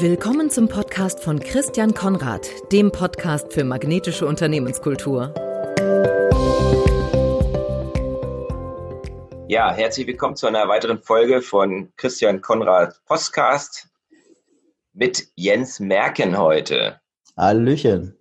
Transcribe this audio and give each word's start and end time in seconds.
Willkommen 0.00 0.48
zum 0.48 0.68
Podcast 0.68 1.24
von 1.24 1.40
Christian 1.40 1.92
Konrad, 1.92 2.48
dem 2.70 2.92
Podcast 2.92 3.52
für 3.52 3.64
magnetische 3.64 4.26
Unternehmenskultur. 4.26 5.34
Ja, 9.48 9.72
herzlich 9.72 10.06
willkommen 10.06 10.36
zu 10.36 10.46
einer 10.46 10.68
weiteren 10.68 11.02
Folge 11.02 11.42
von 11.42 11.92
Christian 11.96 12.40
Konrad 12.40 13.04
Podcast 13.06 13.88
mit 14.92 15.26
Jens 15.34 15.80
Merken 15.80 16.38
heute. 16.38 17.00
Hallöchen. 17.36 18.16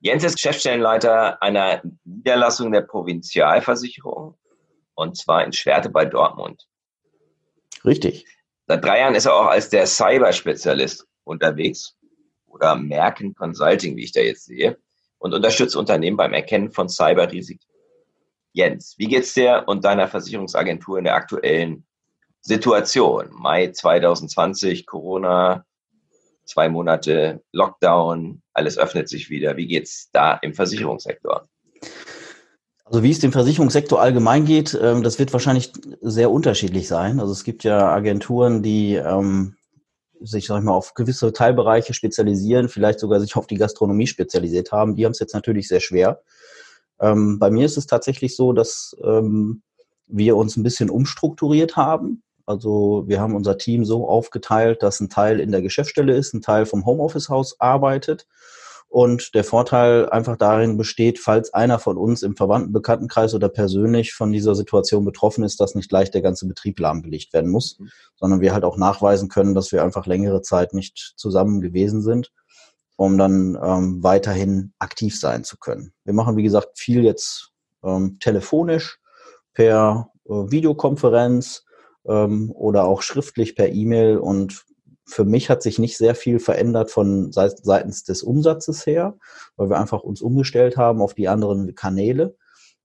Jens 0.00 0.24
ist 0.24 0.34
Geschäftsstellenleiter 0.34 1.40
einer 1.40 1.80
Niederlassung 2.02 2.72
der 2.72 2.80
Provinzialversicherung 2.80 4.36
und 4.96 5.16
zwar 5.16 5.44
in 5.44 5.52
Schwerte 5.52 5.90
bei 5.90 6.04
Dortmund. 6.06 6.66
Richtig. 7.84 8.26
Seit 8.68 8.84
drei 8.84 9.00
Jahren 9.00 9.14
ist 9.14 9.24
er 9.24 9.34
auch 9.34 9.46
als 9.46 9.70
der 9.70 9.86
Cyberspezialist 9.86 11.06
unterwegs 11.24 11.96
oder 12.46 12.76
Merken 12.76 13.34
Consulting, 13.34 13.96
wie 13.96 14.04
ich 14.04 14.12
da 14.12 14.20
jetzt 14.20 14.44
sehe, 14.44 14.76
und 15.16 15.32
unterstützt 15.32 15.74
Unternehmen 15.74 16.18
beim 16.18 16.34
Erkennen 16.34 16.70
von 16.70 16.90
Cyberrisiken. 16.90 17.66
Jens, 18.52 18.94
wie 18.98 19.08
geht's 19.08 19.32
dir 19.32 19.64
und 19.66 19.86
deiner 19.86 20.06
Versicherungsagentur 20.06 20.98
in 20.98 21.04
der 21.04 21.14
aktuellen 21.14 21.86
Situation? 22.42 23.28
Mai 23.30 23.68
2020, 23.68 24.84
Corona, 24.84 25.64
zwei 26.44 26.68
Monate 26.68 27.42
Lockdown, 27.52 28.42
alles 28.52 28.76
öffnet 28.76 29.08
sich 29.08 29.30
wieder. 29.30 29.56
Wie 29.56 29.66
geht's 29.66 30.10
da 30.12 30.34
im 30.42 30.52
Versicherungssektor? 30.52 31.48
Also 32.90 33.02
wie 33.02 33.10
es 33.10 33.18
dem 33.18 33.32
Versicherungssektor 33.32 34.00
allgemein 34.00 34.46
geht, 34.46 34.78
ähm, 34.80 35.02
das 35.02 35.18
wird 35.18 35.34
wahrscheinlich 35.34 35.72
sehr 36.00 36.30
unterschiedlich 36.30 36.88
sein. 36.88 37.20
Also 37.20 37.32
es 37.32 37.44
gibt 37.44 37.62
ja 37.62 37.92
Agenturen, 37.92 38.62
die 38.62 38.94
ähm, 38.94 39.56
sich, 40.20 40.46
sag 40.46 40.58
ich 40.58 40.64
mal, 40.64 40.72
auf 40.72 40.94
gewisse 40.94 41.32
Teilbereiche 41.34 41.92
spezialisieren, 41.92 42.70
vielleicht 42.70 42.98
sogar 42.98 43.20
sich 43.20 43.36
auf 43.36 43.46
die 43.46 43.56
Gastronomie 43.56 44.06
spezialisiert 44.06 44.72
haben. 44.72 44.96
Die 44.96 45.04
haben 45.04 45.12
es 45.12 45.18
jetzt 45.18 45.34
natürlich 45.34 45.68
sehr 45.68 45.80
schwer. 45.80 46.22
Ähm, 46.98 47.38
bei 47.38 47.50
mir 47.50 47.66
ist 47.66 47.76
es 47.76 47.86
tatsächlich 47.86 48.34
so, 48.34 48.52
dass 48.52 48.96
wir 50.10 50.36
uns 50.36 50.56
ein 50.56 50.62
bisschen 50.62 50.88
umstrukturiert 50.88 51.76
haben. 51.76 52.22
Also 52.46 53.04
wir 53.06 53.20
haben 53.20 53.36
unser 53.36 53.58
Team 53.58 53.84
so 53.84 54.08
aufgeteilt, 54.08 54.82
dass 54.82 55.00
ein 55.00 55.10
Teil 55.10 55.38
in 55.38 55.52
der 55.52 55.60
Geschäftsstelle 55.60 56.16
ist, 56.16 56.32
ein 56.32 56.40
Teil 56.40 56.64
vom 56.64 56.86
Homeoffice-Haus 56.86 57.60
arbeitet 57.60 58.26
und 58.88 59.34
der 59.34 59.44
Vorteil 59.44 60.08
einfach 60.08 60.36
darin 60.36 60.78
besteht, 60.78 61.18
falls 61.18 61.52
einer 61.52 61.78
von 61.78 61.98
uns 61.98 62.22
im 62.22 62.36
Verwandten, 62.36 62.72
Bekanntenkreis 62.72 63.34
oder 63.34 63.50
persönlich 63.50 64.14
von 64.14 64.32
dieser 64.32 64.54
Situation 64.54 65.04
betroffen 65.04 65.44
ist, 65.44 65.60
dass 65.60 65.74
nicht 65.74 65.90
gleich 65.90 66.10
der 66.10 66.22
ganze 66.22 66.46
Betrieb 66.46 66.80
lahmgelegt 66.80 67.32
werden 67.34 67.50
muss, 67.50 67.78
mhm. 67.78 67.90
sondern 68.16 68.40
wir 68.40 68.54
halt 68.54 68.64
auch 68.64 68.78
nachweisen 68.78 69.28
können, 69.28 69.54
dass 69.54 69.72
wir 69.72 69.84
einfach 69.84 70.06
längere 70.06 70.40
Zeit 70.40 70.72
nicht 70.72 71.14
zusammen 71.16 71.60
gewesen 71.60 72.00
sind, 72.02 72.32
um 72.96 73.18
dann 73.18 73.58
ähm, 73.62 74.02
weiterhin 74.02 74.72
aktiv 74.78 75.18
sein 75.20 75.44
zu 75.44 75.58
können. 75.58 75.92
Wir 76.04 76.14
machen, 76.14 76.36
wie 76.36 76.42
gesagt, 76.42 76.78
viel 76.78 77.04
jetzt 77.04 77.50
ähm, 77.84 78.18
telefonisch, 78.20 78.98
per 79.52 80.10
äh, 80.24 80.30
Videokonferenz 80.30 81.64
ähm, 82.06 82.50
oder 82.52 82.84
auch 82.84 83.02
schriftlich 83.02 83.54
per 83.54 83.68
E-Mail 83.68 84.16
und 84.16 84.64
für 85.08 85.24
mich 85.24 85.48
hat 85.48 85.62
sich 85.62 85.78
nicht 85.78 85.96
sehr 85.96 86.14
viel 86.14 86.38
verändert 86.38 86.90
von 86.90 87.32
seitens 87.32 88.04
des 88.04 88.22
Umsatzes 88.22 88.86
her, 88.86 89.16
weil 89.56 89.70
wir 89.70 89.78
einfach 89.78 90.02
uns 90.02 90.20
umgestellt 90.20 90.76
haben 90.76 91.00
auf 91.00 91.14
die 91.14 91.28
anderen 91.28 91.74
Kanäle 91.74 92.36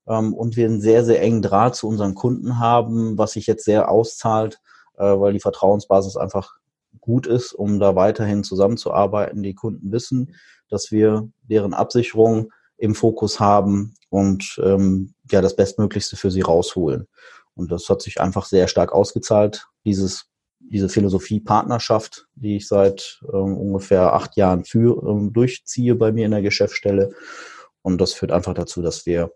ähm, 0.08 0.34
und 0.34 0.56
wir 0.56 0.66
einen 0.66 0.82
sehr, 0.82 1.04
sehr 1.04 1.22
engen 1.22 1.42
Draht 1.42 1.76
zu 1.76 1.88
unseren 1.88 2.16
Kunden 2.16 2.60
haben, 2.60 3.18
was 3.18 3.34
sich 3.34 3.46
jetzt 3.46 3.66
sehr 3.66 3.90
auszahlt, 3.90 4.62
äh, 4.98 5.04
weil 5.04 5.34
die 5.34 5.42
Vertrauensbasis 5.42 6.16
einfach 6.16 6.56
gut 7.02 7.28
ist, 7.28 7.52
um 7.54 7.80
da 7.80 7.96
weiterhin 7.96 8.44
zusammenzuarbeiten. 8.44 9.44
Die 9.44 9.56
Kunden 9.56 9.92
wissen, 9.92 10.36
dass 10.70 10.92
wir 10.92 11.30
deren 11.42 11.74
Absicherung 11.74 12.52
im 12.78 12.96
Fokus 12.96 13.40
haben 13.40 13.96
und 14.10 14.60
ähm, 14.64 15.14
ja 15.30 15.42
das 15.42 15.56
Bestmöglichste 15.56 16.16
für 16.16 16.32
sie 16.32 16.42
rausholen. 16.42 17.08
Und 17.56 17.72
das 17.72 17.90
hat 17.90 18.02
sich 18.02 18.22
einfach 18.22 18.46
sehr 18.46 18.68
stark 18.68 18.94
ausgezahlt, 18.94 19.68
dieses 19.86 20.26
diese 20.70 20.90
Philosophie 20.90 21.40
Partnerschaft, 21.40 22.28
die 22.36 22.58
ich 22.58 22.68
seit 22.68 23.22
ähm, 23.32 23.58
ungefähr 23.58 24.14
acht 24.14 24.36
Jahren 24.38 24.64
für, 24.66 25.02
ähm, 25.08 25.34
durchziehe 25.34 25.96
bei 25.96 26.12
mir 26.12 26.26
in 26.26 26.32
der 26.32 26.42
Geschäftsstelle. 26.42 27.12
Und 27.82 28.00
das 28.00 28.14
führt 28.14 28.32
einfach 28.32 28.54
dazu, 28.54 28.82
dass 28.82 29.06
wir 29.06 29.32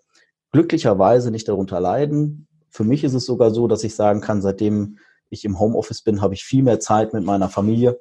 glücklicherweise 0.51 1.31
nicht 1.31 1.47
darunter 1.47 1.79
leiden. 1.79 2.47
Für 2.69 2.83
mich 2.83 3.03
ist 3.03 3.13
es 3.13 3.25
sogar 3.25 3.51
so, 3.51 3.67
dass 3.67 3.83
ich 3.83 3.95
sagen 3.95 4.21
kann, 4.21 4.41
seitdem 4.41 4.97
ich 5.29 5.45
im 5.45 5.59
Homeoffice 5.59 6.01
bin, 6.01 6.21
habe 6.21 6.33
ich 6.33 6.43
viel 6.43 6.63
mehr 6.63 6.79
Zeit 6.79 7.13
mit 7.13 7.23
meiner 7.23 7.49
Familie, 7.49 7.99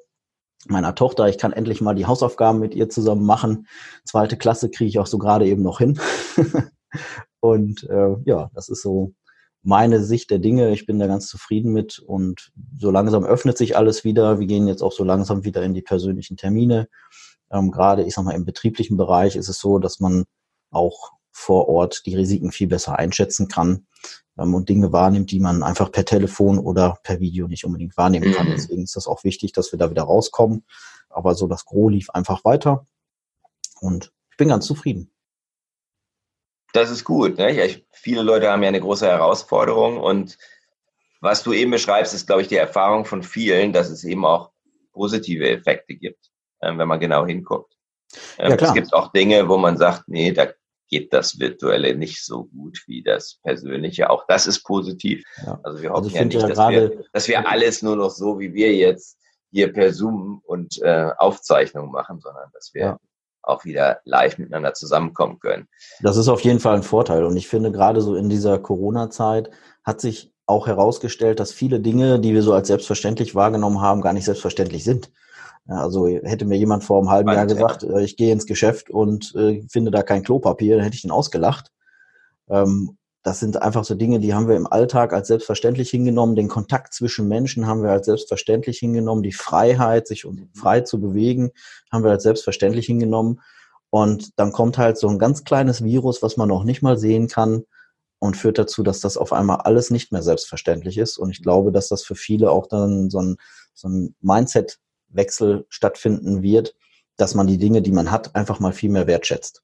meiner 0.67 0.95
Tochter. 0.95 1.27
Ich 1.27 1.37
kann 1.37 1.53
endlich 1.53 1.81
mal 1.81 1.95
die 1.95 2.05
Hausaufgaben 2.05 2.59
mit 2.59 2.73
ihr 2.73 2.89
zusammen 2.89 3.25
machen. 3.25 3.67
Zweite 4.05 4.37
Klasse 4.37 4.69
kriege 4.69 4.89
ich 4.89 4.99
auch 4.99 5.07
so 5.07 5.17
gerade 5.17 5.45
eben 5.45 5.61
noch 5.61 5.79
hin. 5.79 5.99
Und 7.39 7.83
äh, 7.89 8.15
ja, 8.25 8.49
das 8.53 8.69
ist 8.69 8.81
so 8.81 9.13
meine 9.67 10.01
Sicht 10.01 10.31
der 10.31 10.39
Dinge. 10.39 10.71
Ich 10.71 10.85
bin 10.85 10.97
da 10.97 11.07
ganz 11.07 11.27
zufrieden 11.27 11.73
mit 11.73 11.99
und 11.99 12.53
so 12.79 12.89
langsam 12.89 13.25
öffnet 13.25 13.57
sich 13.57 13.75
alles 13.75 14.05
wieder. 14.05 14.39
Wir 14.39 14.47
gehen 14.47 14.65
jetzt 14.65 14.81
auch 14.81 14.93
so 14.93 15.03
langsam 15.03 15.43
wieder 15.43 15.61
in 15.61 15.73
die 15.73 15.81
persönlichen 15.81 16.37
Termine. 16.37 16.87
Ähm, 17.51 17.69
gerade, 17.71 18.03
ich 18.03 18.13
sag 18.13 18.23
mal, 18.23 18.31
im 18.31 18.45
betrieblichen 18.45 18.95
Bereich 18.95 19.35
ist 19.35 19.49
es 19.49 19.59
so, 19.59 19.77
dass 19.77 19.99
man 19.99 20.23
auch 20.71 21.11
vor 21.33 21.67
Ort 21.67 22.05
die 22.05 22.15
Risiken 22.15 22.53
viel 22.53 22.67
besser 22.67 22.97
einschätzen 22.97 23.49
kann 23.49 23.85
ähm, 24.37 24.55
und 24.55 24.69
Dinge 24.69 24.93
wahrnimmt, 24.93 25.31
die 25.31 25.41
man 25.41 25.61
einfach 25.63 25.91
per 25.91 26.05
Telefon 26.05 26.59
oder 26.59 26.99
per 27.03 27.19
Video 27.19 27.49
nicht 27.49 27.65
unbedingt 27.65 27.97
wahrnehmen 27.97 28.31
kann. 28.31 28.47
Mhm. 28.47 28.51
Deswegen 28.51 28.83
ist 28.83 28.95
das 28.95 29.05
auch 29.05 29.25
wichtig, 29.25 29.51
dass 29.51 29.73
wir 29.73 29.79
da 29.79 29.89
wieder 29.89 30.03
rauskommen. 30.03 30.63
Aber 31.09 31.35
so 31.35 31.45
das 31.45 31.65
Gros 31.65 31.91
lief 31.91 32.09
einfach 32.11 32.45
weiter 32.45 32.87
und 33.81 34.13
ich 34.31 34.37
bin 34.37 34.47
ganz 34.47 34.65
zufrieden. 34.65 35.11
Das 36.77 36.91
ist 36.91 37.03
gut. 37.03 37.39
Ne? 37.39 37.65
Ich, 37.65 37.83
viele 37.91 38.21
Leute 38.21 38.51
haben 38.51 38.61
ja 38.61 38.69
eine 38.69 38.79
große 38.79 39.07
Herausforderung 39.07 39.97
und 39.97 40.37
was 41.21 41.41
du 41.41 41.51
eben 41.51 41.71
beschreibst, 41.71 42.13
ist, 42.13 42.27
glaube 42.27 42.43
ich, 42.43 42.49
die 42.49 42.55
Erfahrung 42.55 43.03
von 43.03 43.23
vielen, 43.23 43.73
dass 43.73 43.89
es 43.89 44.03
eben 44.03 44.23
auch 44.23 44.51
positive 44.93 45.49
Effekte 45.49 45.95
gibt, 45.95 46.29
äh, 46.59 46.77
wenn 46.77 46.87
man 46.87 46.99
genau 46.99 47.25
hinguckt. 47.25 47.73
Ähm, 48.37 48.51
ja. 48.51 48.57
Es 48.57 48.73
gibt 48.75 48.93
auch 48.93 49.11
Dinge, 49.11 49.49
wo 49.49 49.57
man 49.57 49.77
sagt, 49.77 50.03
nee, 50.07 50.31
da 50.31 50.49
geht 50.87 51.11
das 51.13 51.39
Virtuelle 51.39 51.95
nicht 51.95 52.23
so 52.23 52.45
gut 52.45 52.83
wie 52.85 53.01
das 53.01 53.39
Persönliche. 53.41 54.11
Auch 54.11 54.27
das 54.27 54.45
ist 54.45 54.61
positiv. 54.61 55.23
Ja. 55.47 55.59
Also 55.63 55.81
wir 55.81 55.89
also 55.89 56.05
hoffen 56.09 56.15
also 56.15 56.17
ja 56.17 56.25
nicht, 56.25 56.41
ja 56.41 56.47
dass, 56.47 56.69
wir, 56.69 57.03
dass 57.11 57.27
wir 57.27 57.49
alles 57.49 57.81
nur 57.81 57.95
noch 57.95 58.11
so 58.11 58.39
wie 58.39 58.53
wir 58.53 58.75
jetzt 58.75 59.17
hier 59.49 59.73
per 59.73 59.91
Zoom 59.93 60.43
und 60.45 60.79
äh, 60.83 61.09
Aufzeichnung 61.17 61.89
machen, 61.89 62.19
sondern 62.19 62.51
dass 62.53 62.71
wir 62.75 62.99
auch 63.47 63.65
wieder 63.65 63.99
live 64.05 64.37
miteinander 64.37 64.73
zusammenkommen 64.73 65.39
können. 65.39 65.67
Das 66.01 66.17
ist 66.17 66.27
auf 66.27 66.41
jeden 66.41 66.59
Fall 66.59 66.75
ein 66.75 66.83
Vorteil. 66.83 67.23
Und 67.23 67.37
ich 67.37 67.47
finde, 67.47 67.71
gerade 67.71 68.01
so 68.01 68.15
in 68.15 68.29
dieser 68.29 68.59
Corona-Zeit 68.59 69.49
hat 69.83 70.01
sich 70.01 70.33
auch 70.45 70.67
herausgestellt, 70.67 71.39
dass 71.39 71.51
viele 71.51 71.79
Dinge, 71.79 72.19
die 72.19 72.33
wir 72.33 72.41
so 72.41 72.53
als 72.53 72.67
selbstverständlich 72.67 73.35
wahrgenommen 73.35 73.81
haben, 73.81 74.01
gar 74.01 74.13
nicht 74.13 74.25
selbstverständlich 74.25 74.83
sind. 74.83 75.11
Also 75.67 76.07
hätte 76.07 76.45
mir 76.45 76.57
jemand 76.57 76.85
vor 76.85 76.99
einem 76.99 77.09
halben 77.09 77.29
Jahr 77.29 77.45
gesagt, 77.45 77.83
äh, 77.83 78.01
ich 78.01 78.15
gehe 78.15 78.31
ins 78.31 78.45
Geschäft 78.45 78.89
und 78.89 79.35
äh, 79.35 79.61
finde 79.69 79.91
da 79.91 80.01
kein 80.01 80.23
Klopapier, 80.23 80.75
dann 80.75 80.83
hätte 80.83 80.95
ich 80.95 81.03
ihn 81.03 81.11
ausgelacht. 81.11 81.71
Ähm, 82.49 82.97
das 83.27 83.41
sind 83.41 83.61
einfach 83.61 83.83
so 83.83 83.93
Dinge, 83.93 84.21
die 84.21 84.33
haben 84.33 84.47
wir 84.47 84.55
im 84.55 84.71
Alltag 84.71 85.11
als 85.11 85.27
selbstverständlich 85.27 85.89
hingenommen. 85.89 86.37
Den 86.37 86.47
Kontakt 86.47 86.93
zwischen 86.93 87.27
Menschen 87.27 87.67
haben 87.67 87.83
wir 87.83 87.89
als 87.89 88.05
selbstverständlich 88.05 88.79
hingenommen. 88.79 89.21
Die 89.21 89.33
Freiheit, 89.33 90.07
sich 90.07 90.25
frei 90.55 90.79
zu 90.79 91.01
bewegen, 91.01 91.51
haben 91.91 92.05
wir 92.05 92.11
als 92.11 92.23
selbstverständlich 92.23 92.85
hingenommen. 92.85 93.41
Und 93.89 94.39
dann 94.39 94.53
kommt 94.53 94.77
halt 94.77 94.97
so 94.97 95.09
ein 95.09 95.19
ganz 95.19 95.43
kleines 95.43 95.83
Virus, 95.83 96.23
was 96.23 96.37
man 96.37 96.47
noch 96.47 96.63
nicht 96.63 96.81
mal 96.81 96.97
sehen 96.97 97.27
kann 97.27 97.65
und 98.19 98.37
führt 98.37 98.59
dazu, 98.59 98.81
dass 98.81 99.01
das 99.01 99.17
auf 99.17 99.33
einmal 99.33 99.57
alles 99.57 99.91
nicht 99.91 100.13
mehr 100.13 100.23
selbstverständlich 100.23 100.97
ist. 100.97 101.17
Und 101.17 101.29
ich 101.29 101.43
glaube, 101.43 101.73
dass 101.73 101.89
das 101.89 102.05
für 102.05 102.15
viele 102.15 102.49
auch 102.49 102.67
dann 102.67 103.09
so 103.09 103.19
ein, 103.19 103.35
so 103.73 103.89
ein 103.89 104.15
Mindset-Wechsel 104.21 105.65
stattfinden 105.67 106.43
wird, 106.43 106.75
dass 107.17 107.35
man 107.35 107.47
die 107.47 107.57
Dinge, 107.57 107.81
die 107.81 107.91
man 107.91 108.09
hat, 108.09 108.37
einfach 108.37 108.61
mal 108.61 108.71
viel 108.71 108.89
mehr 108.89 109.05
wertschätzt. 109.05 109.63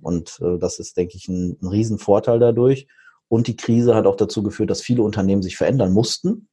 Und 0.00 0.40
äh, 0.40 0.56
das 0.58 0.78
ist, 0.78 0.96
denke 0.96 1.18
ich, 1.18 1.28
ein, 1.28 1.58
ein 1.60 1.68
Riesenvorteil 1.68 2.38
dadurch. 2.38 2.88
Und 3.32 3.46
die 3.46 3.56
Krise 3.56 3.94
hat 3.94 4.04
auch 4.04 4.16
dazu 4.16 4.42
geführt, 4.42 4.68
dass 4.68 4.82
viele 4.82 5.02
Unternehmen 5.02 5.40
sich 5.40 5.56
verändern 5.56 5.94
mussten 5.94 6.48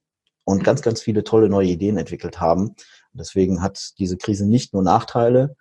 und 0.45 0.63
ganz, 0.63 0.81
ganz 0.81 1.01
viele 1.01 1.25
tolle 1.25 1.49
neue 1.49 1.67
Ideen 1.67 1.97
entwickelt 1.97 2.39
haben. 2.39 2.73
Deswegen 3.11 3.61
hat 3.61 3.99
diese 3.99 4.15
Krise 4.15 4.47
nicht 4.47 4.73
nur 4.73 4.81
Nachteile, 4.81 5.57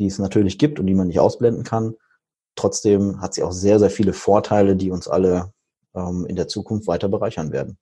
die 0.00 0.06
es 0.06 0.18
natürlich 0.18 0.58
gibt 0.58 0.80
und 0.80 0.88
die 0.88 0.96
man 0.96 1.06
nicht 1.06 1.20
ausblenden 1.20 1.62
kann. 1.62 1.94
Trotzdem 2.56 3.20
hat 3.20 3.34
sie 3.34 3.44
auch 3.44 3.52
sehr, 3.52 3.78
sehr 3.78 3.90
viele 3.90 4.12
Vorteile, 4.12 4.74
die 4.74 4.90
uns 4.90 5.06
alle 5.06 5.52
ähm, 5.94 6.26
in 6.26 6.34
der 6.34 6.48
Zukunft 6.48 6.88
weiter 6.88 7.08
bereichern 7.08 7.52
werden. 7.52 7.78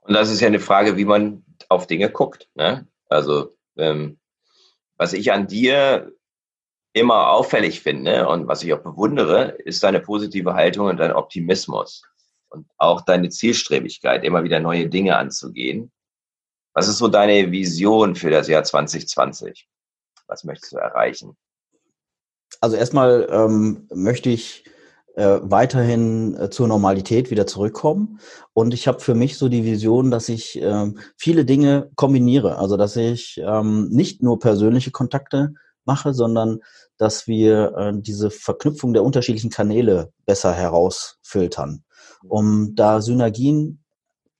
Und 0.00 0.14
das 0.14 0.30
ist 0.30 0.40
ja 0.40 0.46
eine 0.46 0.58
Frage, 0.58 0.96
wie 0.96 1.04
man 1.04 1.44
auf 1.68 1.86
Dinge 1.86 2.08
guckt. 2.08 2.48
Ne? 2.54 2.88
Also 3.10 3.54
ähm, 3.76 4.18
was 4.96 5.12
ich 5.12 5.32
an 5.32 5.48
dir 5.48 6.14
immer 6.96 7.28
auffällig 7.30 7.82
finde 7.82 8.26
und 8.26 8.48
was 8.48 8.62
ich 8.62 8.72
auch 8.72 8.80
bewundere, 8.80 9.48
ist 9.64 9.82
deine 9.82 10.00
positive 10.00 10.54
Haltung 10.54 10.86
und 10.86 10.96
dein 10.96 11.12
Optimismus 11.12 12.02
und 12.48 12.66
auch 12.78 13.02
deine 13.02 13.28
Zielstrebigkeit, 13.28 14.24
immer 14.24 14.44
wieder 14.44 14.60
neue 14.60 14.88
Dinge 14.88 15.16
anzugehen. 15.16 15.92
Was 16.72 16.88
ist 16.88 16.96
so 16.96 17.08
deine 17.08 17.52
Vision 17.52 18.14
für 18.14 18.30
das 18.30 18.48
Jahr 18.48 18.64
2020? 18.64 19.68
Was 20.26 20.44
möchtest 20.44 20.72
du 20.72 20.78
erreichen? 20.78 21.36
Also 22.62 22.76
erstmal 22.76 23.28
ähm, 23.30 23.86
möchte 23.92 24.30
ich 24.30 24.64
äh, 25.16 25.40
weiterhin 25.42 26.34
äh, 26.38 26.48
zur 26.48 26.66
Normalität 26.66 27.30
wieder 27.30 27.46
zurückkommen. 27.46 28.20
Und 28.54 28.72
ich 28.72 28.88
habe 28.88 29.00
für 29.00 29.14
mich 29.14 29.36
so 29.36 29.50
die 29.50 29.64
Vision, 29.64 30.10
dass 30.10 30.30
ich 30.30 30.62
äh, 30.62 30.92
viele 31.18 31.44
Dinge 31.44 31.90
kombiniere. 31.94 32.56
Also 32.56 32.78
dass 32.78 32.96
ich 32.96 33.38
ähm, 33.44 33.88
nicht 33.90 34.22
nur 34.22 34.38
persönliche 34.38 34.92
Kontakte 34.92 35.52
mache, 35.86 36.14
sondern 36.14 36.60
dass 36.98 37.26
wir 37.26 37.74
äh, 37.76 37.92
diese 37.96 38.30
Verknüpfung 38.30 38.92
der 38.92 39.04
unterschiedlichen 39.04 39.50
Kanäle 39.50 40.12
besser 40.24 40.52
herausfiltern, 40.52 41.84
um 42.22 42.74
da 42.74 43.00
Synergien 43.00 43.82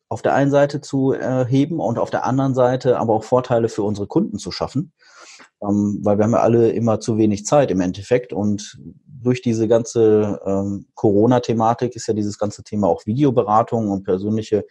auf 0.08 0.22
der 0.22 0.34
einen 0.34 0.50
Seite 0.50 0.80
zu 0.80 1.12
erheben 1.12 1.80
und 1.80 1.98
auf 1.98 2.10
der 2.10 2.24
anderen 2.24 2.54
Seite 2.54 2.98
aber 2.98 3.14
auch 3.14 3.24
Vorteile 3.24 3.68
für 3.68 3.82
unsere 3.82 4.06
Kunden 4.06 4.38
zu 4.38 4.52
schaffen. 4.52 4.92
Ähm, 5.62 6.00
weil 6.02 6.18
wir 6.18 6.24
haben 6.24 6.32
ja 6.32 6.40
alle 6.40 6.70
immer 6.70 7.00
zu 7.00 7.18
wenig 7.18 7.44
Zeit 7.44 7.70
im 7.70 7.80
Endeffekt 7.80 8.32
und 8.32 8.78
durch 9.06 9.42
diese 9.42 9.66
ganze 9.68 10.40
ähm, 10.46 10.86
Corona-Thematik 10.94 11.96
ist 11.96 12.06
ja 12.06 12.14
dieses 12.14 12.38
ganze 12.38 12.62
Thema 12.62 12.88
auch 12.88 13.06
Videoberatung 13.06 13.90
und 13.90 14.04
persönliche, 14.04 14.64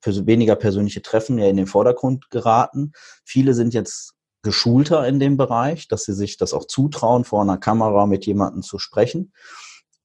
pers 0.00 0.26
weniger 0.26 0.56
persönliche 0.56 1.02
Treffen 1.02 1.38
ja 1.38 1.46
in 1.46 1.56
den 1.56 1.66
Vordergrund 1.66 2.30
geraten. 2.30 2.92
Viele 3.24 3.54
sind 3.54 3.72
jetzt 3.72 4.14
geschulter 4.44 5.06
in 5.08 5.18
dem 5.18 5.36
Bereich, 5.36 5.88
dass 5.88 6.04
sie 6.04 6.14
sich 6.14 6.36
das 6.36 6.54
auch 6.54 6.66
zutrauen, 6.66 7.24
vor 7.24 7.42
einer 7.42 7.58
Kamera 7.58 8.06
mit 8.06 8.26
jemandem 8.26 8.62
zu 8.62 8.78
sprechen. 8.78 9.32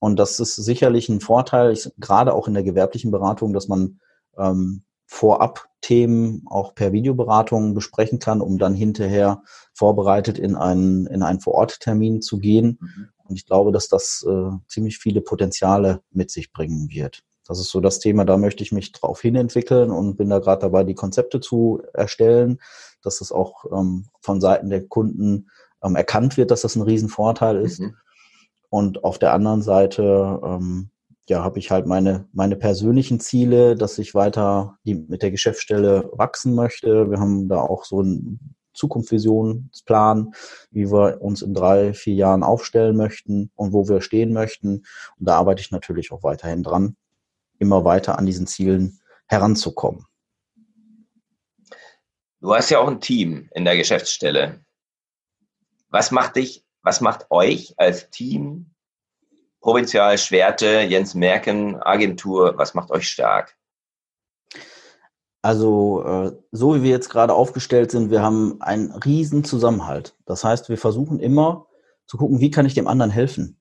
Und 0.00 0.18
das 0.18 0.40
ist 0.40 0.56
sicherlich 0.56 1.08
ein 1.08 1.20
Vorteil, 1.20 1.72
ich, 1.72 1.92
gerade 1.98 2.34
auch 2.34 2.48
in 2.48 2.54
der 2.54 2.64
gewerblichen 2.64 3.12
Beratung, 3.12 3.52
dass 3.52 3.68
man 3.68 4.00
ähm, 4.36 4.82
vorab 5.06 5.68
Themen 5.82 6.42
auch 6.46 6.74
per 6.74 6.92
Videoberatung 6.92 7.74
besprechen 7.74 8.18
kann, 8.18 8.40
um 8.40 8.58
dann 8.58 8.74
hinterher 8.74 9.42
vorbereitet 9.74 10.38
in 10.38 10.56
einen, 10.56 11.06
in 11.06 11.22
einen 11.22 11.40
Vororttermin 11.40 12.22
zu 12.22 12.38
gehen. 12.38 12.78
Mhm. 12.80 13.08
Und 13.24 13.36
ich 13.36 13.46
glaube, 13.46 13.72
dass 13.72 13.88
das 13.88 14.26
äh, 14.28 14.50
ziemlich 14.66 14.98
viele 14.98 15.20
Potenziale 15.20 16.02
mit 16.10 16.30
sich 16.30 16.52
bringen 16.52 16.90
wird. 16.90 17.22
Das 17.46 17.58
ist 17.58 17.70
so 17.70 17.80
das 17.80 17.98
Thema, 17.98 18.24
da 18.24 18.36
möchte 18.36 18.62
ich 18.62 18.70
mich 18.70 18.92
drauf 18.92 19.20
hinentwickeln 19.20 19.90
und 19.90 20.16
bin 20.16 20.30
da 20.30 20.38
gerade 20.38 20.60
dabei, 20.60 20.84
die 20.84 20.94
Konzepte 20.94 21.40
zu 21.40 21.82
erstellen, 21.92 22.60
dass 23.02 23.18
das 23.18 23.32
auch 23.32 23.64
ähm, 23.72 24.06
von 24.20 24.40
Seiten 24.40 24.70
der 24.70 24.86
Kunden 24.86 25.48
ähm, 25.82 25.96
erkannt 25.96 26.36
wird, 26.36 26.50
dass 26.50 26.62
das 26.62 26.76
ein 26.76 26.82
Riesenvorteil 26.82 27.56
ist. 27.56 27.80
Mhm. 27.80 27.96
Und 28.68 29.04
auf 29.04 29.18
der 29.18 29.32
anderen 29.32 29.62
Seite 29.62 30.40
ähm, 30.44 30.90
ja, 31.28 31.44
habe 31.44 31.58
ich 31.58 31.70
halt 31.70 31.86
meine, 31.86 32.26
meine 32.32 32.56
persönlichen 32.56 33.20
Ziele, 33.20 33.76
dass 33.76 33.98
ich 33.98 34.14
weiter 34.14 34.76
die, 34.84 34.94
mit 34.94 35.22
der 35.22 35.30
Geschäftsstelle 35.30 36.10
wachsen 36.12 36.54
möchte. 36.54 37.10
Wir 37.10 37.20
haben 37.20 37.48
da 37.48 37.60
auch 37.60 37.84
so 37.84 38.00
einen 38.00 38.54
Zukunftsvisionsplan, 38.74 40.32
wie 40.70 40.90
wir 40.90 41.20
uns 41.20 41.42
in 41.42 41.54
drei, 41.54 41.92
vier 41.94 42.14
Jahren 42.14 42.42
aufstellen 42.42 42.96
möchten 42.96 43.50
und 43.54 43.72
wo 43.72 43.88
wir 43.88 44.00
stehen 44.00 44.32
möchten. 44.32 44.84
Und 45.18 45.28
da 45.28 45.36
arbeite 45.36 45.60
ich 45.60 45.70
natürlich 45.70 46.12
auch 46.12 46.22
weiterhin 46.22 46.62
dran, 46.62 46.96
immer 47.58 47.84
weiter 47.84 48.18
an 48.18 48.26
diesen 48.26 48.46
Zielen 48.46 49.00
heranzukommen. 49.26 50.06
Du 52.40 52.54
hast 52.54 52.70
ja 52.70 52.78
auch 52.78 52.88
ein 52.88 53.00
Team 53.00 53.48
in 53.54 53.64
der 53.64 53.76
Geschäftsstelle. 53.76 54.64
Was 55.90 56.10
macht 56.10 56.36
dich, 56.36 56.64
was 56.82 57.00
macht 57.00 57.30
euch 57.30 57.74
als 57.76 58.10
Team 58.10 58.70
Provinzial 59.60 60.16
Schwerte, 60.16 60.80
Jens 60.80 61.14
Merken, 61.14 61.76
Agentur, 61.82 62.56
was 62.56 62.72
macht 62.72 62.90
euch 62.90 63.08
stark? 63.08 63.56
Also 65.42 66.02
äh, 66.04 66.32
so 66.50 66.74
wie 66.74 66.82
wir 66.82 66.90
jetzt 66.90 67.10
gerade 67.10 67.34
aufgestellt 67.34 67.90
sind, 67.90 68.10
wir 68.10 68.22
haben 68.22 68.60
einen 68.60 68.92
riesen 68.92 69.44
Zusammenhalt. 69.44 70.16
Das 70.24 70.44
heißt, 70.44 70.68
wir 70.70 70.78
versuchen 70.78 71.18
immer 71.18 71.66
zu 72.06 72.16
gucken, 72.16 72.40
wie 72.40 72.50
kann 72.50 72.66
ich 72.66 72.74
dem 72.74 72.88
anderen 72.88 73.10
helfen? 73.10 73.60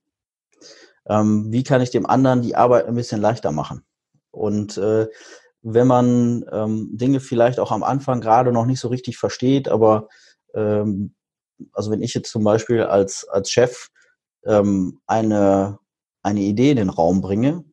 Ähm, 1.07 1.51
wie 1.51 1.63
kann 1.63 1.81
ich 1.81 1.89
dem 1.89 2.05
anderen 2.05 2.41
die 2.41 2.55
Arbeit 2.55 2.85
ein 2.85 2.95
bisschen 2.95 3.21
leichter 3.21 3.51
machen? 3.51 3.85
Und 4.31 4.77
äh, 4.77 5.07
wenn 5.61 5.87
man 5.87 6.45
ähm, 6.51 6.89
Dinge 6.97 7.19
vielleicht 7.19 7.59
auch 7.59 7.71
am 7.71 7.83
Anfang 7.83 8.21
gerade 8.21 8.51
noch 8.51 8.65
nicht 8.65 8.79
so 8.79 8.87
richtig 8.87 9.17
versteht, 9.17 9.67
aber 9.67 10.07
ähm, 10.53 11.15
also 11.73 11.91
wenn 11.91 12.01
ich 12.01 12.13
jetzt 12.13 12.31
zum 12.31 12.43
Beispiel 12.43 12.83
als, 12.83 13.27
als 13.27 13.51
Chef 13.51 13.89
ähm, 14.45 14.99
eine 15.07 15.79
eine 16.21 16.41
Idee 16.41 16.71
in 16.71 16.77
den 16.77 16.89
Raum 16.89 17.21
bringe 17.21 17.63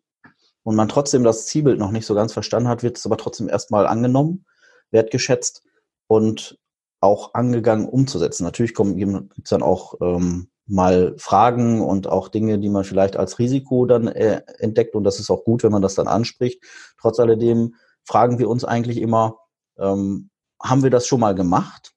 und 0.63 0.77
man 0.77 0.89
trotzdem 0.89 1.25
das 1.25 1.47
Zielbild 1.47 1.79
noch 1.79 1.91
nicht 1.91 2.07
so 2.07 2.15
ganz 2.15 2.33
verstanden 2.33 2.69
hat, 2.69 2.83
wird 2.83 2.99
es 2.99 3.07
aber 3.07 3.17
trotzdem 3.17 3.49
erstmal 3.49 3.87
angenommen, 3.87 4.47
wertgeschätzt 4.91 5.63
und 6.07 6.59
auch 7.01 7.35
angegangen 7.35 7.89
umzusetzen. 7.89 8.45
Natürlich 8.45 8.75
gibt 8.75 9.45
es 9.45 9.51
dann 9.51 9.63
auch 9.63 9.95
ähm, 10.01 10.49
mal 10.67 11.15
Fragen 11.19 11.81
und 11.81 12.09
auch 12.09 12.29
Dinge, 12.29 12.59
die 12.59 12.69
man 12.69 12.85
vielleicht 12.85 13.17
als 13.17 13.39
Risiko 13.39 13.87
dann 13.87 14.09
äh, 14.09 14.43
entdeckt 14.59 14.95
und 14.95 15.05
das 15.05 15.21
ist 15.21 15.31
auch 15.31 15.45
gut, 15.45 15.63
wenn 15.63 15.73
man 15.73 15.83
das 15.83 15.95
dann 15.95 16.09
anspricht. 16.09 16.63
Trotz 17.01 17.21
alledem 17.21 17.75
fragen 18.05 18.39
wir 18.39 18.49
uns 18.49 18.65
eigentlich 18.65 19.01
immer, 19.01 19.39
ähm, 19.79 20.31
haben 20.63 20.83
wir 20.83 20.91
das 20.91 21.07
schon 21.07 21.21
mal 21.21 21.35
gemacht? 21.35 21.93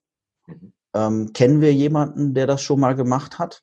Mhm. 0.46 0.72
Ähm, 0.94 1.32
kennen 1.32 1.60
wir 1.60 1.72
jemanden, 1.72 2.34
der 2.34 2.46
das 2.46 2.62
schon 2.62 2.80
mal 2.80 2.94
gemacht 2.94 3.38
hat? 3.38 3.62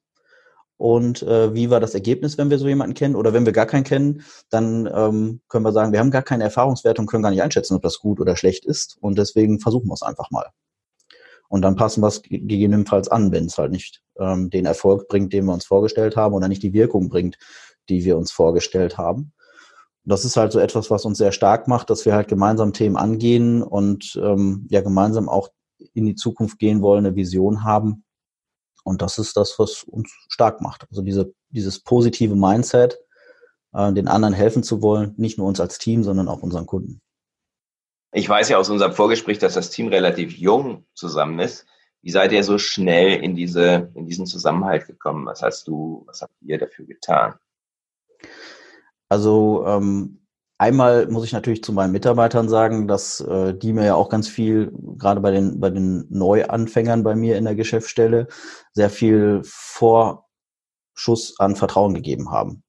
und 0.78 1.24
äh, 1.24 1.54
wie 1.54 1.70
war 1.70 1.80
das 1.80 1.96
Ergebnis, 1.96 2.38
wenn 2.38 2.50
wir 2.50 2.60
so 2.60 2.68
jemanden 2.68 2.94
kennen 2.94 3.16
oder 3.16 3.34
wenn 3.34 3.46
wir 3.46 3.54
gar 3.54 3.66
keinen 3.66 3.84
kennen, 3.84 4.24
dann 4.50 4.88
ähm, 4.94 5.42
können 5.50 5.66
wir 5.66 5.72
sagen, 5.72 5.92
wir 5.92 6.00
haben 6.00 6.12
gar 6.12 6.22
keine 6.22 6.44
Erfahrungswerte 6.44 7.02
und 7.02 7.08
können 7.08 7.24
gar 7.24 7.32
nicht 7.32 7.42
einschätzen, 7.42 7.76
ob 7.76 7.82
das 7.82 8.00
gut 8.00 8.20
oder 8.20 8.36
schlecht 8.36 8.66
ist 8.66 8.98
und 9.02 9.18
deswegen 9.18 9.60
versuchen 9.60 9.88
wir 9.88 9.96
es 9.96 10.04
einfach 10.04 10.30
mal. 10.32 10.48
Und 11.50 11.62
dann 11.62 11.76
passen 11.76 12.02
wir 12.02 12.08
es 12.08 12.22
gegebenenfalls 12.22 13.08
an, 13.08 13.32
wenn 13.32 13.46
es 13.46 13.58
halt 13.58 13.72
nicht 13.72 14.02
ähm, 14.20 14.50
den 14.50 14.66
Erfolg 14.66 15.08
bringt, 15.08 15.32
den 15.34 15.46
wir 15.46 15.54
uns 15.54 15.66
vorgestellt 15.66 16.16
haben 16.16 16.34
oder 16.34 16.48
nicht 16.48 16.64
die 16.64 16.74
Wirkung 16.74 17.10
bringt, 17.10 17.38
die 17.90 18.04
wir 18.04 18.18
uns 18.18 18.32
vorgestellt 18.32 18.98
haben. 18.98 19.34
Das 20.04 20.26
ist 20.26 20.38
halt 20.38 20.52
so 20.52 20.60
etwas, 20.60 20.90
was 20.90 21.06
uns 21.06 21.18
sehr 21.18 21.32
stark 21.32 21.68
macht, 21.68 21.90
dass 21.90 22.06
wir 22.06 22.14
halt 22.14 22.28
gemeinsam 22.28 22.74
Themen 22.74 22.98
angehen 22.98 23.62
und 23.62 24.20
ähm, 24.22 24.68
ja 24.70 24.82
gemeinsam 24.82 25.30
auch 25.30 25.50
in 25.94 26.06
die 26.06 26.16
Zukunft 26.16 26.60
gehen 26.60 26.82
wollen, 26.82 27.06
eine 27.06 27.16
Vision 27.16 27.64
haben 27.64 28.04
und 28.88 29.02
das 29.02 29.18
ist 29.18 29.36
das, 29.36 29.60
was 29.60 29.84
uns 29.84 30.10
stark 30.30 30.62
macht. 30.62 30.88
Also 30.90 31.02
diese, 31.02 31.34
dieses 31.50 31.84
positive 31.84 32.38
Mindset, 32.38 32.98
äh, 33.74 33.92
den 33.92 34.08
anderen 34.08 34.34
helfen 34.34 34.64
zu 34.64 34.82
wollen, 34.82 35.14
nicht 35.18 35.38
nur 35.38 35.46
uns 35.46 35.60
als 35.60 35.78
Team, 35.78 36.06
sondern 36.06 36.30
auch 36.30 36.42
unseren 36.42 36.66
Kunden. 36.66 37.02
Ich 38.18 38.28
weiß 38.28 38.50
ja 38.50 38.58
aus 38.58 38.72
unserem 38.72 38.94
Vorgespräch, 38.94 39.38
dass 39.38 39.54
das 39.54 39.70
Team 39.70 39.90
relativ 39.90 40.36
jung 40.36 40.88
zusammen 40.96 41.38
ist. 41.38 41.68
Wie 42.02 42.10
seid 42.10 42.32
ihr 42.32 42.44
so 42.44 42.58
schnell 42.58 43.24
in 43.24 43.36
diese, 43.36 43.92
in 43.94 44.08
diesen 44.08 44.26
Zusammenhalt 44.26 44.88
gekommen? 44.88 45.28
Was 45.28 45.44
hast 45.44 45.68
du, 45.68 46.04
was 46.08 46.24
habt 46.24 46.34
ihr 46.42 46.58
dafür 46.58 46.88
getan? 46.88 47.36
Also 49.08 49.64
ähm, 49.68 50.20
Einmal 50.58 51.06
muss 51.10 51.26
ich 51.26 51.34
natürlich 51.34 51.64
zu 51.64 51.72
meinen 51.72 51.92
Mitarbeitern 51.92 52.50
sagen, 52.50 52.88
dass 52.88 53.22
äh, 53.22 53.54
die 53.54 53.74
mir 53.74 53.86
ja 53.86 53.94
auch 53.94 54.10
ganz 54.10 54.28
viel, 54.28 54.72
gerade 54.98 55.22
bei 55.22 55.30
den, 55.30 55.60
bei 55.60 55.70
den 55.70 56.08
Neuanfängern 56.10 57.04
bei 57.04 57.14
mir 57.14 57.38
in 57.38 57.44
der 57.44 57.54
Geschäftsstelle, 57.54 58.28
sehr 58.74 58.90
viel 58.90 59.42
Vorschuss 59.44 60.26
an 61.38 61.56
Vertrauen 61.56 61.94
gegeben 61.94 62.32
haben. 62.32 62.64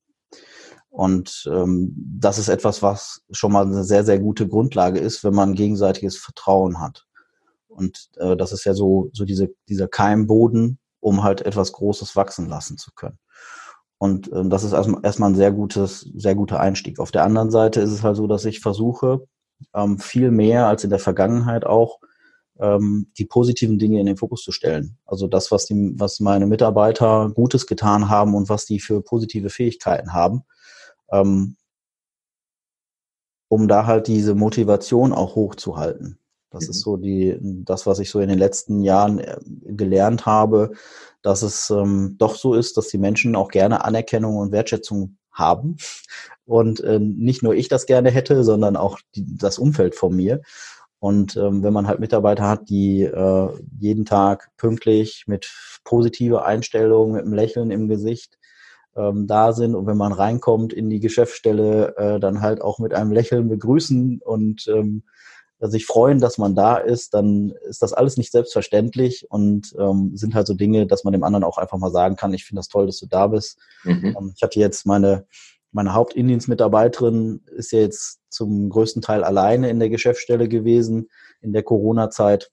Und 0.98 1.48
ähm, 1.48 1.94
das 1.96 2.38
ist 2.38 2.48
etwas, 2.48 2.82
was 2.82 3.22
schon 3.30 3.52
mal 3.52 3.64
eine 3.64 3.84
sehr, 3.84 4.04
sehr 4.04 4.18
gute 4.18 4.48
Grundlage 4.48 4.98
ist, 4.98 5.22
wenn 5.22 5.32
man 5.32 5.54
gegenseitiges 5.54 6.16
Vertrauen 6.16 6.80
hat. 6.80 7.06
Und 7.68 8.08
äh, 8.16 8.36
das 8.36 8.50
ist 8.50 8.64
ja 8.64 8.74
so, 8.74 9.08
so 9.12 9.24
diese, 9.24 9.48
dieser 9.68 9.86
Keimboden, 9.86 10.80
um 10.98 11.22
halt 11.22 11.42
etwas 11.42 11.70
Großes 11.70 12.16
wachsen 12.16 12.48
lassen 12.48 12.78
zu 12.78 12.90
können. 12.96 13.20
Und 13.98 14.32
äh, 14.32 14.48
das 14.48 14.64
ist 14.64 14.72
erstmal, 14.72 15.00
erstmal 15.04 15.30
ein 15.30 15.36
sehr 15.36 15.52
gutes, 15.52 16.00
sehr 16.16 16.34
guter 16.34 16.58
Einstieg. 16.58 16.98
Auf 16.98 17.12
der 17.12 17.22
anderen 17.22 17.52
Seite 17.52 17.80
ist 17.80 17.92
es 17.92 18.02
halt 18.02 18.16
so, 18.16 18.26
dass 18.26 18.44
ich 18.44 18.58
versuche, 18.58 19.24
ähm, 19.74 20.00
viel 20.00 20.32
mehr 20.32 20.66
als 20.66 20.82
in 20.82 20.90
der 20.90 20.98
Vergangenheit 20.98 21.64
auch 21.64 22.00
ähm, 22.58 23.12
die 23.16 23.24
positiven 23.24 23.78
Dinge 23.78 24.00
in 24.00 24.06
den 24.06 24.16
Fokus 24.16 24.42
zu 24.42 24.50
stellen. 24.50 24.98
Also 25.06 25.28
das, 25.28 25.52
was 25.52 25.64
die, 25.66 25.92
was 25.94 26.18
meine 26.18 26.48
Mitarbeiter 26.48 27.30
Gutes 27.32 27.68
getan 27.68 28.08
haben 28.08 28.34
und 28.34 28.48
was 28.48 28.64
die 28.64 28.80
für 28.80 29.00
positive 29.00 29.48
Fähigkeiten 29.48 30.12
haben, 30.12 30.42
ähm, 31.10 31.56
um 33.48 33.66
da 33.68 33.86
halt 33.86 34.06
diese 34.06 34.34
Motivation 34.34 35.12
auch 35.12 35.34
hochzuhalten. 35.34 36.18
Das 36.50 36.64
mhm. 36.64 36.70
ist 36.70 36.80
so 36.80 36.96
die, 36.96 37.36
das, 37.40 37.86
was 37.86 37.98
ich 37.98 38.10
so 38.10 38.20
in 38.20 38.28
den 38.28 38.38
letzten 38.38 38.82
Jahren 38.82 39.18
äh, 39.18 39.36
gelernt 39.64 40.26
habe, 40.26 40.72
dass 41.22 41.42
es 41.42 41.70
ähm, 41.70 42.16
doch 42.18 42.36
so 42.36 42.54
ist, 42.54 42.76
dass 42.76 42.88
die 42.88 42.98
Menschen 42.98 43.36
auch 43.36 43.48
gerne 43.48 43.84
Anerkennung 43.84 44.36
und 44.36 44.52
Wertschätzung 44.52 45.16
haben. 45.32 45.76
Und 46.44 46.80
äh, 46.80 46.98
nicht 46.98 47.42
nur 47.42 47.54
ich 47.54 47.68
das 47.68 47.86
gerne 47.86 48.10
hätte, 48.10 48.44
sondern 48.44 48.76
auch 48.76 48.98
die, 49.14 49.36
das 49.36 49.58
Umfeld 49.58 49.94
von 49.94 50.14
mir. 50.14 50.40
Und 51.00 51.36
ähm, 51.36 51.62
wenn 51.62 51.72
man 51.72 51.86
halt 51.86 52.00
Mitarbeiter 52.00 52.48
hat, 52.48 52.68
die 52.70 53.02
äh, 53.02 53.48
jeden 53.78 54.04
Tag 54.04 54.50
pünktlich 54.56 55.24
mit 55.26 55.52
positiver 55.84 56.44
Einstellung, 56.44 57.12
mit 57.12 57.22
einem 57.22 57.34
Lächeln 57.34 57.70
im 57.70 57.88
Gesicht 57.88 58.38
ähm, 58.98 59.26
da 59.26 59.52
sind 59.52 59.74
und 59.74 59.86
wenn 59.86 59.96
man 59.96 60.12
reinkommt 60.12 60.72
in 60.72 60.90
die 60.90 61.00
Geschäftsstelle, 61.00 61.96
äh, 61.96 62.20
dann 62.20 62.40
halt 62.40 62.60
auch 62.60 62.78
mit 62.78 62.92
einem 62.92 63.12
Lächeln 63.12 63.48
begrüßen 63.48 64.20
und 64.24 64.66
ähm, 64.68 65.04
sich 65.60 65.86
freuen, 65.86 66.20
dass 66.20 66.38
man 66.38 66.54
da 66.54 66.76
ist, 66.76 67.14
dann 67.14 67.52
ist 67.68 67.82
das 67.82 67.92
alles 67.92 68.16
nicht 68.16 68.30
selbstverständlich 68.30 69.26
und 69.28 69.74
ähm, 69.78 70.12
sind 70.14 70.34
halt 70.34 70.46
so 70.46 70.54
Dinge, 70.54 70.86
dass 70.86 71.02
man 71.02 71.12
dem 71.12 71.24
anderen 71.24 71.44
auch 71.44 71.58
einfach 71.58 71.78
mal 71.78 71.90
sagen 71.90 72.16
kann, 72.16 72.32
ich 72.32 72.44
finde 72.44 72.60
das 72.60 72.68
toll, 72.68 72.86
dass 72.86 72.98
du 72.98 73.06
da 73.06 73.26
bist. 73.26 73.58
Mhm. 73.82 74.16
Ähm, 74.18 74.32
ich 74.36 74.42
hatte 74.42 74.60
jetzt 74.60 74.86
meine, 74.86 75.26
meine 75.72 75.94
Hauptindienstmitarbeiterin 75.94 77.42
ist 77.56 77.72
ja 77.72 77.80
jetzt 77.80 78.20
zum 78.28 78.68
größten 78.68 79.02
Teil 79.02 79.24
alleine 79.24 79.68
in 79.68 79.80
der 79.80 79.90
Geschäftsstelle 79.90 80.48
gewesen 80.48 81.08
in 81.40 81.52
der 81.52 81.62
Corona-Zeit. 81.62 82.50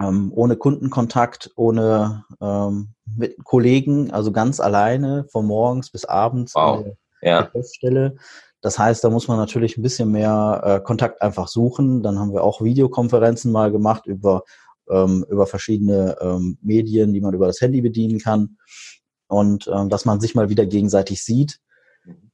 Ähm, 0.00 0.32
ohne 0.34 0.56
Kundenkontakt, 0.56 1.52
ohne 1.56 2.24
ähm, 2.40 2.94
mit 3.06 3.42
Kollegen, 3.44 4.10
also 4.10 4.32
ganz 4.32 4.58
alleine 4.58 5.24
von 5.30 5.46
morgens 5.46 5.90
bis 5.90 6.04
abends 6.04 6.54
wow. 6.54 6.78
in 6.78 6.84
der 6.84 6.96
ja. 7.22 7.42
Geschäftsstelle. 7.42 8.16
Das 8.60 8.78
heißt, 8.78 9.04
da 9.04 9.10
muss 9.10 9.28
man 9.28 9.36
natürlich 9.36 9.76
ein 9.76 9.82
bisschen 9.82 10.10
mehr 10.10 10.62
äh, 10.64 10.80
Kontakt 10.80 11.20
einfach 11.20 11.48
suchen. 11.48 12.02
Dann 12.02 12.18
haben 12.18 12.32
wir 12.32 12.42
auch 12.42 12.62
Videokonferenzen 12.62 13.52
mal 13.52 13.70
gemacht 13.70 14.06
über, 14.06 14.44
ähm, 14.88 15.24
über 15.28 15.46
verschiedene 15.46 16.16
ähm, 16.20 16.56
Medien, 16.62 17.12
die 17.12 17.20
man 17.20 17.34
über 17.34 17.46
das 17.46 17.60
Handy 17.60 17.82
bedienen 17.82 18.20
kann. 18.20 18.56
Und 19.28 19.70
ähm, 19.72 19.90
dass 19.90 20.06
man 20.06 20.18
sich 20.18 20.34
mal 20.34 20.48
wieder 20.48 20.64
gegenseitig 20.64 21.22
sieht. 21.22 21.60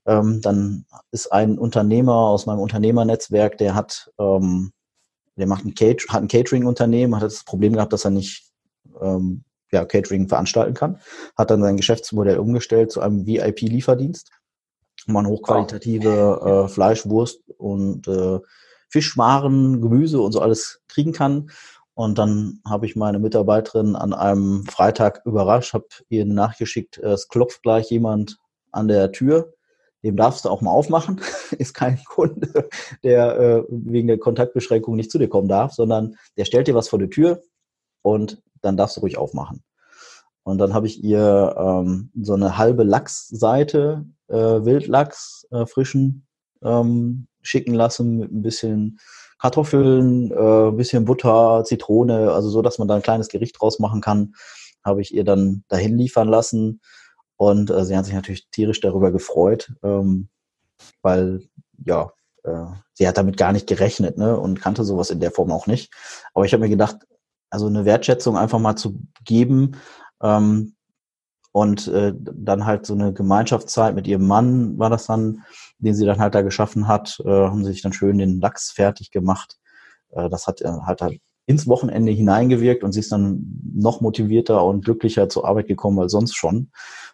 Ähm, 0.07 0.41
dann 0.41 0.87
ist 1.11 1.33
ein 1.33 1.59
Unternehmer 1.59 2.15
aus 2.15 2.47
meinem 2.47 2.61
Unternehmernetzwerk, 2.61 3.59
der 3.59 3.75
hat, 3.75 4.13
ähm, 4.19 4.73
der 5.41 5.49
macht 5.49 5.65
ein, 5.65 5.75
Cat 5.75 6.03
hat 6.09 6.23
ein 6.23 6.29
Catering-Unternehmen, 6.29 7.17
hat 7.17 7.23
das 7.23 7.45
Problem 7.45 7.73
gehabt, 7.73 7.93
dass 7.93 8.05
er 8.05 8.13
nicht 8.13 8.45
ähm, 9.01 9.45
ja, 9.73 9.85
Catering 9.85 10.29
veranstalten 10.29 10.75
kann, 10.75 11.01
hat 11.37 11.51
dann 11.51 11.63
sein 11.63 11.77
Geschäftsmodell 11.77 12.39
umgestellt 12.39 12.93
zu 12.93 13.01
einem 13.01 13.27
VIP-Lieferdienst 13.27 14.31
wo 15.07 15.13
man 15.13 15.27
hochqualitative 15.27 16.65
äh, 16.67 16.69
Fleisch, 16.69 17.07
Wurst 17.07 17.43
und 17.59 18.07
äh, 18.09 18.39
Fischwaren, 18.89 19.81
Gemüse 19.81 20.21
und 20.21 20.33
so 20.33 20.41
alles 20.41 20.83
kriegen 20.89 21.13
kann. 21.13 21.51
Und 21.95 22.19
dann 22.19 22.61
habe 22.67 22.87
ich 22.87 22.97
meine 22.97 23.19
Mitarbeiterin 23.19 23.95
an 23.95 24.13
einem 24.13 24.65
Freitag 24.67 25.23
überrascht, 25.25 25.75
habe 25.75 25.87
ihr 26.09 26.25
nachgeschickt, 26.25 26.99
es 26.99 27.29
klopft 27.29 27.63
gleich 27.63 27.91
jemand 27.91 28.39
an 28.73 28.89
der 28.89 29.13
Tür. 29.13 29.53
Dem 30.03 30.17
darfst 30.17 30.45
du 30.45 30.49
auch 30.49 30.63
mal 30.63 30.71
aufmachen. 30.71 31.21
Ist 31.59 31.75
kein 31.75 32.03
Kunde, 32.05 32.69
der 33.03 33.39
äh, 33.39 33.63
wegen 33.69 34.09
der 34.09 34.19
Kontaktbeschränkung 34.19 34.97
nicht 34.97 35.11
zu 35.11 35.19
dir 35.19 35.29
kommen 35.29 35.49
darf, 35.49 35.73
sondern 35.73 36.17
der 36.37 36.45
stellt 36.45 36.69
dir 36.69 36.75
was 36.75 36.89
vor 36.89 36.99
die 36.99 37.11
Tür 37.11 37.43
und 38.03 38.43
dann 38.63 38.77
darfst 38.77 38.97
du 38.97 39.01
ruhig 39.01 39.19
aufmachen. 39.19 39.63
Und 40.43 40.59
dann 40.59 40.75
habe 40.75 40.87
ich 40.87 41.05
ihr 41.05 41.55
ähm, 41.59 42.11
so 42.21 42.35
eine 42.35 42.57
halbe 42.57 42.83
Lachsseite, 42.83 44.07
äh, 44.29 44.35
Wildlachs, 44.35 45.47
äh, 45.51 45.67
frischen, 45.67 46.27
ähm, 46.63 47.27
schicken 47.43 47.75
lassen 47.75 48.17
mit 48.17 48.33
ein 48.33 48.43
bisschen 48.43 48.99
Kartoffeln, 49.39 50.31
äh, 50.31 50.69
ein 50.69 50.77
bisschen 50.77 51.05
Butter, 51.05 51.63
Zitrone, 51.65 52.33
also 52.33 52.49
so, 52.51 52.63
dass 52.63 52.79
man 52.79 52.89
da 52.89 52.97
ein 52.97 53.03
kleines 53.03 53.29
Gericht 53.29 53.61
draus 53.61 53.79
machen 53.79 54.01
kann, 54.01 54.35
habe 54.85 55.01
ich 55.01 55.15
ihr 55.15 55.25
dann 55.25 55.65
dahin 55.69 55.97
liefern 55.97 56.29
lassen. 56.29 56.81
Und 57.41 57.71
äh, 57.71 57.87
sie 57.87 57.97
hat 57.97 58.05
sich 58.05 58.13
natürlich 58.13 58.51
tierisch 58.51 58.81
darüber 58.81 59.11
gefreut, 59.11 59.73
ähm, 59.83 60.29
weil 61.01 61.49
ja, 61.87 62.13
äh, 62.45 62.67
sie 62.93 63.09
hat 63.09 63.17
damit 63.17 63.39
gar 63.39 63.53
nicht 63.53 63.67
gerechnet 63.67 64.19
ne, 64.19 64.39
und 64.39 64.61
kannte 64.61 64.85
sowas 64.85 65.09
in 65.09 65.21
der 65.21 65.31
Form 65.31 65.51
auch 65.51 65.67
nicht. 65.67 65.91
Aber 66.35 66.45
ich 66.45 66.53
habe 66.53 66.63
mir 66.63 66.69
gedacht, 66.69 66.99
also 67.49 67.67
eine 67.67 67.87
Wertschätzung 67.87 68.37
einfach 68.37 68.59
mal 68.59 68.77
zu 68.77 69.01
geben, 69.25 69.77
ähm, 70.23 70.75
und 71.53 71.89
äh, 71.89 72.13
dann 72.15 72.67
halt 72.67 72.85
so 72.85 72.93
eine 72.93 73.15
Gemeinschaftszeit 73.15 73.95
mit 73.95 74.07
ihrem 74.07 74.27
Mann 74.27 74.79
war 74.79 74.91
das 74.91 75.07
dann, 75.07 75.43
den 75.79 75.95
sie 75.95 76.05
dann 76.05 76.21
halt 76.21 76.35
da 76.35 76.43
geschaffen 76.43 76.89
hat, 76.89 77.21
äh, 77.25 77.29
haben 77.29 77.65
sie 77.65 77.73
sich 77.73 77.81
dann 77.81 77.95
schön 77.95 78.19
den 78.19 78.39
Lachs 78.39 78.71
fertig 78.71 79.11
gemacht. 79.11 79.59
Äh, 80.11 80.29
das 80.29 80.47
hat 80.47 80.61
äh, 80.61 80.69
halt, 80.69 81.01
halt 81.01 81.21
ins 81.51 81.67
Wochenende 81.67 82.13
hineingewirkt 82.13 82.85
und 82.85 82.93
sie 82.93 83.01
ist 83.01 83.11
dann 83.11 83.61
noch 83.75 84.01
motivierter 84.01 84.65
und 84.65 84.85
glücklicher 84.85 85.29
zur 85.29 85.47
Arbeit 85.47 85.67
gekommen 85.67 85.99
als 85.99 86.13
sonst 86.13 86.37
schon. 86.37 86.71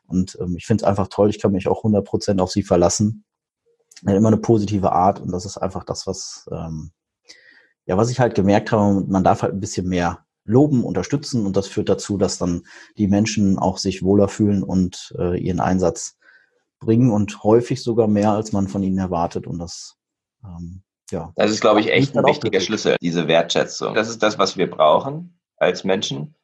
Und 0.06 0.36
ähm, 0.38 0.56
ich 0.58 0.66
finde 0.66 0.84
es 0.84 0.86
einfach 0.86 1.08
toll, 1.08 1.30
ich 1.30 1.40
kann 1.40 1.52
mich 1.52 1.68
auch 1.68 1.84
100% 1.84 2.38
auf 2.38 2.50
sie 2.50 2.62
verlassen. 2.62 3.24
Ja, 4.02 4.14
immer 4.14 4.28
eine 4.28 4.36
positive 4.36 4.92
Art 4.92 5.20
und 5.20 5.32
das 5.32 5.46
ist 5.46 5.56
einfach 5.56 5.84
das, 5.84 6.06
was, 6.06 6.46
ähm, 6.52 6.90
ja, 7.86 7.96
was 7.96 8.10
ich 8.10 8.20
halt 8.20 8.34
gemerkt 8.34 8.72
habe, 8.72 9.06
man 9.08 9.24
darf 9.24 9.40
halt 9.40 9.54
ein 9.54 9.60
bisschen 9.60 9.88
mehr 9.88 10.26
loben, 10.44 10.84
unterstützen 10.84 11.46
und 11.46 11.56
das 11.56 11.66
führt 11.66 11.88
dazu, 11.88 12.18
dass 12.18 12.36
dann 12.36 12.64
die 12.98 13.08
Menschen 13.08 13.58
auch 13.58 13.78
sich 13.78 14.02
wohler 14.02 14.28
fühlen 14.28 14.62
und 14.62 15.14
äh, 15.18 15.40
ihren 15.40 15.60
Einsatz 15.60 16.18
bringen 16.78 17.10
und 17.10 17.42
häufig 17.42 17.82
sogar 17.82 18.06
mehr, 18.06 18.32
als 18.32 18.52
man 18.52 18.68
von 18.68 18.82
ihnen 18.82 18.98
erwartet 18.98 19.46
und 19.46 19.58
das 19.58 19.96
ähm, 20.44 20.82
ja. 21.10 21.32
Das 21.36 21.50
ist, 21.50 21.60
glaube 21.60 21.80
ich, 21.80 21.90
echt 21.92 22.16
ein 22.16 22.24
wichtiger 22.24 22.60
Schlüssel, 22.60 22.96
diese 23.00 23.28
Wertschätzung. 23.28 23.94
Das 23.94 24.08
ist 24.08 24.22
das, 24.22 24.38
was 24.38 24.56
wir 24.56 24.70
brauchen 24.70 25.38
als 25.56 25.84
Menschen 25.84 26.34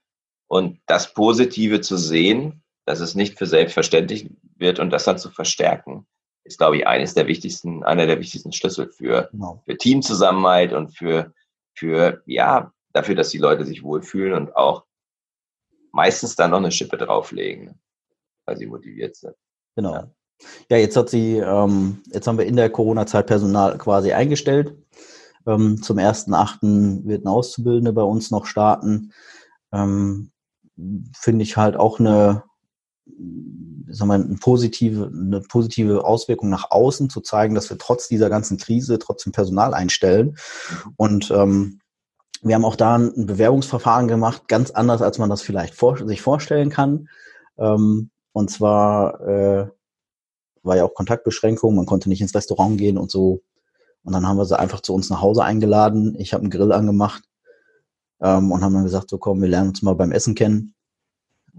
und 0.47 0.81
das 0.87 1.15
Positive 1.15 1.81
zu 1.81 1.97
sehen, 1.97 2.63
dass 2.85 3.01
es 3.01 3.15
nicht 3.15 3.39
für 3.39 3.47
selbstverständlich 3.47 4.31
wird 4.57 4.79
und 4.79 4.91
das 4.91 5.05
dann 5.05 5.19
zu 5.19 5.31
verstärken, 5.31 6.07
ist, 6.45 6.59
glaube 6.59 6.77
ich, 6.77 6.87
eines 6.87 7.15
der 7.15 7.27
wichtigsten, 7.27 7.85
einer 7.85 8.07
der 8.07 8.19
wichtigsten 8.19 8.53
Schlüssel 8.53 8.91
für, 8.91 9.29
genau. 9.31 9.63
für 9.65 9.77
Teamzusammenhalt 9.77 10.73
und 10.73 10.97
für, 10.97 11.33
für, 11.75 12.23
ja, 12.27 12.73
dafür, 12.93 13.15
dass 13.15 13.31
die 13.31 13.39
Leute 13.39 13.65
sich 13.65 13.83
wohlfühlen 13.83 14.35
und 14.35 14.57
auch 14.57 14.85
meistens 15.93 16.37
dann 16.37 16.51
noch 16.51 16.59
eine 16.59 16.73
Schippe 16.73 16.97
drauflegen, 16.97 17.81
weil 18.45 18.57
sie 18.57 18.67
motiviert 18.67 19.17
sind. 19.17 19.35
Genau. 19.77 19.95
Ja. 19.95 20.11
Ja, 20.69 20.77
jetzt 20.77 20.97
hat 20.97 21.11
sie, 21.11 21.37
ähm, 21.37 22.03
jetzt 22.13 22.27
haben 22.27 22.39
wir 22.39 22.47
in 22.47 22.57
der 22.57 22.71
Corona-Zeit 22.71 23.27
Personal 23.27 23.79
quasi 23.79 24.13
eingestellt. 24.13 24.77
Ähm, 25.47 25.83
zum 25.83 25.99
1.8. 25.99 27.05
wird 27.07 27.25
ein 27.25 27.29
Auszubildende 27.29 27.93
bei 27.93 28.03
uns 28.03 28.31
noch 28.31 28.47
starten. 28.47 29.13
Ähm, 29.73 30.31
Finde 31.15 31.43
ich 31.43 31.57
halt 31.57 31.77
auch 31.77 32.01
eine, 32.01 32.45
sagen 33.89 34.09
wir, 34.09 34.15
eine 34.15 34.37
positive, 34.41 35.11
eine 35.13 35.41
positive 35.41 36.05
Auswirkung 36.05 36.49
nach 36.49 36.71
außen, 36.71 37.11
zu 37.11 37.21
zeigen, 37.21 37.55
dass 37.55 37.69
wir 37.71 37.79
trotz 37.79 38.09
dieser 38.09 38.31
ganzen 38.31 38.57
Krise 38.57 38.99
trotzdem 38.99 39.33
Personal 39.33 39.75
einstellen. 39.75 40.37
Und 40.97 41.31
ähm, 41.31 41.81
wir 42.43 42.55
haben 42.55 42.65
auch 42.65 42.77
da 42.77 42.97
ein 42.97 43.27
Bewerbungsverfahren 43.27 44.09
gemacht, 44.09 44.49
ganz 44.49 44.71
anders, 44.71 45.03
als 45.03 45.19
man 45.19 45.31
das 45.31 45.43
vielleicht 45.43 45.75
vor, 45.75 45.97
sich 45.97 46.23
vorstellen 46.23 46.71
kann. 46.71 47.09
Ähm, 47.59 48.11
und 48.33 48.51
zwar 48.51 49.21
äh, 49.21 49.67
war 50.63 50.77
ja 50.77 50.85
auch 50.85 50.95
Kontaktbeschränkung, 50.95 51.75
man 51.75 51.87
konnte 51.87 52.09
nicht 52.09 52.21
ins 52.21 52.35
Restaurant 52.35 52.79
gehen 52.79 52.99
und 52.99 53.11
so. 53.11 53.43
Und 54.05 54.13
dann 54.13 54.27
haben 54.27 54.37
wir 54.37 54.45
sie 54.45 54.59
einfach 54.59 54.81
zu 54.81 54.95
uns 54.95 55.11
nach 55.11 55.21
Hause 55.21 55.45
eingeladen. 55.45 56.17
Ich 56.19 56.33
habe 56.33 56.43
einen 56.43 56.51
Grill 56.51 56.73
angemacht 56.73 57.23
ähm, 58.21 58.51
und 58.51 58.63
haben 58.63 58.75
dann 58.75 58.85
gesagt, 58.85 59.11
so 59.11 59.19
komm, 59.19 59.41
wir 59.43 59.49
lernen 59.49 59.71
uns 59.71 59.83
mal 59.83 59.95
beim 59.95 60.13
Essen 60.13 60.35
kennen. 60.35 60.75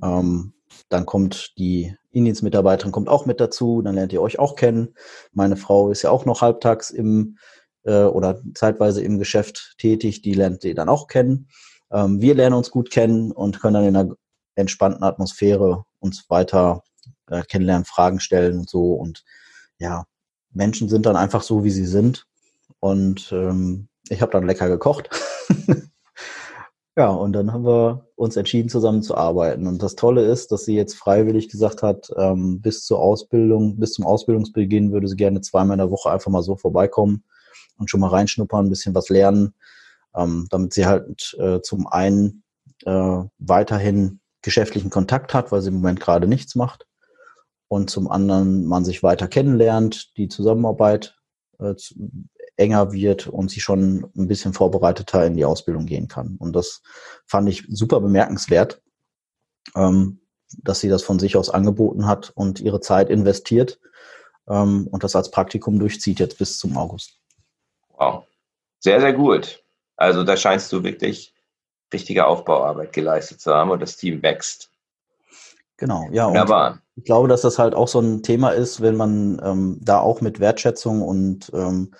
Ähm, 0.02 0.54
dann 0.90 1.06
kommt 1.06 1.54
die 1.58 1.96
Indiensmitarbeiterin 2.12 2.92
kommt 2.92 3.10
auch 3.10 3.26
mit 3.26 3.40
dazu, 3.40 3.82
dann 3.82 3.96
lernt 3.96 4.14
ihr 4.14 4.22
euch 4.22 4.40
auch 4.40 4.56
kennen. 4.56 4.94
Meine 5.32 5.56
Frau 5.56 5.90
ist 5.90 6.04
ja 6.04 6.12
auch 6.12 6.26
noch 6.26 6.42
halbtags 6.42 6.90
im 6.90 7.38
äh, 7.84 8.04
oder 8.04 8.42
zeitweise 8.54 9.02
im 9.02 9.20
Geschäft 9.20 9.76
tätig, 9.78 10.22
die 10.22 10.34
lernt 10.34 10.64
ihr 10.64 10.76
dann 10.76 10.90
auch 10.90 11.08
kennen. 11.08 11.48
Ähm, 11.92 12.22
wir 12.22 12.36
lernen 12.36 12.56
uns 12.56 12.72
gut 12.72 12.92
kennen 12.92 13.32
und 13.32 13.62
können 13.62 13.76
dann 13.76 13.86
in 13.86 13.96
einer 13.96 14.16
entspannten 14.56 15.04
Atmosphäre 15.04 15.86
uns 16.00 16.30
weiter 16.30 16.84
äh, 17.30 17.44
kennenlernen, 17.44 17.86
Fragen 17.86 18.20
stellen 18.20 18.60
und 18.60 18.70
so. 18.70 18.94
Und 18.94 19.24
ja, 19.80 20.06
Menschen 20.52 20.90
sind 20.90 21.06
dann 21.06 21.16
einfach 21.16 21.42
so, 21.42 21.64
wie 21.64 21.72
sie 21.72 21.86
sind. 21.86 22.26
Und 22.80 23.32
ähm, 23.32 23.88
ich 24.10 24.22
habe 24.22 24.32
dann 24.32 24.46
lecker 24.46 24.68
gekocht. 24.68 25.10
ja, 26.98 27.08
und 27.10 27.34
dann 27.34 27.54
haben 27.54 27.66
wir 27.66 28.08
uns 28.16 28.36
entschieden, 28.36 28.70
zusammenzuarbeiten. 28.70 29.68
Und 29.68 29.82
das 29.82 29.96
Tolle 29.96 30.26
ist, 30.26 30.52
dass 30.52 30.66
sie 30.66 30.76
jetzt 30.76 30.96
freiwillig 30.96 31.50
gesagt 31.50 31.82
hat, 31.82 32.10
ähm, 32.18 32.62
bis 32.62 32.86
zur 32.86 33.00
Ausbildung, 33.00 33.80
bis 33.80 33.94
zum 33.94 34.06
Ausbildungsbeginn 34.06 34.92
würde 34.92 35.08
sie 35.08 35.16
gerne 35.16 35.42
zweimal 35.42 35.76
in 35.76 35.80
der 35.80 35.92
Woche 35.92 36.12
einfach 36.12 36.32
mal 36.32 36.44
so 36.44 36.56
vorbeikommen 36.56 37.24
und 37.78 37.90
schon 37.90 38.00
mal 38.00 38.10
reinschnuppern, 38.10 38.66
ein 38.66 38.70
bisschen 38.70 38.96
was 38.96 39.10
lernen, 39.10 39.56
ähm, 40.16 40.48
damit 40.50 40.74
sie 40.74 40.86
halt 40.86 41.36
äh, 41.40 41.62
zum 41.62 41.88
einen 41.88 42.44
äh, 42.86 43.24
weiterhin 43.40 44.20
geschäftlichen 44.42 44.90
Kontakt 44.90 45.34
hat, 45.34 45.52
weil 45.52 45.62
sie 45.62 45.70
im 45.70 45.76
Moment 45.76 46.02
gerade 46.02 46.28
nichts 46.28 46.56
macht 46.56 46.86
und 47.74 47.90
zum 47.90 48.08
anderen 48.10 48.68
man 48.68 48.86
sich 48.86 49.02
weiter 49.02 49.28
kennenlernt, 49.28 50.16
die 50.18 50.28
Zusammenarbeit 50.28 51.18
äh, 51.58 51.74
enger 52.56 52.94
wird 52.94 53.26
und 53.26 53.50
sie 53.50 53.62
schon 53.62 54.12
ein 54.16 54.28
bisschen 54.28 54.54
vorbereiteter 54.54 55.26
in 55.26 55.36
die 55.36 55.44
Ausbildung 55.44 55.88
gehen 55.88 56.08
kann. 56.08 56.36
Und 56.38 56.56
das 56.56 56.84
fand 57.26 57.50
ich 57.50 57.66
super 57.68 58.00
bemerkenswert, 58.00 58.84
ähm, 59.76 60.22
dass 60.60 60.82
sie 60.82 60.90
das 60.90 61.02
von 61.02 61.18
sich 61.18 61.36
aus 61.36 61.50
angeboten 61.50 62.06
hat 62.06 62.32
und 62.36 62.60
ihre 62.60 62.80
Zeit 62.80 63.10
investiert 63.10 63.80
ähm, 64.48 64.88
und 64.92 65.04
das 65.04 65.16
als 65.16 65.32
Praktikum 65.32 65.80
durchzieht 65.80 66.20
jetzt 66.20 66.38
bis 66.38 66.60
zum 66.60 66.78
August. 66.78 67.18
Wow. 67.98 68.26
Sehr, 68.82 69.02
sehr 69.02 69.14
gut. 69.14 69.64
Also 69.96 70.24
da 70.24 70.38
scheinst 70.38 70.72
du 70.72 70.84
wirklich 70.84 71.34
richtige 71.92 72.28
Aufbauarbeit 72.28 72.94
geleistet 72.94 73.42
zu 73.42 73.52
haben 73.52 73.72
und 73.72 73.82
das 73.82 73.98
Team 73.98 74.22
wächst. 74.22 74.70
Genau, 75.78 76.08
ja. 76.12 76.28
Wunderbar. 76.28 76.80
ich 76.96 77.04
glaube, 77.04 77.28
dass 77.28 77.42
das 77.42 77.60
halt 77.60 77.74
auch 77.76 77.88
so 77.88 78.00
ein 78.00 78.22
Thema 78.24 78.50
ist, 78.50 78.82
wenn 78.82 78.96
man 78.96 79.42
ähm, 79.44 79.80
da 79.82 80.00
auch 80.00 80.22
mit 80.22 80.40
Wertschätzung 80.40 81.02
und 81.02 81.52
ähm, 81.54 81.94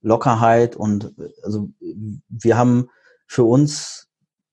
Lockerheit 0.00 0.76
und 0.76 1.14
also 1.42 1.68
wir 2.28 2.56
haben 2.56 2.88
für 3.26 3.44
uns 3.44 4.08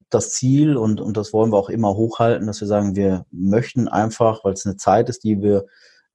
das 0.09 0.31
Ziel 0.31 0.77
und, 0.77 1.01
und 1.01 1.17
das 1.17 1.33
wollen 1.33 1.51
wir 1.51 1.57
auch 1.57 1.69
immer 1.69 1.95
hochhalten, 1.95 2.47
dass 2.47 2.61
wir 2.61 2.67
sagen, 2.67 2.95
wir 2.95 3.25
möchten 3.31 3.87
einfach, 3.87 4.43
weil 4.43 4.53
es 4.53 4.65
eine 4.65 4.77
Zeit 4.77 5.09
ist, 5.09 5.23
die 5.23 5.41
wir, 5.41 5.65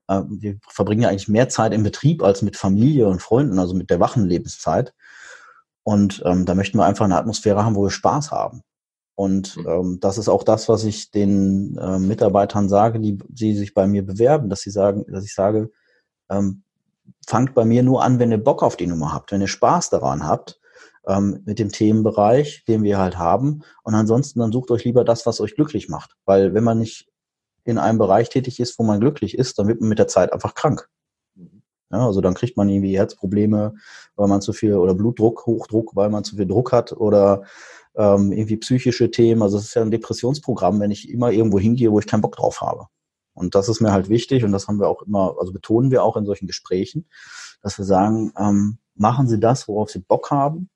äh, 0.07 0.21
wir 0.27 0.57
verbringen 0.67 1.03
ja 1.03 1.09
eigentlich 1.09 1.27
mehr 1.27 1.49
Zeit 1.49 1.73
im 1.73 1.83
Betrieb 1.83 2.23
als 2.23 2.41
mit 2.41 2.57
Familie 2.57 3.07
und 3.07 3.21
Freunden, 3.21 3.59
also 3.59 3.73
mit 3.73 3.89
der 3.89 3.99
wachen 3.99 4.25
Lebenszeit. 4.25 4.93
Und 5.83 6.21
ähm, 6.25 6.45
da 6.45 6.55
möchten 6.55 6.77
wir 6.77 6.85
einfach 6.85 7.05
eine 7.05 7.17
Atmosphäre 7.17 7.65
haben, 7.65 7.75
wo 7.75 7.83
wir 7.83 7.89
Spaß 7.89 8.31
haben. 8.31 8.63
Und 9.19 9.57
mhm. 9.57 9.67
ähm, 9.67 9.99
das 9.99 10.17
ist 10.17 10.29
auch 10.29 10.43
das, 10.43 10.69
was 10.69 10.85
ich 10.85 11.11
den 11.11 11.77
äh, 11.77 11.99
Mitarbeitern 11.99 12.69
sage, 12.69 13.01
die, 13.01 13.17
die 13.27 13.53
sich 13.53 13.73
bei 13.73 13.85
mir 13.85 14.05
bewerben, 14.05 14.49
dass 14.49 14.61
sie 14.61 14.69
sagen, 14.69 15.03
dass 15.09 15.25
ich 15.25 15.33
sage, 15.33 15.71
ähm, 16.29 16.63
fangt 17.27 17.53
bei 17.53 17.65
mir 17.65 17.83
nur 17.83 18.01
an, 18.01 18.17
wenn 18.19 18.31
ihr 18.31 18.41
Bock 18.41 18.63
auf 18.63 18.77
die 18.77 18.87
Nummer 18.87 19.11
habt, 19.11 19.33
wenn 19.33 19.41
ihr 19.41 19.49
Spaß 19.49 19.89
daran 19.89 20.25
habt, 20.25 20.61
ähm, 21.05 21.41
mit 21.43 21.59
dem 21.59 21.69
Themenbereich, 21.69 22.63
den 22.65 22.83
wir 22.83 22.97
halt 22.97 23.17
haben. 23.17 23.63
Und 23.83 23.93
ansonsten 23.93 24.39
dann 24.39 24.53
sucht 24.53 24.71
euch 24.71 24.85
lieber 24.85 25.03
das, 25.03 25.25
was 25.25 25.41
euch 25.41 25.53
glücklich 25.53 25.89
macht. 25.89 26.15
Weil 26.23 26.53
wenn 26.53 26.63
man 26.63 26.79
nicht 26.79 27.09
in 27.65 27.77
einem 27.77 27.97
Bereich 27.97 28.29
tätig 28.29 28.61
ist, 28.61 28.79
wo 28.79 28.83
man 28.83 29.01
glücklich 29.01 29.37
ist, 29.37 29.59
dann 29.59 29.67
wird 29.67 29.81
man 29.81 29.89
mit 29.89 29.99
der 29.99 30.07
Zeit 30.07 30.31
einfach 30.31 30.55
krank. 30.55 30.87
Ja, 31.91 32.05
also 32.05 32.21
dann 32.21 32.35
kriegt 32.35 32.55
man 32.55 32.69
irgendwie 32.69 32.97
Herzprobleme, 32.97 33.73
weil 34.15 34.27
man 34.27 34.41
zu 34.41 34.53
viel 34.53 34.75
oder 34.75 34.93
Blutdruck, 34.93 35.45
Hochdruck, 35.45 35.95
weil 35.95 36.09
man 36.09 36.23
zu 36.23 36.35
viel 36.35 36.45
Druck 36.45 36.71
hat 36.71 36.91
oder 36.93 37.43
ähm, 37.95 38.31
irgendwie 38.31 38.57
psychische 38.57 39.09
Themen. 39.09 39.41
Also 39.41 39.57
es 39.57 39.65
ist 39.65 39.73
ja 39.73 39.81
ein 39.81 39.91
Depressionsprogramm, 39.91 40.79
wenn 40.79 40.91
ich 40.91 41.09
immer 41.09 41.31
irgendwo 41.31 41.59
hingehe, 41.59 41.91
wo 41.91 41.99
ich 41.99 42.07
keinen 42.07 42.21
Bock 42.21 42.35
drauf 42.35 42.61
habe. 42.61 42.87
Und 43.33 43.55
das 43.55 43.69
ist 43.69 43.81
mir 43.81 43.91
halt 43.91 44.09
wichtig 44.09 44.43
und 44.43 44.51
das 44.51 44.67
haben 44.67 44.79
wir 44.79 44.87
auch 44.87 45.01
immer, 45.01 45.35
also 45.39 45.53
betonen 45.53 45.91
wir 45.91 46.03
auch 46.03 46.17
in 46.17 46.25
solchen 46.25 46.45
Gesprächen, 46.45 47.07
dass 47.61 47.77
wir 47.77 47.85
sagen, 47.85 48.33
ähm, 48.37 48.77
machen 48.95 49.27
Sie 49.27 49.39
das, 49.39 49.67
worauf 49.67 49.89
Sie 49.89 49.99
Bock 49.99 50.29
haben. 50.29 50.69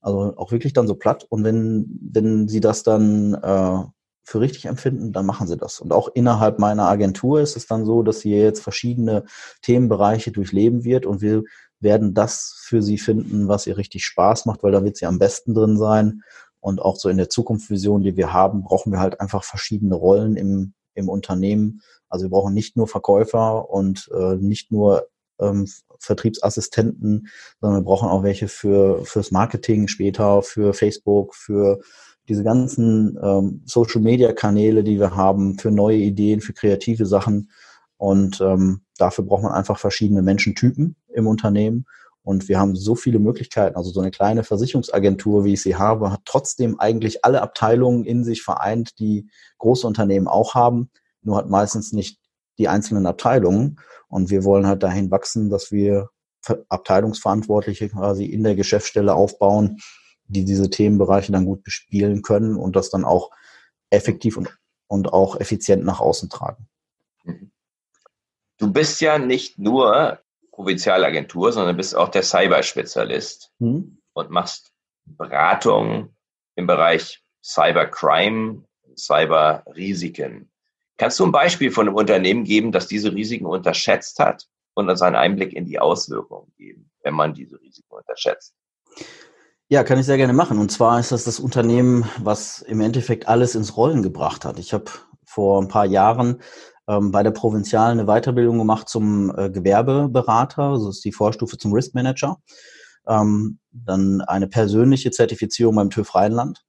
Also 0.00 0.36
auch 0.36 0.52
wirklich 0.52 0.72
dann 0.72 0.86
so 0.86 0.94
platt. 0.94 1.26
Und 1.28 1.44
wenn, 1.44 1.98
wenn 2.12 2.48
Sie 2.48 2.60
das 2.60 2.82
dann 2.82 3.34
äh, 3.34 3.82
für 4.28 4.40
richtig 4.40 4.66
empfinden, 4.66 5.12
dann 5.14 5.24
machen 5.24 5.46
Sie 5.46 5.56
das. 5.56 5.80
Und 5.80 5.90
auch 5.90 6.08
innerhalb 6.12 6.58
meiner 6.58 6.86
Agentur 6.86 7.40
ist 7.40 7.56
es 7.56 7.66
dann 7.66 7.86
so, 7.86 8.02
dass 8.02 8.20
sie 8.20 8.30
jetzt 8.30 8.60
verschiedene 8.60 9.24
Themenbereiche 9.62 10.32
durchleben 10.32 10.84
wird 10.84 11.06
und 11.06 11.22
wir 11.22 11.44
werden 11.80 12.12
das 12.12 12.60
für 12.60 12.82
Sie 12.82 12.98
finden, 12.98 13.48
was 13.48 13.66
ihr 13.66 13.78
richtig 13.78 14.04
Spaß 14.04 14.44
macht, 14.44 14.62
weil 14.62 14.72
da 14.72 14.84
wird 14.84 14.98
sie 14.98 15.06
am 15.06 15.18
besten 15.18 15.54
drin 15.54 15.78
sein. 15.78 16.22
Und 16.60 16.82
auch 16.82 16.96
so 16.96 17.08
in 17.08 17.16
der 17.16 17.30
Zukunftsvision, 17.30 18.02
die 18.02 18.18
wir 18.18 18.32
haben, 18.32 18.64
brauchen 18.64 18.92
wir 18.92 19.00
halt 19.00 19.18
einfach 19.18 19.44
verschiedene 19.44 19.94
Rollen 19.94 20.36
im, 20.36 20.74
im 20.94 21.08
Unternehmen. 21.08 21.80
Also 22.10 22.26
wir 22.26 22.30
brauchen 22.30 22.52
nicht 22.52 22.76
nur 22.76 22.86
Verkäufer 22.86 23.70
und 23.70 24.10
äh, 24.12 24.34
nicht 24.36 24.70
nur 24.70 25.08
ähm, 25.40 25.66
Vertriebsassistenten, 26.00 27.28
sondern 27.62 27.80
wir 27.80 27.84
brauchen 27.84 28.10
auch 28.10 28.22
welche 28.24 28.48
für 28.48 29.06
fürs 29.06 29.30
Marketing 29.30 29.88
später, 29.88 30.42
für 30.42 30.74
Facebook, 30.74 31.34
für 31.34 31.80
diese 32.28 32.44
ganzen 32.44 33.18
ähm, 33.22 33.62
Social 33.64 34.00
Media 34.00 34.32
Kanäle, 34.32 34.84
die 34.84 34.98
wir 34.98 35.16
haben, 35.16 35.58
für 35.58 35.70
neue 35.70 35.96
Ideen, 35.96 36.40
für 36.40 36.52
kreative 36.52 37.06
Sachen. 37.06 37.50
Und 37.96 38.40
ähm, 38.40 38.82
dafür 38.96 39.24
braucht 39.24 39.42
man 39.42 39.52
einfach 39.52 39.78
verschiedene 39.78 40.22
Menschentypen 40.22 40.96
im 41.14 41.26
Unternehmen. 41.26 41.86
Und 42.22 42.48
wir 42.48 42.58
haben 42.58 42.76
so 42.76 42.94
viele 42.94 43.18
Möglichkeiten. 43.18 43.76
Also 43.76 43.90
so 43.90 44.00
eine 44.00 44.10
kleine 44.10 44.44
Versicherungsagentur, 44.44 45.44
wie 45.44 45.54
ich 45.54 45.62
sie 45.62 45.76
habe, 45.76 46.12
hat 46.12 46.20
trotzdem 46.26 46.78
eigentlich 46.78 47.24
alle 47.24 47.40
Abteilungen 47.40 48.04
in 48.04 48.22
sich 48.22 48.42
vereint, 48.42 48.98
die 48.98 49.30
große 49.56 49.86
Unternehmen 49.86 50.28
auch 50.28 50.54
haben, 50.54 50.90
nur 51.22 51.38
hat 51.38 51.48
meistens 51.48 51.92
nicht 51.92 52.18
die 52.58 52.68
einzelnen 52.68 53.06
Abteilungen. 53.06 53.80
Und 54.08 54.30
wir 54.30 54.44
wollen 54.44 54.66
halt 54.66 54.82
dahin 54.82 55.10
wachsen, 55.10 55.48
dass 55.48 55.72
wir 55.72 56.10
Abteilungsverantwortliche 56.68 57.88
quasi 57.88 58.26
in 58.26 58.42
der 58.44 58.56
Geschäftsstelle 58.56 59.14
aufbauen, 59.14 59.78
die 60.28 60.44
diese 60.44 60.70
Themenbereiche 60.70 61.32
dann 61.32 61.46
gut 61.46 61.64
bespielen 61.64 62.22
können 62.22 62.56
und 62.56 62.76
das 62.76 62.90
dann 62.90 63.04
auch 63.04 63.30
effektiv 63.90 64.36
und, 64.36 64.56
und 64.86 65.12
auch 65.12 65.40
effizient 65.40 65.84
nach 65.84 66.00
außen 66.00 66.28
tragen. 66.28 66.68
Du 68.58 68.72
bist 68.72 69.00
ja 69.00 69.18
nicht 69.18 69.58
nur 69.58 70.20
Provinzialagentur, 70.52 71.52
sondern 71.52 71.76
bist 71.76 71.94
auch 71.94 72.08
der 72.08 72.22
Cyberspezialist 72.22 73.52
mhm. 73.58 73.98
und 74.12 74.30
machst 74.30 74.72
Beratung 75.06 76.14
im 76.56 76.66
Bereich 76.66 77.22
Cybercrime, 77.42 78.64
Cyberrisiken. 78.96 80.50
Kannst 80.96 81.20
du 81.20 81.24
ein 81.24 81.32
Beispiel 81.32 81.70
von 81.70 81.86
einem 81.86 81.96
Unternehmen 81.96 82.42
geben, 82.42 82.72
das 82.72 82.88
diese 82.88 83.14
Risiken 83.14 83.46
unterschätzt 83.46 84.18
hat 84.18 84.48
und 84.74 84.90
uns 84.90 85.00
einen 85.00 85.14
Einblick 85.14 85.52
in 85.52 85.64
die 85.64 85.78
Auswirkungen 85.78 86.52
geben, 86.56 86.90
wenn 87.02 87.14
man 87.14 87.34
diese 87.34 87.60
Risiken 87.60 87.94
unterschätzt? 87.94 88.54
Ja, 89.70 89.84
kann 89.84 89.98
ich 89.98 90.06
sehr 90.06 90.16
gerne 90.16 90.32
machen. 90.32 90.58
Und 90.58 90.72
zwar 90.72 90.98
ist 90.98 91.12
das 91.12 91.24
das 91.24 91.38
Unternehmen, 91.38 92.08
was 92.22 92.62
im 92.62 92.80
Endeffekt 92.80 93.28
alles 93.28 93.54
ins 93.54 93.76
Rollen 93.76 94.02
gebracht 94.02 94.46
hat. 94.46 94.58
Ich 94.58 94.72
habe 94.72 94.86
vor 95.26 95.60
ein 95.60 95.68
paar 95.68 95.84
Jahren 95.84 96.40
ähm, 96.88 97.10
bei 97.10 97.22
der 97.22 97.32
Provinzial 97.32 97.92
eine 97.92 98.06
Weiterbildung 98.06 98.56
gemacht 98.56 98.88
zum 98.88 99.30
äh, 99.36 99.50
Gewerbeberater, 99.50 100.72
das 100.72 100.86
ist 100.86 101.04
die 101.04 101.12
Vorstufe 101.12 101.58
zum 101.58 101.74
Risk 101.74 101.94
Manager. 101.94 102.38
Ähm, 103.06 103.58
dann 103.70 104.22
eine 104.22 104.48
persönliche 104.48 105.10
Zertifizierung 105.10 105.76
beim 105.76 105.90
TÜV 105.90 106.14
Rheinland. 106.14 106.64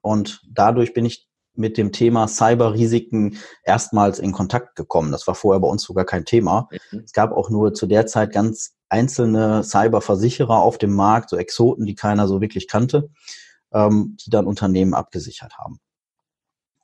Und 0.00 0.40
dadurch 0.48 0.94
bin 0.94 1.04
ich 1.04 1.28
mit 1.54 1.76
dem 1.76 1.92
Thema 1.92 2.28
Cyberrisiken 2.28 3.36
erstmals 3.64 4.18
in 4.20 4.32
Kontakt 4.32 4.74
gekommen. 4.74 5.12
Das 5.12 5.26
war 5.26 5.34
vorher 5.34 5.60
bei 5.60 5.68
uns 5.68 5.82
sogar 5.82 6.06
kein 6.06 6.24
Thema. 6.24 6.68
Mhm. 6.92 7.02
Es 7.04 7.12
gab 7.12 7.32
auch 7.32 7.50
nur 7.50 7.74
zu 7.74 7.86
der 7.86 8.06
Zeit 8.06 8.32
ganz 8.32 8.77
einzelne 8.88 9.62
Cyberversicherer 9.62 10.60
auf 10.62 10.78
dem 10.78 10.94
Markt, 10.94 11.30
so 11.30 11.36
Exoten, 11.36 11.86
die 11.86 11.94
keiner 11.94 12.26
so 12.28 12.40
wirklich 12.40 12.68
kannte, 12.68 13.10
ähm, 13.72 14.16
die 14.24 14.30
dann 14.30 14.46
Unternehmen 14.46 14.94
abgesichert 14.94 15.58
haben. 15.58 15.80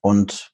Und 0.00 0.52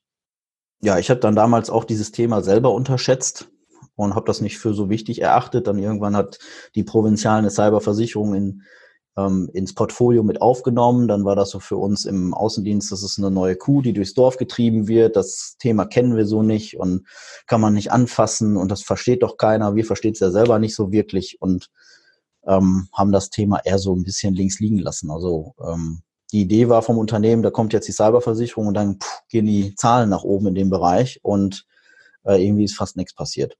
ja, 0.81 0.99
ich 0.99 1.11
habe 1.11 1.21
dann 1.21 1.35
damals 1.35 1.71
auch 1.71 1.85
dieses 1.85 2.13
Thema 2.13 2.43
selber 2.43 2.73
unterschätzt 2.73 3.51
und 3.97 4.15
habe 4.15 4.27
das 4.27 4.41
nicht 4.41 4.59
für 4.59 4.73
so 4.73 4.89
wichtig 4.89 5.21
erachtet. 5.21 5.67
Dann 5.67 5.79
irgendwann 5.79 6.17
hat 6.17 6.39
die 6.75 6.85
provinziale 6.85 7.51
Cyberversicherung 7.51 8.35
in, 8.35 8.63
ähm, 9.17 9.51
ins 9.53 9.75
Portfolio 9.75 10.23
mit 10.23 10.41
aufgenommen. 10.41 11.09
Dann 11.09 11.25
war 11.25 11.37
das 11.37 11.51
so 11.51 11.61
für 11.61 11.77
uns 11.77 12.05
im 12.05 12.35
Außendienst, 12.35 12.93
das 12.93 13.03
ist 13.03 13.19
eine 13.19 13.31
neue 13.31 13.57
Kuh, 13.57 13.83
die 13.83 13.93
durchs 13.93 14.15
Dorf 14.15 14.37
getrieben 14.37 14.89
wird. 14.89 15.17
Das 15.17 15.57
Thema 15.59 15.85
kennen 15.87 16.17
wir 16.17 16.27
so 16.27 16.43
nicht 16.43 16.79
und 16.79 17.07
kann 17.47 17.61
man 17.61 17.75
nicht 17.75 17.93
anfassen 17.93 18.57
und 18.57 18.71
das 18.71 18.83
versteht 18.83 19.23
doch 19.23 19.37
keiner. 19.37 19.75
Wir 19.75 19.85
verstehen 19.85 20.13
es 20.13 20.21
ja 20.21 20.31
selber 20.31 20.59
nicht 20.59 20.75
so 20.75 20.93
wirklich 20.93 21.41
und 21.41 21.71
ähm, 22.47 22.89
haben 22.93 23.13
das 23.13 23.31
Thema 23.31 23.61
eher 23.65 23.79
so 23.79 23.95
ein 23.95 24.05
bisschen 24.05 24.35
links 24.35 24.61
liegen 24.61 24.79
lassen. 24.79 25.11
Also 25.11 25.55
ähm, 25.63 26.03
die 26.33 26.43
Idee 26.43 26.69
war 26.69 26.83
vom 26.83 26.99
Unternehmen, 26.99 27.43
da 27.43 27.51
kommt 27.51 27.73
jetzt 27.73 27.89
die 27.89 27.93
Cyberversicherung 27.93 28.69
und 28.69 28.75
dann 28.75 28.99
pff, 29.01 29.23
gehen 29.29 29.47
die 29.47 29.75
Zahlen 29.75 30.09
nach 30.09 30.23
oben 30.23 30.49
in 30.49 30.55
dem 30.55 30.71
Bereich 30.71 31.21
und 31.23 31.67
äh, 32.25 32.45
irgendwie 32.45 32.65
ist 32.65 32.77
fast 32.77 32.97
nichts 32.97 33.15
passiert. 33.15 33.57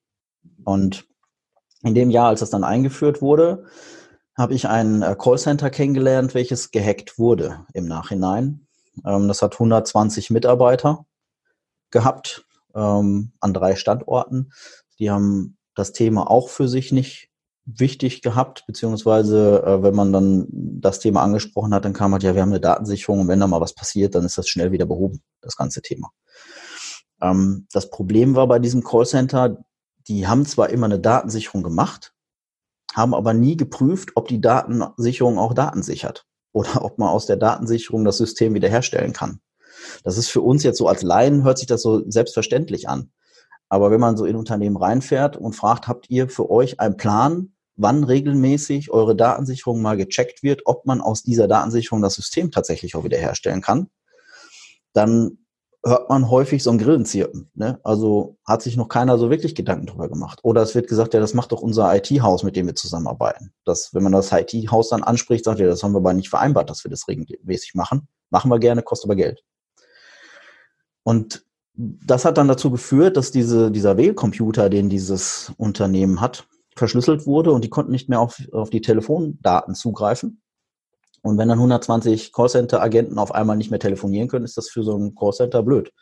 Und 0.65 1.07
in 1.83 1.95
dem 1.95 2.11
Jahr, 2.11 2.29
als 2.29 2.41
das 2.41 2.51
dann 2.51 2.65
eingeführt 2.65 3.23
wurde, 3.23 3.65
habe 4.37 4.55
ich 4.55 4.69
ein 4.69 5.03
äh, 5.03 5.17
Callcenter 5.19 5.71
kennengelernt, 5.71 6.35
welches 6.35 6.71
gehackt 6.71 7.19
wurde 7.19 7.67
im 7.75 7.87
Nachhinein. 7.87 8.67
Ähm, 9.05 9.29
das 9.29 9.43
hat 9.43 9.55
120 9.55 10.31
Mitarbeiter 10.31 11.07
gehabt 11.91 12.45
ähm, 12.75 13.33
an 13.41 13.55
drei 13.55 13.77
Standorten. 13.77 14.53
Die 14.99 15.11
haben 15.11 15.57
das 15.75 15.93
Thema 15.93 16.31
auch 16.31 16.49
für 16.49 16.69
sich 16.69 16.93
nicht 16.93 17.29
wichtig 17.65 18.23
gehabt, 18.23 18.65
beziehungsweise 18.67 19.63
äh, 19.65 19.83
wenn 19.83 19.95
man 19.95 20.13
dann 20.13 20.47
das 20.51 20.99
Thema 20.99 21.23
angesprochen 21.23 21.75
hat, 21.75 21.85
dann 21.85 21.93
kam 21.93 22.13
halt, 22.13 22.23
ja, 22.23 22.35
wir 22.35 22.43
haben 22.43 22.51
eine 22.51 22.61
Datensicherung 22.61 23.21
und 23.21 23.29
wenn 23.29 23.41
da 23.41 23.47
mal 23.47 23.61
was 23.61 23.75
passiert, 23.75 24.15
dann 24.15 24.25
ist 24.25 24.39
das 24.39 24.49
schnell 24.49 24.73
wieder 24.73 24.87
behoben, 24.87 25.23
das 25.41 25.57
ganze 25.57 25.83
Thema. 25.83 26.11
Ähm, 27.21 27.67
das 27.73 27.91
Problem 27.91 28.35
war 28.35 28.47
bei 28.47 28.59
diesem 28.59 28.83
Callcenter, 28.83 29.65
die 30.09 30.27
haben 30.27 30.47
zwar 30.47 30.71
immer 30.71 30.87
eine 30.87 30.99
Datensicherung 30.99 31.63
gemacht, 31.63 32.13
haben 32.95 33.15
aber 33.15 33.35
nie 33.35 33.57
geprüft, 33.57 34.11
ob 34.15 34.29
die 34.29 34.41
Datensicherung 34.41 35.39
auch 35.39 35.55
Daten 35.55 35.83
sichert 35.83 36.27
oder 36.53 36.85
ob 36.85 36.99
man 36.99 37.09
aus 37.09 37.27
der 37.27 37.37
Datensicherung 37.37 38.05
das 38.05 38.19
System 38.19 38.55
wiederherstellen 38.55 39.13
kann. 39.13 39.41
Das 40.05 40.19
ist 40.19 40.29
für 40.29 40.41
uns 40.41 40.63
jetzt 40.63 40.79
so 40.79 40.89
als 40.89 41.03
Laien, 41.03 41.45
hört 41.45 41.59
sich 41.59 41.67
das 41.67 41.83
so 41.83 42.03
selbstverständlich 42.11 42.89
an. 42.89 43.11
Aber 43.69 43.91
wenn 43.91 44.01
man 44.01 44.17
so 44.17 44.25
in 44.25 44.37
Unternehmen 44.37 44.77
reinfährt 44.77 45.37
und 45.37 45.55
fragt, 45.55 45.87
habt 45.87 46.11
ihr 46.11 46.29
für 46.29 46.51
euch 46.51 46.81
einen 46.81 46.97
Plan, 46.97 47.53
wann 47.77 48.05
regelmäßig 48.05 48.91
eure 48.91 49.15
Datensicherung 49.15 49.81
mal 49.81 49.97
gecheckt 49.97 50.43
wird, 50.43 50.63
ob 50.65 50.87
man 50.87 51.01
aus 51.01 51.23
dieser 51.23 51.49
Datensicherung 51.49 52.03
das 52.03 52.15
System 52.15 52.51
tatsächlich 52.51 52.95
auch 52.95 53.05
wiederherstellen 53.05 53.63
kann, 53.63 53.89
dann 54.93 55.39
hört 55.85 56.11
man 56.11 56.31
häufig 56.31 56.63
so 56.63 56.71
ein 56.71 56.79
Grillenzirpen. 56.79 57.51
Ne? 57.55 57.81
Also 57.83 58.37
hat 58.45 58.63
sich 58.63 58.77
noch 58.77 58.89
keiner 58.89 59.19
so 59.19 59.31
wirklich 59.31 59.55
Gedanken 59.55 59.87
drüber 59.87 60.09
gemacht. 60.09 60.41
Oder 60.43 60.63
es 60.63 60.75
wird 60.75 60.89
gesagt, 60.89 61.15
ja, 61.15 61.21
das 61.21 61.35
macht 61.35 61.53
doch 61.53 61.63
unser 61.63 61.95
IT-Haus, 61.95 62.43
mit 62.43 62.57
dem 62.57 62.67
wir 62.67 62.75
zusammenarbeiten. 62.75 63.53
Das, 63.65 63.95
wenn 63.95 64.03
man 64.03 64.13
das 64.13 64.31
IT-Haus 64.33 64.91
dann 64.91 65.03
anspricht, 65.03 65.45
sagt 65.45 65.59
ja, 65.59 65.67
das 65.67 65.83
haben 65.83 65.93
wir 65.93 65.99
aber 65.99 66.13
nicht 66.13 66.29
vereinbart, 66.29 66.69
dass 66.69 66.85
wir 66.85 66.91
das 66.91 67.09
regelmäßig 67.09 67.75
machen. 67.75 68.09
Machen 68.29 68.51
wir 68.51 68.59
gerne, 68.59 68.83
kostet 68.83 69.09
aber 69.09 69.17
Geld. 69.17 69.43
Und 71.03 71.45
das 71.75 72.25
hat 72.25 72.37
dann 72.37 72.49
dazu 72.49 72.71
geführt, 72.71 73.17
dass 73.17 73.31
diese, 73.31 73.71
dieser 73.71 73.97
Wählcomputer, 73.97 74.69
den 74.69 74.91
dieses 74.91 75.53
Unternehmen 75.57 76.21
hat, 76.21 76.47
verschlüsselt 76.77 77.27
wurde 77.27 77.53
und 77.53 77.65
die 77.65 77.71
konnten 77.71 77.93
nicht 77.93 78.09
mehr 78.09 78.21
auf, 78.21 78.41
auf 78.53 78.71
die 78.71 78.83
Telefondaten 78.83 79.75
zugreifen. 79.75 80.43
Und 81.23 81.39
wenn 81.39 81.49
dann 81.49 81.59
120 81.59 82.33
Callcenter-Agenten 82.33 83.19
auf 83.19 83.35
einmal 83.35 83.57
nicht 83.57 83.71
mehr 83.71 83.81
telefonieren 83.81 84.29
können, 84.29 84.45
ist 84.45 84.57
das 84.57 84.69
für 84.69 84.83
so 84.83 84.97
ein 84.97 85.15
Callcenter 85.15 85.63
blöd. 85.63 85.93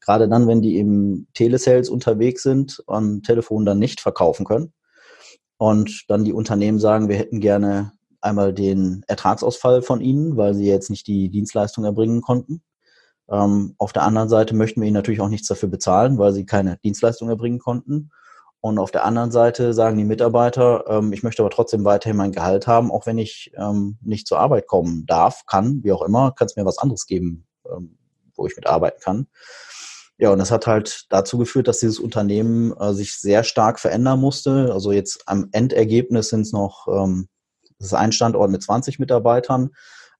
Gerade 0.00 0.28
dann, 0.28 0.46
wenn 0.46 0.62
die 0.62 0.78
im 0.78 1.26
Telesales 1.34 1.88
unterwegs 1.88 2.42
sind 2.42 2.82
und 2.86 3.24
Telefon 3.24 3.64
dann 3.64 3.78
nicht 3.78 4.00
verkaufen 4.00 4.44
können 4.44 4.72
und 5.58 6.04
dann 6.08 6.24
die 6.24 6.32
Unternehmen 6.32 6.78
sagen, 6.78 7.08
wir 7.08 7.16
hätten 7.16 7.40
gerne 7.40 7.92
einmal 8.20 8.52
den 8.52 9.04
Ertragsausfall 9.06 9.82
von 9.82 10.00
ihnen, 10.00 10.36
weil 10.36 10.54
sie 10.54 10.66
jetzt 10.66 10.90
nicht 10.90 11.06
die 11.06 11.28
Dienstleistung 11.28 11.84
erbringen 11.84 12.20
konnten. 12.20 12.62
Ähm, 13.30 13.74
auf 13.78 13.92
der 13.92 14.02
anderen 14.02 14.28
Seite 14.28 14.54
möchten 14.54 14.80
wir 14.80 14.88
ihnen 14.88 14.94
natürlich 14.94 15.20
auch 15.20 15.28
nichts 15.28 15.48
dafür 15.48 15.68
bezahlen, 15.68 16.18
weil 16.18 16.32
sie 16.32 16.46
keine 16.46 16.78
Dienstleistung 16.78 17.28
erbringen 17.28 17.58
konnten. 17.58 18.10
Und 18.60 18.78
auf 18.78 18.90
der 18.90 19.04
anderen 19.04 19.30
Seite 19.30 19.72
sagen 19.72 19.96
die 19.96 20.04
Mitarbeiter, 20.04 20.84
ähm, 20.88 21.12
ich 21.12 21.22
möchte 21.22 21.42
aber 21.42 21.50
trotzdem 21.50 21.84
weiterhin 21.84 22.16
mein 22.16 22.32
Gehalt 22.32 22.66
haben, 22.66 22.90
auch 22.90 23.06
wenn 23.06 23.18
ich 23.18 23.52
ähm, 23.56 23.98
nicht 24.02 24.26
zur 24.26 24.40
Arbeit 24.40 24.66
kommen 24.66 25.06
darf, 25.06 25.46
kann, 25.46 25.80
wie 25.84 25.92
auch 25.92 26.02
immer, 26.02 26.32
kann 26.32 26.46
es 26.46 26.56
mir 26.56 26.64
was 26.64 26.78
anderes 26.78 27.06
geben, 27.06 27.46
ähm, 27.70 27.98
wo 28.34 28.46
ich 28.46 28.56
mitarbeiten 28.56 29.00
kann. 29.00 29.28
Ja, 30.20 30.30
und 30.32 30.40
das 30.40 30.50
hat 30.50 30.66
halt 30.66 31.06
dazu 31.10 31.38
geführt, 31.38 31.68
dass 31.68 31.78
dieses 31.78 32.00
Unternehmen 32.00 32.76
äh, 32.78 32.92
sich 32.92 33.16
sehr 33.20 33.44
stark 33.44 33.78
verändern 33.78 34.18
musste. 34.20 34.72
Also 34.72 34.90
jetzt 34.90 35.22
am 35.26 35.48
Endergebnis 35.52 36.30
sind 36.30 36.40
es 36.40 36.52
noch, 36.52 36.88
ähm, 36.88 37.28
das 37.78 37.88
ist 37.88 37.94
ein 37.94 38.10
Standort 38.10 38.50
mit 38.50 38.60
20 38.60 38.98
Mitarbeitern. 38.98 39.70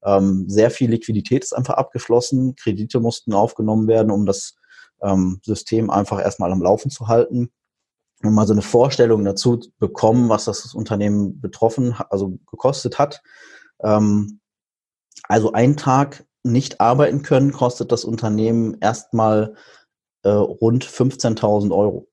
Ähm, 0.05 0.45
sehr 0.49 0.71
viel 0.71 0.91
Liquidität 0.91 1.43
ist 1.43 1.53
einfach 1.53 1.75
abgeflossen. 1.75 2.55
Kredite 2.55 3.01
mussten 3.01 3.33
aufgenommen 3.33 3.89
werden, 3.89 4.13
um 4.13 4.25
das 4.25 4.55
ähm, 5.03 5.41
System 5.43 5.91
einfach 5.91 6.21
erstmal 6.21 6.53
am 6.53 6.63
Laufen 6.63 6.91
zu 6.93 7.09
halten. 7.09 7.51
Um 8.23 8.35
mal 8.35 8.47
so 8.47 8.53
eine 8.53 8.63
Vorstellung 8.63 9.25
dazu 9.25 9.61
bekommen, 9.79 10.29
was 10.29 10.47
das 10.47 10.75
Unternehmen 10.75 11.41
betroffen, 11.41 11.95
also 12.11 12.39
gekostet 12.51 12.99
hat. 12.99 13.23
Ähm, 13.83 14.41
also 15.29 15.53
ein 15.53 15.77
Tag 15.77 16.25
nicht 16.43 16.81
arbeiten 16.81 17.23
können, 17.23 17.53
kostet 17.53 17.93
das 17.93 18.05
Unternehmen 18.05 18.77
erstmal 18.81 19.55
äh, 20.23 20.31
rund 20.31 20.85
15.000 20.85 21.75
Euro. 21.77 22.09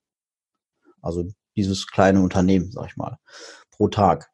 Also 1.02 1.26
dieses 1.56 1.88
kleine 1.88 2.22
Unternehmen, 2.22 2.72
sag 2.72 2.88
ich 2.88 2.98
mal, 2.98 3.18
pro 3.72 3.88
Tag. 3.88 4.30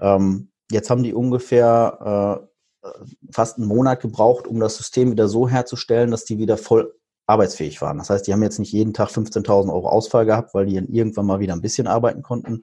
Ähm, 0.00 0.50
jetzt 0.70 0.90
haben 0.90 1.02
die 1.02 1.14
ungefähr 1.14 2.48
äh, 2.84 2.88
fast 3.32 3.58
einen 3.58 3.66
Monat 3.66 4.00
gebraucht, 4.00 4.46
um 4.46 4.60
das 4.60 4.76
System 4.76 5.10
wieder 5.10 5.28
so 5.28 5.48
herzustellen, 5.48 6.10
dass 6.10 6.24
die 6.24 6.38
wieder 6.38 6.56
voll 6.56 6.94
arbeitsfähig 7.28 7.80
waren. 7.82 7.98
Das 7.98 8.10
heißt, 8.10 8.26
die 8.26 8.32
haben 8.32 8.42
jetzt 8.42 8.58
nicht 8.58 8.72
jeden 8.72 8.94
Tag 8.94 9.10
15.000 9.10 9.72
Euro 9.72 9.88
Ausfall 9.88 10.26
gehabt, 10.26 10.54
weil 10.54 10.66
die 10.66 10.74
dann 10.74 10.88
irgendwann 10.88 11.26
mal 11.26 11.40
wieder 11.40 11.52
ein 11.52 11.60
bisschen 11.60 11.86
arbeiten 11.86 12.22
konnten. 12.22 12.62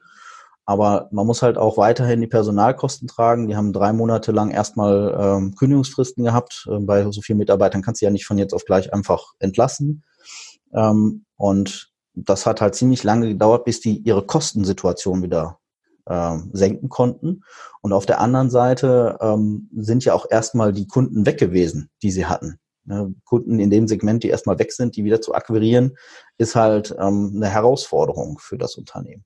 Aber 0.66 1.08
man 1.12 1.28
muss 1.28 1.44
halt 1.44 1.60
auch 1.60 1.78
weiterhin 1.78 2.20
die 2.22 2.28
Personalkosten 2.28 3.08
tragen. 3.08 3.48
Die 3.48 3.56
haben 3.56 3.72
drei 3.72 3.94
Monate 3.94 4.32
lang 4.32 4.50
erstmal 4.50 5.16
ähm, 5.20 5.56
Kündigungsfristen 5.56 6.24
gehabt. 6.24 6.68
Ähm, 6.70 6.88
bei 6.88 7.10
so 7.12 7.22
vielen 7.22 7.38
Mitarbeitern 7.38 7.84
kannst 7.84 8.02
du 8.02 8.06
ja 8.06 8.12
nicht 8.12 8.26
von 8.26 8.40
jetzt 8.40 8.54
auf 8.54 8.66
gleich 8.66 8.92
einfach 8.92 9.34
entlassen. 9.38 10.04
Ähm, 10.74 11.26
und 11.38 11.92
das 12.16 12.48
hat 12.48 12.62
halt 12.62 12.74
ziemlich 12.74 13.04
lange 13.04 13.28
gedauert, 13.28 13.66
bis 13.66 13.80
die 13.82 14.00
ihre 14.00 14.26
Kostensituation 14.26 15.22
wieder 15.22 15.60
ähm, 16.10 16.50
senken 16.54 16.90
konnten. 16.90 17.44
Und 17.82 17.94
auf 17.94 18.08
der 18.08 18.20
anderen 18.20 18.50
Seite 18.50 19.20
ähm, 19.22 19.70
sind 19.76 20.04
ja 20.04 20.16
auch 20.16 20.26
erstmal 20.28 20.74
die 20.74 20.88
Kunden 20.88 21.28
weg 21.28 21.38
gewesen, 21.38 21.92
die 22.02 22.10
sie 22.10 22.26
hatten. 22.26 22.58
Ne, 22.86 23.16
Kunden 23.24 23.60
in 23.60 23.72
dem 23.72 23.88
Segment, 23.88 24.24
die 24.24 24.30
erstmal 24.30 24.60
weg 24.60 24.72
sind, 24.72 24.96
die 24.96 25.04
wieder 25.04 25.20
zu 25.20 25.34
akquirieren, 25.34 25.98
ist 26.38 26.56
halt 26.56 26.96
ähm, 27.00 27.34
eine 27.36 27.50
Herausforderung 27.50 28.38
für 28.40 28.58
das 28.58 28.76
Unternehmen. 28.76 29.26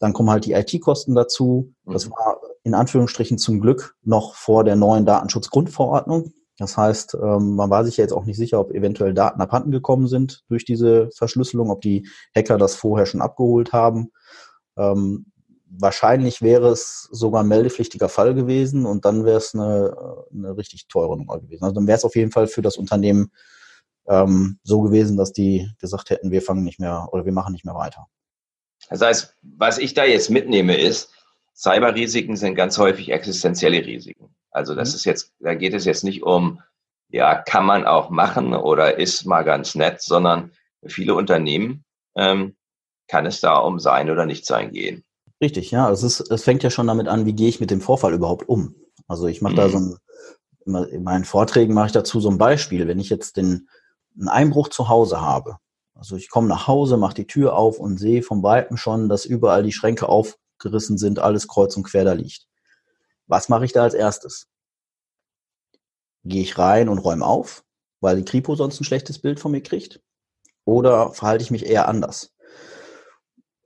Dann 0.00 0.12
kommen 0.12 0.30
halt 0.30 0.46
die 0.46 0.52
IT-Kosten 0.52 1.14
dazu. 1.14 1.74
Das 1.84 2.06
mhm. 2.06 2.12
war 2.12 2.40
in 2.62 2.74
Anführungsstrichen 2.74 3.36
zum 3.36 3.60
Glück 3.60 3.94
noch 4.02 4.34
vor 4.34 4.64
der 4.64 4.76
neuen 4.76 5.04
Datenschutzgrundverordnung. 5.04 6.32
Das 6.56 6.76
heißt, 6.76 7.16
ähm, 7.22 7.54
man 7.54 7.70
war 7.70 7.84
sich 7.84 7.98
ja 7.98 8.04
jetzt 8.04 8.12
auch 8.12 8.24
nicht 8.24 8.36
sicher, 8.36 8.58
ob 8.58 8.72
eventuell 8.72 9.14
Daten 9.14 9.40
abhanden 9.40 9.70
gekommen 9.70 10.08
sind 10.08 10.42
durch 10.48 10.64
diese 10.64 11.10
Verschlüsselung, 11.14 11.70
ob 11.70 11.80
die 11.82 12.08
Hacker 12.34 12.58
das 12.58 12.74
vorher 12.74 13.06
schon 13.06 13.20
abgeholt 13.20 13.72
haben. 13.72 14.10
Ähm, 14.76 15.26
wahrscheinlich 15.70 16.42
wäre 16.42 16.68
es 16.68 17.08
sogar 17.10 17.42
ein 17.42 17.48
meldepflichtiger 17.48 18.08
Fall 18.08 18.34
gewesen 18.34 18.86
und 18.86 19.04
dann 19.04 19.24
wäre 19.24 19.38
es 19.38 19.54
eine, 19.54 20.24
eine 20.32 20.56
richtig 20.56 20.88
teure 20.88 21.16
Nummer 21.16 21.40
gewesen. 21.40 21.64
Also 21.64 21.74
dann 21.74 21.86
wäre 21.86 21.98
es 21.98 22.04
auf 22.04 22.16
jeden 22.16 22.30
Fall 22.30 22.46
für 22.46 22.62
das 22.62 22.76
Unternehmen 22.76 23.32
ähm, 24.06 24.58
so 24.62 24.80
gewesen, 24.80 25.16
dass 25.16 25.32
die 25.32 25.68
gesagt 25.78 26.10
hätten, 26.10 26.30
wir 26.30 26.42
fangen 26.42 26.64
nicht 26.64 26.80
mehr 26.80 27.08
oder 27.12 27.24
wir 27.24 27.32
machen 27.32 27.52
nicht 27.52 27.64
mehr 27.64 27.74
weiter. 27.74 28.06
Das 28.88 29.02
heißt, 29.02 29.36
was 29.42 29.78
ich 29.78 29.94
da 29.94 30.04
jetzt 30.04 30.30
mitnehme, 30.30 30.76
ist, 30.76 31.12
Cyberrisiken 31.54 32.36
sind 32.36 32.54
ganz 32.54 32.78
häufig 32.78 33.10
existenzielle 33.10 33.84
Risiken. 33.84 34.34
Also 34.50 34.74
das 34.74 34.90
mhm. 34.90 34.94
ist 34.96 35.04
jetzt, 35.04 35.32
da 35.40 35.54
geht 35.54 35.74
es 35.74 35.84
jetzt 35.84 36.04
nicht 36.04 36.22
um, 36.22 36.62
ja, 37.10 37.34
kann 37.34 37.66
man 37.66 37.86
auch 37.86 38.10
machen 38.10 38.54
oder 38.54 38.98
ist 38.98 39.24
mal 39.24 39.42
ganz 39.42 39.74
nett, 39.74 40.00
sondern 40.00 40.52
viele 40.86 41.14
Unternehmen 41.14 41.84
ähm, 42.16 42.56
kann 43.08 43.26
es 43.26 43.40
da 43.40 43.56
um 43.56 43.78
sein 43.78 44.10
oder 44.10 44.26
nicht 44.26 44.46
sein 44.46 44.72
gehen. 44.72 45.04
Richtig, 45.40 45.70
ja. 45.70 45.90
Es, 45.90 46.02
ist, 46.02 46.20
es 46.20 46.42
fängt 46.42 46.62
ja 46.62 46.70
schon 46.70 46.86
damit 46.86 47.08
an, 47.08 47.26
wie 47.26 47.32
gehe 47.32 47.48
ich 47.48 47.60
mit 47.60 47.70
dem 47.70 47.80
Vorfall 47.80 48.12
überhaupt 48.12 48.48
um. 48.48 48.74
Also 49.06 49.26
ich 49.26 49.40
mache 49.40 49.52
mhm. 49.52 49.56
da 49.56 49.68
so 49.68 49.78
ein, 49.78 49.96
in 50.90 51.02
meinen 51.02 51.24
Vorträgen 51.24 51.74
mache 51.74 51.86
ich 51.86 51.92
dazu 51.92 52.20
so 52.20 52.30
ein 52.30 52.38
Beispiel. 52.38 52.86
Wenn 52.88 52.98
ich 52.98 53.08
jetzt 53.08 53.36
den, 53.36 53.68
einen 54.18 54.28
Einbruch 54.28 54.68
zu 54.68 54.88
Hause 54.88 55.20
habe, 55.20 55.58
also 55.94 56.16
ich 56.16 56.28
komme 56.28 56.48
nach 56.48 56.66
Hause, 56.66 56.96
mache 56.96 57.14
die 57.14 57.26
Tür 57.26 57.56
auf 57.56 57.78
und 57.78 57.98
sehe 57.98 58.22
vom 58.22 58.42
Weitem 58.42 58.76
schon, 58.76 59.08
dass 59.08 59.24
überall 59.24 59.62
die 59.62 59.72
Schränke 59.72 60.08
aufgerissen 60.08 60.98
sind, 60.98 61.18
alles 61.18 61.48
kreuz 61.48 61.76
und 61.76 61.84
quer 61.84 62.04
da 62.04 62.12
liegt. 62.12 62.46
Was 63.26 63.48
mache 63.48 63.64
ich 63.64 63.72
da 63.72 63.82
als 63.82 63.94
erstes? 63.94 64.46
Gehe 66.24 66.42
ich 66.42 66.58
rein 66.58 66.88
und 66.88 66.98
räume 66.98 67.24
auf, 67.24 67.64
weil 68.00 68.16
die 68.16 68.24
Kripo 68.24 68.54
sonst 68.54 68.80
ein 68.80 68.84
schlechtes 68.84 69.18
Bild 69.18 69.40
von 69.40 69.52
mir 69.52 69.62
kriegt? 69.62 70.00
Oder 70.64 71.12
verhalte 71.12 71.42
ich 71.42 71.50
mich 71.50 71.66
eher 71.66 71.88
anders? 71.88 72.34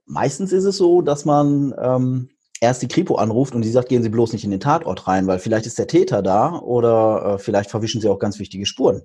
Meistens 0.05 0.51
ist 0.51 0.65
es 0.65 0.77
so, 0.77 1.01
dass 1.01 1.25
man 1.25 1.73
ähm, 1.77 2.29
erst 2.59 2.81
die 2.81 2.87
Kripo 2.87 3.15
anruft 3.15 3.55
und 3.55 3.63
sie 3.63 3.71
sagt, 3.71 3.89
gehen 3.89 4.03
Sie 4.03 4.09
bloß 4.09 4.33
nicht 4.33 4.43
in 4.43 4.51
den 4.51 4.59
Tatort 4.59 5.07
rein, 5.07 5.27
weil 5.27 5.39
vielleicht 5.39 5.65
ist 5.65 5.79
der 5.79 5.87
Täter 5.87 6.21
da 6.21 6.59
oder 6.59 7.35
äh, 7.35 7.37
vielleicht 7.39 7.69
verwischen 7.69 8.01
Sie 8.01 8.09
auch 8.09 8.19
ganz 8.19 8.39
wichtige 8.39 8.65
Spuren. 8.65 9.01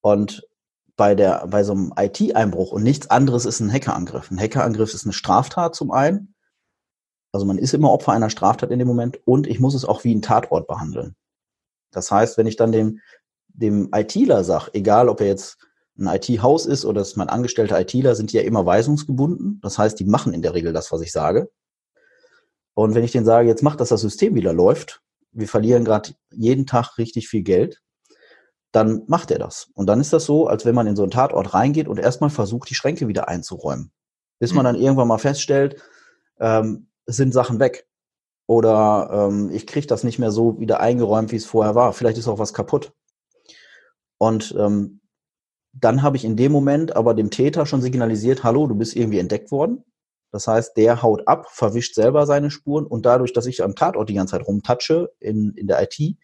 Und 0.00 0.46
bei, 0.96 1.14
der, 1.14 1.46
bei 1.48 1.64
so 1.64 1.72
einem 1.72 1.92
IT-Einbruch 1.96 2.72
und 2.72 2.82
nichts 2.82 3.10
anderes 3.10 3.46
ist 3.46 3.60
ein 3.60 3.72
Hackerangriff. 3.72 4.30
Ein 4.30 4.38
Hackerangriff 4.38 4.94
ist 4.94 5.04
eine 5.04 5.12
Straftat 5.12 5.74
zum 5.74 5.90
einen 5.90 6.34
also 7.34 7.46
man 7.46 7.58
ist 7.58 7.74
immer 7.74 7.90
Opfer 7.90 8.12
einer 8.12 8.30
Straftat 8.30 8.70
in 8.70 8.78
dem 8.78 8.86
Moment 8.86 9.18
und 9.26 9.48
ich 9.48 9.58
muss 9.58 9.74
es 9.74 9.84
auch 9.84 10.04
wie 10.04 10.14
ein 10.14 10.22
Tatort 10.22 10.68
behandeln. 10.68 11.16
Das 11.90 12.12
heißt, 12.12 12.38
wenn 12.38 12.46
ich 12.46 12.54
dann 12.54 12.70
dem, 12.70 13.00
dem 13.48 13.90
ITler 13.92 14.44
sage, 14.44 14.70
egal 14.72 15.08
ob 15.08 15.20
er 15.20 15.26
jetzt 15.26 15.58
ein 15.98 16.06
IT-Haus 16.06 16.66
ist 16.66 16.84
oder 16.84 17.00
es 17.00 17.08
ist 17.10 17.16
mein 17.16 17.28
angestellter 17.28 17.80
ITler, 17.80 18.14
sind 18.14 18.32
die 18.32 18.36
ja 18.36 18.42
immer 18.42 18.66
weisungsgebunden. 18.66 19.60
Das 19.62 19.78
heißt, 19.78 19.98
die 19.98 20.04
machen 20.04 20.34
in 20.34 20.42
der 20.42 20.54
Regel 20.54 20.72
das, 20.72 20.90
was 20.90 21.00
ich 21.02 21.12
sage. 21.12 21.50
Und 22.74 22.94
wenn 22.94 23.04
ich 23.04 23.12
denen 23.12 23.26
sage, 23.26 23.48
jetzt 23.48 23.62
macht, 23.62 23.80
dass 23.80 23.90
das 23.90 24.00
System 24.00 24.34
wieder 24.34 24.52
läuft, 24.52 25.00
wir 25.30 25.48
verlieren 25.48 25.84
gerade 25.84 26.10
jeden 26.32 26.66
Tag 26.66 26.98
richtig 26.98 27.28
viel 27.28 27.42
Geld, 27.42 27.80
dann 28.72 29.04
macht 29.06 29.30
er 29.30 29.38
das. 29.38 29.68
Und 29.74 29.86
dann 29.86 30.00
ist 30.00 30.12
das 30.12 30.24
so, 30.24 30.48
als 30.48 30.64
wenn 30.64 30.74
man 30.74 30.88
in 30.88 30.96
so 30.96 31.02
einen 31.02 31.12
Tatort 31.12 31.54
reingeht 31.54 31.86
und 31.86 31.98
erstmal 31.98 32.30
versucht, 32.30 32.68
die 32.70 32.74
Schränke 32.74 33.06
wieder 33.06 33.28
einzuräumen. 33.28 33.92
Bis 34.40 34.52
man 34.52 34.64
mhm. 34.64 34.66
dann 34.66 34.82
irgendwann 34.82 35.08
mal 35.08 35.18
feststellt, 35.18 35.80
ähm, 36.40 36.88
sind 37.06 37.32
Sachen 37.32 37.60
weg. 37.60 37.86
Oder 38.46 39.28
ähm, 39.28 39.50
ich 39.52 39.68
kriege 39.68 39.86
das 39.86 40.02
nicht 40.02 40.18
mehr 40.18 40.32
so 40.32 40.58
wieder 40.58 40.80
eingeräumt, 40.80 41.30
wie 41.30 41.36
es 41.36 41.46
vorher 41.46 41.76
war. 41.76 41.92
Vielleicht 41.92 42.18
ist 42.18 42.26
auch 42.26 42.40
was 42.40 42.52
kaputt. 42.52 42.92
Und 44.18 44.54
ähm, 44.58 45.00
dann 45.74 46.02
habe 46.02 46.16
ich 46.16 46.24
in 46.24 46.36
dem 46.36 46.52
Moment 46.52 46.96
aber 46.96 47.14
dem 47.14 47.30
Täter 47.30 47.66
schon 47.66 47.82
signalisiert, 47.82 48.44
hallo, 48.44 48.66
du 48.66 48.74
bist 48.74 48.96
irgendwie 48.96 49.18
entdeckt 49.18 49.50
worden. 49.50 49.84
Das 50.30 50.48
heißt, 50.48 50.76
der 50.76 51.02
haut 51.02 51.26
ab, 51.28 51.46
verwischt 51.50 51.94
selber 51.94 52.26
seine 52.26 52.50
Spuren 52.50 52.86
und 52.86 53.06
dadurch, 53.06 53.32
dass 53.32 53.46
ich 53.46 53.62
am 53.62 53.76
Tatort 53.76 54.08
die 54.08 54.14
ganze 54.14 54.32
Zeit 54.32 54.46
rumtatsche 54.46 55.12
in, 55.20 55.52
in 55.54 55.66
der 55.66 55.82
IT, 55.82 56.16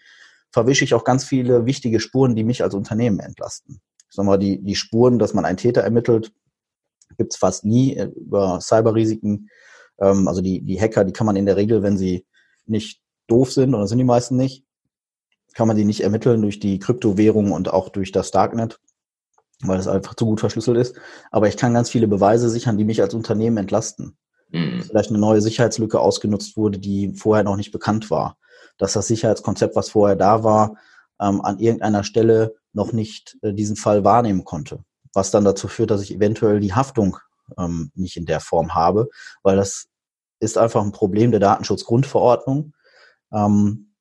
verwische 0.51 0.85
ich 0.85 0.95
auch 0.95 1.05
ganz 1.05 1.25
viele 1.25 1.67
wichtige 1.67 2.01
Spuren, 2.01 2.35
die 2.35 2.43
mich 2.43 2.63
als 2.63 2.75
Unternehmen 2.75 3.21
entlasten. 3.21 3.81
Ich 4.09 4.17
sag 4.17 4.27
mal, 4.27 4.39
die, 4.39 4.61
die 4.63 4.75
Spuren, 4.75 5.19
dass 5.19 5.35
man 5.35 5.45
einen 5.45 5.59
Täter 5.59 5.83
ermittelt, 5.83 6.33
gibt's 7.17 7.37
fast 7.37 7.65
nie 7.65 8.01
über 8.17 8.61
Cyberrisiken 8.61 9.49
ähm, 10.01 10.27
also 10.27 10.41
die, 10.41 10.63
die 10.63 10.81
Hacker, 10.81 11.05
die 11.05 11.13
kann 11.13 11.27
man 11.27 11.37
in 11.37 11.47
der 11.47 11.57
Regel, 11.57 11.83
wenn 11.83 11.99
sie 11.99 12.27
nicht 12.67 13.03
doof 13.27 13.53
sind, 13.53 13.75
oder 13.75 13.87
sind 13.87 13.99
die 13.99 14.05
meisten 14.05 14.37
nicht, 14.37 14.65
kann 15.55 15.69
man 15.69 15.77
die 15.77 15.85
nicht 15.85 16.01
ermitteln 16.01 16.43
durch 16.43 16.59
die 16.59 16.79
Kryptowährung 16.79 17.53
und 17.53 17.73
auch 17.73 17.89
durch 17.89 18.13
das 18.13 18.31
Darknet, 18.31 18.81
weil 19.63 19.79
es 19.79 19.89
einfach 19.89 20.15
zu 20.15 20.27
gut 20.27 20.41
verschlüsselt 20.41 20.77
ist. 20.77 20.97
Aber 21.31 21.49
ich 21.49 21.57
kann 21.57 21.75
ganz 21.75 21.91
viele 21.91 22.09
Beweise 22.09 22.49
sichern, 22.49 22.79
die 22.79 22.85
mich 22.85 23.03
als 23.03 23.15
Unternehmen 23.15 23.57
entlasten. 23.57 24.17
Mhm. 24.51 24.83
Vielleicht 24.83 25.11
eine 25.11 25.19
neue 25.19 25.41
Sicherheitslücke 25.41 26.01
ausgenutzt 26.01 26.57
wurde, 26.57 26.79
die 26.79 27.15
vorher 27.15 27.45
noch 27.45 27.57
nicht 27.57 27.73
bekannt 27.73 28.11
war. 28.11 28.37
Dass 28.79 28.95
das 28.95 29.07
Sicherheitskonzept, 29.07 29.77
was 29.77 29.91
vorher 29.91 30.17
da 30.17 30.43
war, 30.43 30.77
ähm, 31.21 31.41
an 31.43 31.59
irgendeiner 31.59 32.05
Stelle 32.05 32.55
noch 32.73 32.93
nicht 32.93 33.37
äh, 33.43 33.53
diesen 33.53 33.77
Fall 33.77 34.05
wahrnehmen 34.05 34.45
konnte. 34.45 34.85
Was 35.13 35.31
dann 35.31 35.45
dazu 35.45 35.69
führt, 35.69 35.91
dass 35.91 36.03
ich 36.03 36.15
eventuell 36.15 36.61
die 36.61 36.75
Haftung 36.75 37.19
ähm, 37.59 37.91
nicht 37.95 38.17
in 38.17 38.27
der 38.27 38.41
Form 38.41 38.75
habe, 38.75 39.09
weil 39.43 39.57
das 39.57 39.89
ist 40.39 40.57
einfach 40.57 40.83
ein 40.83 40.93
Problem 40.93 41.31
der 41.31 41.41
Datenschutzgrundverordnung. 41.41 42.73
Ähm, 43.33 43.93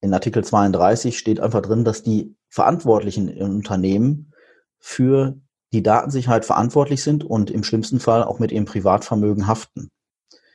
in 0.00 0.14
Artikel 0.14 0.44
32 0.44 1.18
steht 1.18 1.40
einfach 1.40 1.62
drin, 1.62 1.84
dass 1.84 2.02
die 2.02 2.36
Verantwortlichen 2.48 3.28
in 3.28 3.50
Unternehmen 3.50 4.29
für 4.80 5.36
die 5.72 5.82
Datensicherheit 5.82 6.44
verantwortlich 6.44 7.02
sind 7.02 7.22
und 7.22 7.50
im 7.50 7.62
schlimmsten 7.62 8.00
Fall 8.00 8.24
auch 8.24 8.38
mit 8.40 8.50
ihrem 8.50 8.64
Privatvermögen 8.64 9.46
haften. 9.46 9.90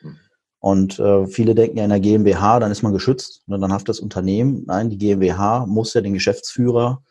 Hm. 0.02 0.18
Und 0.60 1.00
äh, 1.00 1.28
viele 1.28 1.56
denken 1.56 1.78
ja 1.78 1.86
in 1.86 1.90
der 1.90 2.00
GmbH, 2.00 2.60
dann 2.60 2.72
ist 2.72 2.84
man 2.84 2.92
geschützt, 2.92 3.44
und 3.48 3.62
dann 3.62 3.72
haftet 3.72 3.90
das 3.90 4.00
Unternehmen. 4.00 4.64
Nein, 4.66 4.90
die 4.90 4.98
GmbH 4.98 5.66
muss 5.66 5.94
ja 5.94 6.02
den 6.02 6.14
Geschäftsführer 6.14 7.02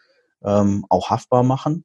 ähm, 0.42 0.84
auch 0.90 1.10
haftbar 1.10 1.42
machen. 1.42 1.84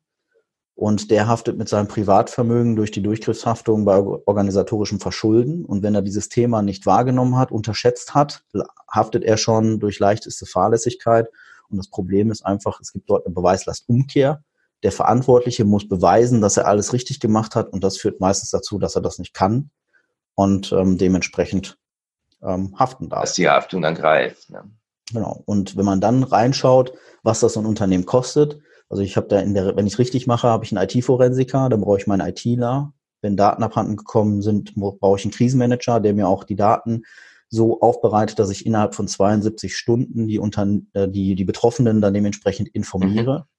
Und 0.76 1.12
der 1.12 1.28
haftet 1.28 1.58
mit 1.58 1.68
seinem 1.68 1.90
Privatvermögen 1.90 2.78
durch 2.78 2.92
die 2.92 3.02
Durchgriffshaftung 3.02 3.84
bei 3.84 3.98
organisatorischem 3.98 5.02
Verschulden. 5.02 5.66
Und 5.66 5.84
wenn 5.84 5.94
er 5.94 6.02
dieses 6.02 6.30
Thema 6.30 6.62
nicht 6.62 6.86
wahrgenommen 6.86 7.36
hat, 7.36 7.52
unterschätzt 7.52 8.16
hat, 8.16 8.46
haftet 8.90 9.26
er 9.26 9.36
schon 9.36 9.82
durch 9.82 10.00
leichteste 10.00 10.46
Fahrlässigkeit. 10.46 11.28
Und 11.68 11.80
das 11.80 11.90
Problem 11.90 12.32
ist 12.32 12.46
einfach, 12.46 12.80
es 12.80 12.94
gibt 12.94 13.10
dort 13.10 13.26
eine 13.26 13.36
Beweislastumkehr. 13.36 14.42
Der 14.84 14.92
Verantwortliche 14.92 15.66
muss 15.66 15.88
beweisen, 15.88 16.42
dass 16.42 16.58
er 16.58 16.68
alles 16.68 16.94
richtig 16.94 17.20
gemacht 17.20 17.56
hat. 17.56 17.70
Und 17.74 17.84
das 17.84 17.98
führt 17.98 18.20
meistens 18.20 18.50
dazu, 18.50 18.80
dass 18.80 18.96
er 18.96 19.02
das 19.02 19.20
nicht 19.20 19.34
kann 19.34 19.72
und 20.36 20.72
ähm, 20.72 20.98
dementsprechend 20.98 21.78
ähm, 22.42 22.76
haften 22.80 23.10
darf. 23.10 23.22
Dass 23.22 23.34
die 23.34 23.50
Haftung 23.50 23.82
dann 23.82 23.96
greift. 23.96 24.50
Ne? 24.50 24.64
Genau. 25.12 25.42
Und 25.46 25.76
wenn 25.76 25.86
man 25.86 26.02
dann 26.02 26.24
reinschaut, 26.24 26.94
was 27.24 27.42
das 27.42 27.54
so 27.54 27.60
ein 27.60 27.66
Unternehmen 27.66 28.06
kostet, 28.06 28.60
also 28.90 29.04
ich 29.04 29.18
habe 29.18 29.28
da 29.28 29.40
in 29.40 29.54
der, 29.54 29.76
wenn 29.76 29.86
ich 29.86 29.94
es 29.94 30.00
richtig 30.00 30.28
mache, 30.28 30.48
habe 30.48 30.66
ich 30.66 30.76
einen 30.76 30.88
IT-Forensiker, 30.88 31.70
dann 31.70 31.82
brauche 31.82 31.98
ich 31.98 32.08
meinen 32.08 32.28
ITler. 32.28 32.94
Wenn 33.22 33.36
Daten 33.36 33.64
abhanden 33.64 33.98
gekommen 33.98 34.42
sind, 34.42 34.74
brauche 34.76 35.20
ich 35.20 35.26
einen 35.26 35.34
Krisenmanager, 35.34 36.00
der 36.00 36.14
mir 36.14 36.28
auch 36.28 36.46
die 36.46 36.56
Daten 36.56 37.04
so 37.50 37.82
aufbereitet, 37.82 38.40
dass 38.40 38.50
ich 38.50 38.66
innerhalb 38.66 38.96
von 38.96 39.08
72 39.08 39.76
Stunden 39.76 40.28
die, 40.28 40.40
unter, 40.40 40.68
äh, 40.94 41.08
die, 41.08 41.36
die 41.36 41.46
Betroffenen 41.46 42.02
dann 42.02 42.14
dementsprechend 42.14 42.70
informiere. 42.70 43.40
Mhm. 43.40 43.59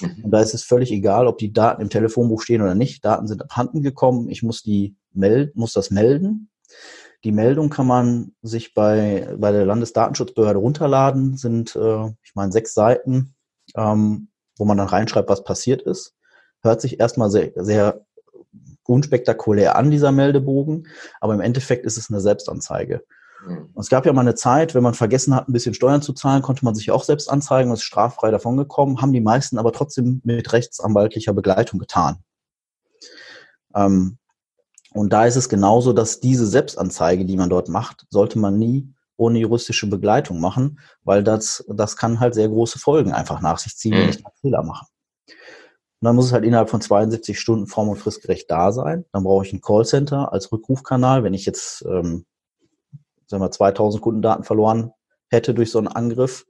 Mhm. 0.00 0.24
Und 0.24 0.30
da 0.30 0.40
ist 0.40 0.54
es 0.54 0.62
völlig 0.62 0.92
egal, 0.92 1.26
ob 1.26 1.38
die 1.38 1.52
Daten 1.52 1.82
im 1.82 1.90
Telefonbuch 1.90 2.42
stehen 2.42 2.62
oder 2.62 2.74
nicht. 2.74 3.04
Daten 3.04 3.26
sind 3.26 3.42
abhanden 3.42 3.82
gekommen. 3.82 4.28
Ich 4.28 4.42
muss 4.42 4.62
die 4.62 4.96
melden, 5.12 5.52
muss 5.54 5.72
das 5.72 5.90
melden. 5.90 6.50
Die 7.24 7.32
Meldung 7.32 7.68
kann 7.68 7.86
man 7.86 8.32
sich 8.42 8.74
bei, 8.74 9.34
bei 9.38 9.52
der 9.52 9.66
Landesdatenschutzbehörde 9.66 10.58
runterladen, 10.58 11.36
sind, 11.36 11.76
äh, 11.76 12.06
ich 12.22 12.34
meine, 12.34 12.52
sechs 12.52 12.72
Seiten. 12.72 13.34
Ähm, 13.76 14.30
wo 14.60 14.66
man 14.66 14.76
dann 14.76 14.86
reinschreibt, 14.86 15.28
was 15.28 15.42
passiert 15.42 15.82
ist. 15.82 16.14
Hört 16.62 16.80
sich 16.80 17.00
erstmal 17.00 17.30
sehr, 17.30 17.50
sehr 17.56 18.04
unspektakulär 18.84 19.76
an, 19.76 19.90
dieser 19.90 20.12
Meldebogen, 20.12 20.86
aber 21.20 21.34
im 21.34 21.40
Endeffekt 21.40 21.86
ist 21.86 21.96
es 21.96 22.10
eine 22.10 22.20
Selbstanzeige. 22.20 23.02
Mhm. 23.46 23.70
Und 23.72 23.80
es 23.80 23.88
gab 23.88 24.06
ja 24.06 24.12
mal 24.12 24.22
eine 24.22 24.34
Zeit, 24.34 24.74
wenn 24.74 24.82
man 24.82 24.94
vergessen 24.94 25.34
hat, 25.34 25.48
ein 25.48 25.52
bisschen 25.52 25.74
Steuern 25.74 26.02
zu 26.02 26.12
zahlen, 26.12 26.42
konnte 26.42 26.64
man 26.64 26.74
sich 26.74 26.90
auch 26.90 27.04
selbst 27.04 27.30
anzeigen 27.30 27.70
und 27.70 27.74
ist 27.74 27.82
straffrei 27.82 28.30
davongekommen, 28.30 29.00
haben 29.00 29.12
die 29.12 29.20
meisten 29.20 29.58
aber 29.58 29.72
trotzdem 29.72 30.20
mit 30.24 30.52
rechtsanwaltlicher 30.52 31.32
Begleitung 31.32 31.78
getan. 31.78 32.18
Ähm, 33.74 34.18
und 34.92 35.12
da 35.12 35.24
ist 35.24 35.36
es 35.36 35.48
genauso, 35.48 35.92
dass 35.92 36.20
diese 36.20 36.46
Selbstanzeige, 36.46 37.24
die 37.24 37.36
man 37.36 37.50
dort 37.50 37.68
macht, 37.68 38.06
sollte 38.10 38.38
man 38.38 38.58
nie 38.58 38.92
ohne 39.16 39.38
juristische 39.38 39.86
Begleitung 39.86 40.40
machen, 40.40 40.80
weil 41.02 41.22
das, 41.22 41.64
das 41.68 41.96
kann 41.96 42.20
halt 42.20 42.34
sehr 42.34 42.48
große 42.48 42.78
Folgen 42.78 43.12
einfach 43.12 43.40
nach 43.40 43.58
sich 43.58 43.76
ziehen, 43.76 43.92
wenn 43.92 44.04
mhm. 44.04 44.10
ich 44.10 44.24
Fehler 44.40 44.62
mache. 44.62 44.86
Und 46.00 46.06
dann 46.06 46.16
muss 46.16 46.26
es 46.26 46.32
halt 46.32 46.44
innerhalb 46.44 46.70
von 46.70 46.80
72 46.80 47.38
Stunden 47.38 47.66
form- 47.66 47.90
und 47.90 47.98
fristgerecht 47.98 48.50
da 48.50 48.72
sein. 48.72 49.04
Dann 49.12 49.24
brauche 49.24 49.44
ich 49.44 49.52
ein 49.52 49.60
Callcenter 49.60 50.32
als 50.32 50.50
Rückrufkanal. 50.50 51.22
Wenn 51.22 51.34
ich 51.34 51.44
jetzt, 51.44 51.84
ähm, 51.86 52.24
sagen 53.30 53.42
wir, 53.42 53.50
2000 53.50 54.02
Kundendaten 54.02 54.44
verloren 54.44 54.92
hätte 55.28 55.54
durch 55.54 55.70
so 55.70 55.78
einen 55.78 55.88
Angriff, 55.88 56.44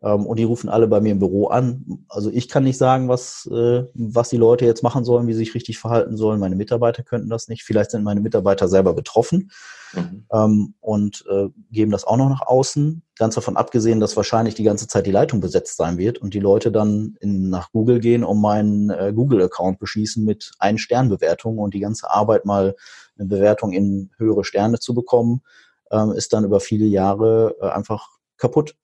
ähm, 0.00 0.26
und 0.26 0.38
die 0.38 0.44
rufen 0.44 0.68
alle 0.68 0.86
bei 0.86 1.00
mir 1.00 1.12
im 1.12 1.18
Büro 1.18 1.48
an. 1.48 2.04
Also 2.08 2.30
ich 2.30 2.48
kann 2.48 2.64
nicht 2.64 2.78
sagen, 2.78 3.08
was, 3.08 3.48
äh, 3.52 3.84
was 3.94 4.28
die 4.28 4.36
Leute 4.36 4.64
jetzt 4.64 4.82
machen 4.82 5.04
sollen, 5.04 5.26
wie 5.26 5.32
sie 5.32 5.40
sich 5.40 5.54
richtig 5.54 5.78
verhalten 5.78 6.16
sollen. 6.16 6.38
Meine 6.38 6.54
Mitarbeiter 6.54 7.02
könnten 7.02 7.28
das 7.28 7.48
nicht. 7.48 7.64
Vielleicht 7.64 7.90
sind 7.90 8.04
meine 8.04 8.20
Mitarbeiter 8.20 8.68
selber 8.68 8.94
betroffen 8.94 9.50
mhm. 9.94 10.24
ähm, 10.32 10.74
und 10.80 11.24
äh, 11.28 11.48
geben 11.72 11.90
das 11.90 12.04
auch 12.04 12.16
noch 12.16 12.28
nach 12.28 12.46
außen. 12.46 13.02
Ganz 13.16 13.34
davon 13.34 13.56
abgesehen, 13.56 13.98
dass 13.98 14.16
wahrscheinlich 14.16 14.54
die 14.54 14.62
ganze 14.62 14.86
Zeit 14.86 15.06
die 15.06 15.10
Leitung 15.10 15.40
besetzt 15.40 15.76
sein 15.76 15.98
wird 15.98 16.18
und 16.18 16.32
die 16.32 16.40
Leute 16.40 16.70
dann 16.70 17.16
in, 17.20 17.50
nach 17.50 17.72
Google 17.72 17.98
gehen, 17.98 18.22
um 18.22 18.40
meinen 18.40 18.90
äh, 18.90 19.12
Google-Account 19.12 19.80
beschießen 19.80 20.24
mit 20.24 20.52
ein 20.60 20.78
Sternbewertung 20.78 21.58
und 21.58 21.74
die 21.74 21.80
ganze 21.80 22.08
Arbeit 22.08 22.44
mal 22.44 22.76
eine 23.18 23.26
Bewertung 23.26 23.72
in 23.72 24.10
höhere 24.16 24.44
Sterne 24.44 24.78
zu 24.78 24.94
bekommen, 24.94 25.42
ähm, 25.90 26.12
ist 26.12 26.32
dann 26.32 26.44
über 26.44 26.60
viele 26.60 26.86
Jahre 26.86 27.56
äh, 27.60 27.68
einfach 27.68 28.08
kaputt. 28.36 28.76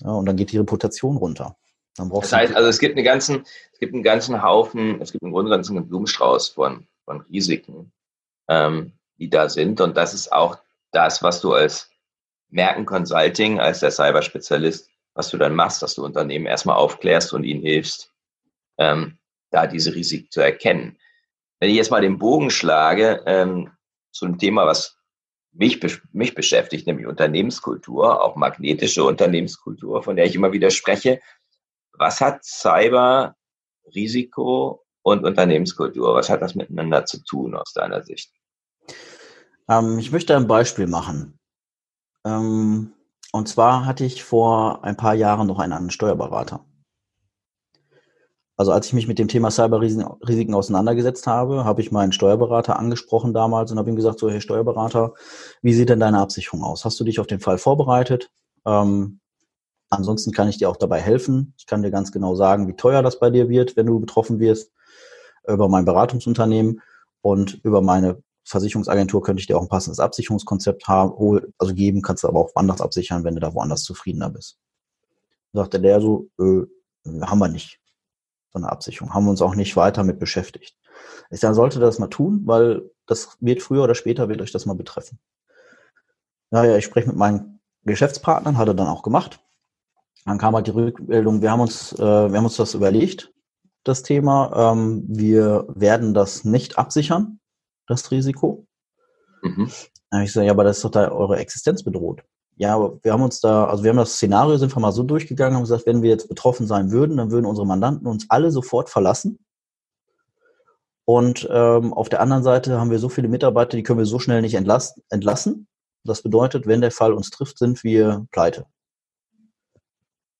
Ja, 0.00 0.10
und 0.10 0.26
dann 0.26 0.36
geht 0.36 0.52
die 0.52 0.58
Reputation 0.58 1.16
runter. 1.16 1.56
das 1.96 2.32
heißt, 2.32 2.54
also 2.54 2.68
es 2.68 2.78
gibt 2.78 2.96
einen 2.96 3.04
ganzen, 3.04 3.44
es 3.72 3.78
gibt 3.78 3.94
einen 3.94 4.02
ganzen 4.02 4.42
Haufen, 4.42 5.00
es 5.00 5.12
gibt 5.12 5.22
einen 5.22 5.32
Grunde 5.32 5.50
ganzen 5.50 5.88
Blumenstrauß 5.88 6.48
von, 6.48 6.86
von 7.04 7.20
Risiken, 7.22 7.92
ähm, 8.48 8.92
die 9.18 9.30
da 9.30 9.48
sind. 9.48 9.80
Und 9.80 9.96
das 9.96 10.14
ist 10.14 10.32
auch 10.32 10.58
das, 10.90 11.22
was 11.22 11.40
du 11.40 11.52
als 11.52 11.90
Merken 12.48 12.86
Consulting, 12.86 13.60
als 13.60 13.80
der 13.80 13.90
Cyberspezialist, 13.90 14.88
was 15.14 15.30
du 15.30 15.38
dann 15.38 15.54
machst, 15.54 15.82
dass 15.82 15.94
du 15.94 16.04
Unternehmen 16.04 16.46
erstmal 16.46 16.76
aufklärst 16.76 17.32
und 17.32 17.44
ihnen 17.44 17.62
hilfst, 17.62 18.12
ähm, 18.78 19.18
da 19.50 19.66
diese 19.66 19.94
Risiken 19.94 20.30
zu 20.30 20.40
erkennen. 20.40 20.98
Wenn 21.60 21.70
ich 21.70 21.76
jetzt 21.76 21.90
mal 21.90 22.00
den 22.00 22.18
Bogen 22.18 22.50
schlage 22.50 23.22
ähm, 23.26 23.70
zu 24.10 24.26
einem 24.26 24.38
Thema, 24.38 24.66
was 24.66 24.98
mich, 25.54 25.80
mich 26.12 26.34
beschäftigt, 26.34 26.86
nämlich 26.86 27.06
Unternehmenskultur, 27.06 28.22
auch 28.22 28.36
magnetische 28.36 29.04
Unternehmenskultur, 29.04 30.02
von 30.02 30.16
der 30.16 30.26
ich 30.26 30.34
immer 30.34 30.52
wieder 30.52 30.70
spreche. 30.70 31.20
Was 31.92 32.20
hat 32.20 32.44
Cyber, 32.44 33.36
Risiko 33.94 34.84
und 35.02 35.24
Unternehmenskultur? 35.24 36.14
Was 36.14 36.28
hat 36.28 36.42
das 36.42 36.54
miteinander 36.54 37.06
zu 37.06 37.22
tun 37.22 37.54
aus 37.54 37.72
deiner 37.72 38.02
Sicht? 38.02 38.32
Ähm, 39.68 39.98
ich 39.98 40.10
möchte 40.10 40.36
ein 40.36 40.46
Beispiel 40.46 40.86
machen. 40.86 41.38
Ähm, 42.24 42.92
und 43.32 43.48
zwar 43.48 43.86
hatte 43.86 44.04
ich 44.04 44.24
vor 44.24 44.84
ein 44.84 44.96
paar 44.96 45.14
Jahren 45.14 45.46
noch 45.46 45.58
einen 45.58 45.90
Steuerberater. 45.90 46.64
Also 48.56 48.70
als 48.70 48.86
ich 48.86 48.92
mich 48.92 49.08
mit 49.08 49.18
dem 49.18 49.26
Thema 49.26 49.50
Cyberrisiken 49.50 50.54
auseinandergesetzt 50.54 51.26
habe, 51.26 51.64
habe 51.64 51.80
ich 51.80 51.90
meinen 51.90 52.12
Steuerberater 52.12 52.78
angesprochen 52.78 53.34
damals 53.34 53.72
und 53.72 53.78
habe 53.78 53.90
ihm 53.90 53.96
gesagt, 53.96 54.20
so, 54.20 54.30
hey 54.30 54.40
Steuerberater, 54.40 55.14
wie 55.60 55.74
sieht 55.74 55.88
denn 55.88 55.98
deine 55.98 56.20
Absicherung 56.20 56.62
aus? 56.62 56.84
Hast 56.84 56.98
du 57.00 57.04
dich 57.04 57.18
auf 57.18 57.26
den 57.26 57.40
Fall 57.40 57.58
vorbereitet? 57.58 58.30
Ähm, 58.64 59.18
ansonsten 59.90 60.30
kann 60.30 60.48
ich 60.48 60.58
dir 60.58 60.70
auch 60.70 60.76
dabei 60.76 61.00
helfen. 61.00 61.54
Ich 61.58 61.66
kann 61.66 61.82
dir 61.82 61.90
ganz 61.90 62.12
genau 62.12 62.36
sagen, 62.36 62.68
wie 62.68 62.76
teuer 62.76 63.02
das 63.02 63.18
bei 63.18 63.30
dir 63.30 63.48
wird, 63.48 63.76
wenn 63.76 63.86
du 63.86 63.98
betroffen 63.98 64.38
wirst, 64.38 64.70
über 65.48 65.68
mein 65.68 65.84
Beratungsunternehmen 65.84 66.80
und 67.22 67.54
über 67.64 67.82
meine 67.82 68.22
Versicherungsagentur 68.44 69.22
könnte 69.22 69.40
ich 69.40 69.46
dir 69.46 69.56
auch 69.56 69.62
ein 69.62 69.68
passendes 69.68 69.98
Absicherungskonzept 69.98 70.86
haben, 70.86 71.40
also 71.58 71.74
geben, 71.74 72.02
kannst 72.02 72.22
du 72.22 72.28
aber 72.28 72.40
auch 72.40 72.50
woanders 72.54 72.80
absichern, 72.80 73.24
wenn 73.24 73.34
du 73.34 73.40
da 73.40 73.52
woanders 73.52 73.82
zufriedener 73.82 74.30
bist. 74.30 74.58
Sagte 75.52 75.80
der 75.80 76.00
so, 76.00 76.28
äh, 76.38 76.62
haben 77.22 77.38
wir 77.38 77.48
nicht 77.48 77.80
so 78.54 78.62
eine 78.62 78.70
Absicherung. 78.70 79.12
Haben 79.12 79.24
wir 79.24 79.30
uns 79.30 79.42
auch 79.42 79.54
nicht 79.54 79.76
weiter 79.76 80.04
mit 80.04 80.18
beschäftigt. 80.18 80.76
Ich 81.30 81.40
sage, 81.40 81.54
sollte 81.54 81.80
das 81.80 81.98
mal 81.98 82.08
tun, 82.08 82.42
weil 82.44 82.90
das 83.06 83.36
wird 83.40 83.62
früher 83.62 83.82
oder 83.82 83.94
später 83.94 84.28
wird 84.28 84.40
euch 84.40 84.52
das 84.52 84.64
mal 84.64 84.76
betreffen. 84.76 85.18
Naja, 86.50 86.76
ich 86.76 86.84
spreche 86.84 87.08
mit 87.08 87.16
meinen 87.16 87.60
Geschäftspartnern, 87.82 88.56
hat 88.56 88.68
er 88.68 88.74
dann 88.74 88.86
auch 88.86 89.02
gemacht. 89.02 89.40
Dann 90.24 90.38
kam 90.38 90.54
halt 90.54 90.68
die 90.68 90.70
Rückmeldung, 90.70 91.42
wir 91.42 91.50
haben 91.50 91.60
uns, 91.60 91.92
äh, 91.92 91.98
wir 91.98 92.38
haben 92.38 92.44
uns 92.44 92.56
das 92.56 92.74
überlegt, 92.74 93.32
das 93.82 94.02
Thema. 94.02 94.72
Ähm, 94.72 95.04
wir 95.08 95.66
werden 95.68 96.14
das 96.14 96.44
nicht 96.44 96.78
absichern, 96.78 97.40
das 97.86 98.10
Risiko. 98.10 98.66
Mhm. 99.42 99.70
ich 100.22 100.32
sage, 100.32 100.46
ja, 100.46 100.52
aber 100.52 100.64
das 100.64 100.76
ist 100.76 100.84
doch 100.84 100.90
da 100.90 101.10
eure 101.10 101.36
Existenz 101.36 101.82
bedroht 101.82 102.22
ja, 102.56 102.78
wir 103.02 103.12
haben 103.12 103.22
uns 103.22 103.40
da, 103.40 103.66
also 103.66 103.82
wir 103.82 103.90
haben 103.90 103.96
das 103.96 104.14
Szenario, 104.14 104.56
sind 104.56 104.74
wir 104.74 104.80
mal 104.80 104.92
so 104.92 105.02
durchgegangen, 105.02 105.56
haben 105.56 105.64
gesagt, 105.64 105.86
wenn 105.86 106.02
wir 106.02 106.10
jetzt 106.10 106.28
betroffen 106.28 106.66
sein 106.66 106.90
würden, 106.90 107.16
dann 107.16 107.30
würden 107.30 107.46
unsere 107.46 107.66
Mandanten 107.66 108.06
uns 108.06 108.26
alle 108.28 108.50
sofort 108.50 108.90
verlassen. 108.90 109.38
Und 111.04 111.46
ähm, 111.50 111.92
auf 111.92 112.08
der 112.08 112.20
anderen 112.20 112.42
Seite 112.42 112.78
haben 112.80 112.90
wir 112.90 112.98
so 112.98 113.08
viele 113.08 113.28
Mitarbeiter, 113.28 113.76
die 113.76 113.82
können 113.82 113.98
wir 113.98 114.06
so 114.06 114.18
schnell 114.18 114.40
nicht 114.40 114.54
entlassen. 114.54 115.66
Das 116.04 116.22
bedeutet, 116.22 116.66
wenn 116.66 116.80
der 116.80 116.90
Fall 116.90 117.12
uns 117.12 117.30
trifft, 117.30 117.58
sind 117.58 117.82
wir 117.84 118.26
pleite. 118.30 118.66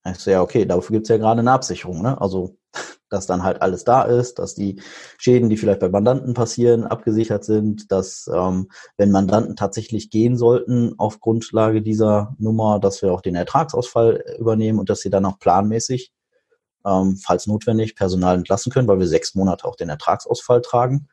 Ich 0.06 0.18
so, 0.18 0.30
ja, 0.30 0.42
okay, 0.42 0.66
dafür 0.66 0.94
gibt 0.94 1.06
es 1.06 1.08
ja 1.08 1.16
gerade 1.16 1.40
eine 1.40 1.52
Absicherung. 1.52 2.02
Ne? 2.02 2.20
Also 2.20 2.56
dass 3.14 3.26
dann 3.26 3.44
halt 3.44 3.62
alles 3.62 3.84
da 3.84 4.02
ist, 4.02 4.38
dass 4.38 4.54
die 4.54 4.80
Schäden, 5.18 5.48
die 5.48 5.56
vielleicht 5.56 5.80
bei 5.80 5.88
Mandanten 5.88 6.34
passieren, 6.34 6.84
abgesichert 6.84 7.44
sind, 7.44 7.90
dass 7.90 8.28
ähm, 8.32 8.68
wenn 8.96 9.10
Mandanten 9.10 9.56
tatsächlich 9.56 10.10
gehen 10.10 10.36
sollten 10.36 10.98
auf 10.98 11.20
Grundlage 11.20 11.80
dieser 11.80 12.34
Nummer, 12.38 12.80
dass 12.80 13.00
wir 13.00 13.12
auch 13.12 13.22
den 13.22 13.36
Ertragsausfall 13.36 14.22
übernehmen 14.38 14.78
und 14.78 14.90
dass 14.90 15.00
sie 15.00 15.10
dann 15.10 15.24
auch 15.24 15.38
planmäßig, 15.38 16.12
ähm, 16.84 17.16
falls 17.16 17.46
notwendig, 17.46 17.96
Personal 17.96 18.36
entlassen 18.36 18.72
können, 18.72 18.88
weil 18.88 18.98
wir 18.98 19.06
sechs 19.06 19.34
Monate 19.34 19.64
auch 19.64 19.76
den 19.76 19.88
Ertragsausfall 19.88 20.60
tragen. 20.60 21.08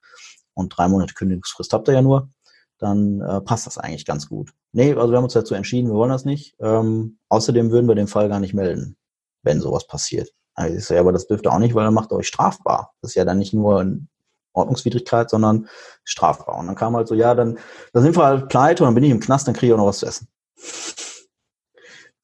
und 0.53 0.69
drei 0.69 0.87
Monate 0.87 1.13
Kündigungsfrist 1.13 1.71
habt 1.73 1.87
ihr 1.87 1.93
ja 1.93 2.01
nur, 2.01 2.29
dann 2.77 3.21
äh, 3.21 3.41
passt 3.41 3.67
das 3.67 3.77
eigentlich 3.77 4.05
ganz 4.05 4.27
gut. 4.27 4.51
Nee, 4.73 4.93
also 4.93 5.11
wir 5.11 5.17
haben 5.17 5.23
uns 5.23 5.33
dazu 5.33 5.53
entschieden, 5.53 5.89
wir 5.89 5.95
wollen 5.95 6.09
das 6.09 6.25
nicht. 6.25 6.55
Ähm, 6.59 7.19
außerdem 7.29 7.71
würden 7.71 7.87
wir 7.87 7.95
den 7.95 8.07
Fall 8.07 8.27
gar 8.27 8.39
nicht 8.39 8.53
melden, 8.53 8.97
wenn 9.43 9.61
sowas 9.61 9.87
passiert. 9.87 10.31
Also 10.53 10.77
ich 10.77 10.85
so, 10.85 10.93
ja, 10.93 10.99
aber 10.99 11.11
das 11.11 11.27
dürft 11.27 11.45
ihr 11.45 11.51
auch 11.51 11.59
nicht, 11.59 11.75
weil 11.75 11.85
dann 11.85 11.93
macht 11.93 12.11
ihr 12.11 12.17
euch 12.17 12.27
strafbar. 12.27 12.93
Das 13.01 13.11
ist 13.11 13.15
ja 13.15 13.25
dann 13.25 13.39
nicht 13.39 13.53
nur 13.53 13.79
eine 13.79 14.07
Ordnungswidrigkeit, 14.53 15.29
sondern 15.29 15.67
strafbar. 16.03 16.57
Und 16.57 16.67
dann 16.67 16.75
kam 16.75 16.95
halt 16.95 17.07
so, 17.07 17.15
ja, 17.15 17.35
dann, 17.35 17.57
dann 17.93 18.03
sind 18.03 18.15
wir 18.15 18.25
halt 18.25 18.49
pleite 18.49 18.83
und 18.83 18.87
dann 18.87 18.95
bin 18.95 19.03
ich 19.03 19.11
im 19.11 19.19
Knast, 19.19 19.47
dann 19.47 19.55
kriege 19.55 19.67
ich 19.67 19.73
auch 19.73 19.77
noch 19.77 19.87
was 19.87 19.99
zu 19.99 20.05
essen. 20.05 20.27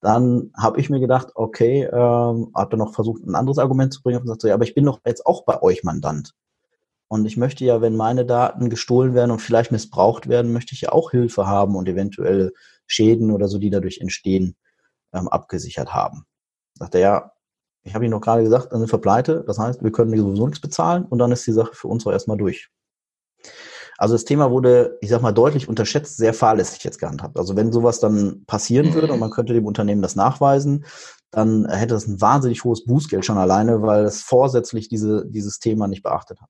Dann 0.02 0.52
habe 0.56 0.80
ich 0.80 0.90
mir 0.90 1.00
gedacht, 1.00 1.30
okay, 1.36 1.84
ähm, 1.84 2.52
hat 2.54 2.72
er 2.72 2.78
noch 2.78 2.94
versucht, 2.94 3.24
ein 3.26 3.36
anderes 3.36 3.58
Argument 3.58 3.94
zu 3.94 4.02
bringen 4.04 4.18
und 4.18 4.24
gesagt, 4.24 4.42
so, 4.42 4.48
ja, 4.48 4.54
aber 4.54 4.64
ich 4.64 4.76
bin 4.76 4.86
doch 4.86 5.00
jetzt 5.06 5.26
auch 5.26 5.44
bei 5.44 5.62
euch 5.62 5.84
Mandant. 5.84 6.34
Und 7.08 7.26
ich 7.26 7.38
möchte 7.38 7.64
ja, 7.64 7.82
wenn 7.82 7.96
meine 7.96 8.26
Daten 8.26 8.70
gestohlen 8.70 9.14
werden 9.14 9.32
und 9.32 9.40
vielleicht 9.40 9.72
missbraucht 9.72 10.28
werden, 10.28 10.52
möchte 10.52 10.76
ich 10.76 10.82
ja 10.82 10.92
auch 10.92 11.12
Hilfe 11.12 11.48
haben 11.48 11.76
und 11.76 11.88
eventuelle 11.88 12.52
Schäden 12.86 13.32
oder 13.32 13.48
so, 13.48 13.60
die 13.60 13.70
dadurch 13.70 14.00
entstehen, 14.00 14.56
ähm, 15.14 15.28
abgesichert 15.30 15.94
haben. 15.94 16.26
Sagt 16.76 16.96
er, 16.96 17.02
ja, 17.02 17.32
ich 17.88 17.96
habe 17.96 18.06
Ihnen 18.06 18.12
noch 18.12 18.22
gerade 18.22 18.44
gesagt, 18.44 18.72
dann 18.72 18.80
sind 18.80 18.92
wir 18.92 19.00
pleite. 19.00 19.44
Das 19.48 19.58
heißt, 19.58 19.84
wir 19.84 19.92
können 19.92 20.16
sowieso 20.16 20.46
nichts 20.46 20.62
bezahlen 20.62 21.06
und 21.06 21.20
dann 21.20 21.32
ist 21.32 21.48
die 21.48 21.54
Sache 21.54 21.74
für 21.74 21.88
uns 21.88 22.06
auch 22.06 22.12
erstmal 22.12 22.38
durch. 22.38 22.70
Also 23.98 24.14
das 24.14 24.26
Thema 24.26 24.52
wurde, 24.52 24.98
ich 25.02 25.10
sag 25.10 25.22
mal, 25.22 25.32
deutlich 25.32 25.68
unterschätzt, 25.68 26.18
sehr 26.18 26.34
fahrlässig 26.34 26.84
jetzt 26.84 27.00
gehandhabt. 27.00 27.38
Also 27.38 27.56
wenn 27.56 27.72
sowas 27.72 28.00
dann 28.00 28.44
passieren 28.46 28.94
würde 28.94 29.12
und 29.12 29.20
man 29.20 29.32
könnte 29.32 29.54
dem 29.54 29.66
Unternehmen 29.66 30.02
das 30.02 30.16
nachweisen, 30.16 30.86
dann 31.32 31.68
hätte 31.70 31.96
es 31.96 32.08
ein 32.08 32.22
wahnsinnig 32.22 32.64
hohes 32.64 32.86
Bußgeld 32.86 33.26
schon 33.26 33.38
alleine, 33.38 33.82
weil 33.82 34.06
es 34.06 34.22
vorsätzlich 34.22 34.88
diese, 34.88 35.26
dieses 35.26 35.60
Thema 35.60 35.88
nicht 35.88 36.04
beachtet 36.04 36.40
hat. 36.42 36.50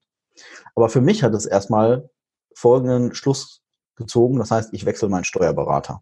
Aber 0.75 0.89
für 0.89 1.01
mich 1.01 1.23
hat 1.23 1.33
es 1.33 1.45
erstmal 1.45 2.09
folgenden 2.53 3.13
Schluss 3.13 3.61
gezogen. 3.95 4.39
Das 4.39 4.51
heißt, 4.51 4.73
ich 4.73 4.85
wechsle 4.85 5.07
meinen 5.07 5.23
Steuerberater. 5.23 6.01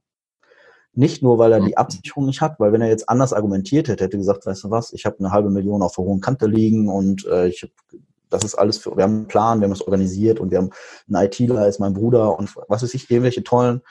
Nicht 0.96 1.22
nur, 1.22 1.38
weil 1.38 1.52
er 1.52 1.60
die 1.60 1.78
Absicherung 1.78 2.26
nicht 2.26 2.42
hat, 2.42 2.60
weil 2.60 2.72
wenn 2.72 2.82
er 2.82 2.88
jetzt 2.88 3.10
anders 3.10 3.34
argumentiert 3.34 3.88
hätte, 3.88 4.06
hätte 4.06 4.18
gesagt, 4.18 4.46
weißt 4.46 4.64
du 4.64 4.72
was, 4.72 4.94
ich 4.94 5.06
habe 5.06 5.20
eine 5.20 5.32
halbe 5.32 5.50
Million 5.50 5.82
auf 5.82 5.96
der 5.96 6.06
hohen 6.06 6.22
Kante 6.22 6.48
liegen 6.48 6.90
und 6.90 7.26
äh, 7.26 7.48
ich 7.48 7.72
das 8.30 8.44
ist 8.44 8.56
alles 8.56 8.78
für, 8.78 8.98
wir 8.98 9.04
haben 9.04 9.16
einen 9.18 9.28
Plan, 9.28 9.60
wir 9.60 9.66
haben 9.66 9.72
es 9.72 9.82
organisiert 9.82 10.40
und 10.40 10.52
wir 10.52 10.58
haben 10.58 10.72
einen 11.08 11.26
ITler, 11.26 11.68
ist 11.68 11.80
mein 11.80 11.94
Bruder 11.94 12.38
und 12.38 12.54
was 12.68 12.82
weiß 12.82 12.94
ich, 12.94 13.10
irgendwelche 13.10 13.44
tollen 13.44 13.82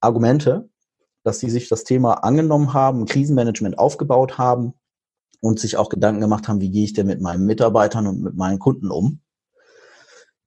Argumente, 0.00 0.68
dass 1.24 1.40
sie 1.40 1.50
sich 1.50 1.68
das 1.68 1.84
Thema 1.84 2.14
angenommen 2.24 2.72
haben, 2.72 3.04
Krisenmanagement 3.04 3.78
aufgebaut 3.78 4.38
haben 4.38 4.74
und 5.40 5.58
sich 5.58 5.76
auch 5.76 5.88
Gedanken 5.88 6.20
gemacht 6.20 6.48
haben, 6.48 6.60
wie 6.60 6.70
gehe 6.70 6.84
ich 6.84 6.92
denn 6.92 7.08
mit 7.08 7.20
meinen 7.20 7.44
Mitarbeitern 7.44 8.06
und 8.06 8.22
mit 8.22 8.36
meinen 8.36 8.58
Kunden 8.58 8.90
um 8.90 9.20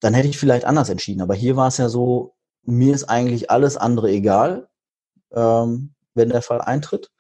dann 0.03 0.13
hätte 0.13 0.27
ich 0.27 0.37
vielleicht 0.37 0.65
anders 0.65 0.89
entschieden. 0.89 1.21
Aber 1.21 1.33
hier 1.33 1.55
war 1.55 1.69
es 1.69 1.77
ja 1.77 1.87
so, 1.87 2.35
mir 2.63 2.93
ist 2.93 3.05
eigentlich 3.05 3.49
alles 3.49 3.77
andere 3.77 4.11
egal, 4.11 4.67
ähm, 5.31 5.93
wenn 6.15 6.29
der 6.29 6.41
Fall 6.41 6.61
eintritt. 6.61 7.11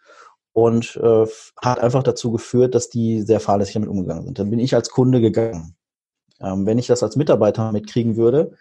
Und 0.51 0.97
äh, 0.97 1.25
hat 1.63 1.79
einfach 1.79 2.03
dazu 2.03 2.31
geführt, 2.31 2.75
dass 2.75 2.89
die 2.89 3.23
sehr 3.23 3.39
fahrlässig 3.39 3.73
damit 3.73 3.89
umgegangen 3.89 4.25
sind. 4.25 4.37
Dann 4.37 4.51
bin 4.51 4.59
ich 4.59 4.75
als 4.75 4.89
Kunde 4.89 5.19
gegangen. 5.19 5.75
Ähm, 6.39 6.67
wenn 6.67 6.77
ich 6.77 6.85
das 6.85 7.01
als 7.01 7.15
Mitarbeiter 7.15 7.71
mitkriegen 7.71 8.17
würde, 8.17 8.55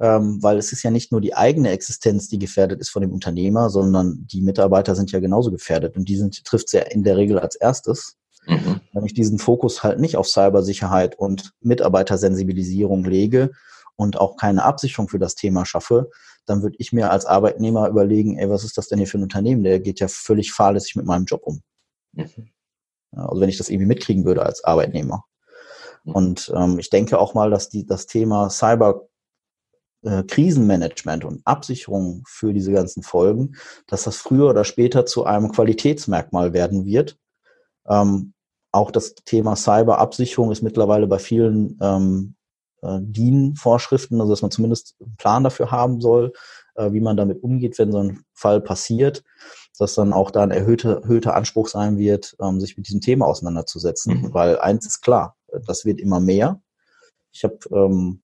ähm, 0.00 0.42
weil 0.42 0.56
es 0.56 0.72
ist 0.72 0.82
ja 0.82 0.90
nicht 0.90 1.12
nur 1.12 1.20
die 1.20 1.34
eigene 1.34 1.70
Existenz, 1.70 2.28
die 2.28 2.38
gefährdet 2.38 2.80
ist 2.80 2.88
von 2.88 3.02
dem 3.02 3.12
Unternehmer, 3.12 3.68
sondern 3.68 4.26
die 4.26 4.40
Mitarbeiter 4.40 4.96
sind 4.96 5.12
ja 5.12 5.20
genauso 5.20 5.50
gefährdet 5.50 5.96
und 5.96 6.08
die 6.08 6.16
sind, 6.16 6.42
trifft 6.44 6.66
es 6.66 6.72
ja 6.72 6.80
in 6.80 7.04
der 7.04 7.16
Regel 7.16 7.38
als 7.38 7.54
erstes. 7.54 8.16
Mhm. 8.46 8.80
Wenn 8.94 9.04
ich 9.04 9.12
diesen 9.12 9.38
Fokus 9.38 9.82
halt 9.82 10.00
nicht 10.00 10.16
auf 10.16 10.26
Cybersicherheit 10.26 11.18
und 11.18 11.52
Mitarbeitersensibilisierung 11.60 13.04
lege 13.04 13.50
und 13.96 14.18
auch 14.18 14.36
keine 14.36 14.64
Absicherung 14.64 15.08
für 15.08 15.18
das 15.18 15.34
Thema 15.34 15.66
schaffe, 15.66 16.10
dann 16.46 16.62
würde 16.62 16.76
ich 16.78 16.92
mir 16.92 17.10
als 17.10 17.26
Arbeitnehmer 17.26 17.88
überlegen, 17.88 18.38
ey, 18.38 18.50
was 18.50 18.64
ist 18.64 18.78
das 18.78 18.88
denn 18.88 18.98
hier 18.98 19.06
für 19.06 19.18
ein 19.18 19.22
Unternehmen? 19.22 19.62
Der 19.62 19.80
geht 19.80 20.00
ja 20.00 20.08
völlig 20.08 20.52
fahrlässig 20.52 20.96
mit 20.96 21.06
meinem 21.06 21.24
Job 21.24 21.42
um. 21.44 21.62
Mhm. 22.12 22.50
Also 23.12 23.40
wenn 23.40 23.48
ich 23.48 23.58
das 23.58 23.68
irgendwie 23.68 23.86
mitkriegen 23.86 24.24
würde 24.24 24.44
als 24.44 24.64
Arbeitnehmer. 24.64 25.24
Mhm. 26.04 26.12
Und 26.14 26.52
ähm, 26.54 26.78
ich 26.78 26.90
denke 26.90 27.18
auch 27.18 27.34
mal, 27.34 27.50
dass 27.50 27.68
die, 27.68 27.86
das 27.86 28.06
Thema 28.06 28.50
Cyber 28.50 29.08
äh, 30.02 30.22
Krisenmanagement 30.22 31.24
und 31.24 31.42
Absicherung 31.44 32.24
für 32.26 32.52
diese 32.52 32.72
ganzen 32.72 33.02
Folgen, 33.02 33.56
dass 33.86 34.04
das 34.04 34.16
früher 34.16 34.48
oder 34.48 34.64
später 34.64 35.06
zu 35.06 35.24
einem 35.24 35.52
Qualitätsmerkmal 35.52 36.52
werden 36.52 36.84
wird, 36.84 37.18
ähm, 37.86 38.32
auch 38.72 38.90
das 38.90 39.14
Thema 39.14 39.56
Cyberabsicherung 39.56 40.52
ist 40.52 40.62
mittlerweile 40.62 41.06
bei 41.06 41.18
vielen 41.18 41.76
ähm, 41.82 42.36
äh, 42.36 42.39
DIN-Vorschriften, 42.82 44.20
also 44.20 44.32
dass 44.32 44.42
man 44.42 44.50
zumindest 44.50 44.96
einen 45.00 45.16
Plan 45.16 45.44
dafür 45.44 45.70
haben 45.70 46.00
soll, 46.00 46.32
äh, 46.74 46.92
wie 46.92 47.00
man 47.00 47.16
damit 47.16 47.42
umgeht, 47.42 47.78
wenn 47.78 47.92
so 47.92 47.98
ein 47.98 48.24
Fall 48.32 48.60
passiert, 48.60 49.22
dass 49.78 49.94
dann 49.94 50.12
auch 50.12 50.30
da 50.30 50.42
ein 50.42 50.50
erhöhter, 50.50 51.02
erhöhter 51.02 51.34
Anspruch 51.34 51.68
sein 51.68 51.98
wird, 51.98 52.36
ähm, 52.40 52.60
sich 52.60 52.76
mit 52.76 52.86
diesem 52.86 53.00
Thema 53.00 53.26
auseinanderzusetzen. 53.26 54.22
Mhm. 54.22 54.34
Weil 54.34 54.58
eins 54.58 54.86
ist 54.86 55.00
klar, 55.00 55.36
das 55.66 55.84
wird 55.84 56.00
immer 56.00 56.20
mehr. 56.20 56.60
Ich 57.32 57.44
habe 57.44 57.58
ähm, 57.72 58.22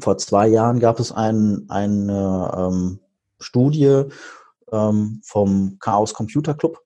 vor 0.00 0.18
zwei 0.18 0.48
Jahren 0.48 0.80
gab 0.80 1.00
es 1.00 1.12
ein, 1.12 1.66
eine 1.68 2.52
ähm, 2.56 3.00
Studie 3.40 4.04
ähm, 4.72 5.20
vom 5.24 5.78
Chaos 5.80 6.14
Computer 6.14 6.54
Club. 6.54 6.80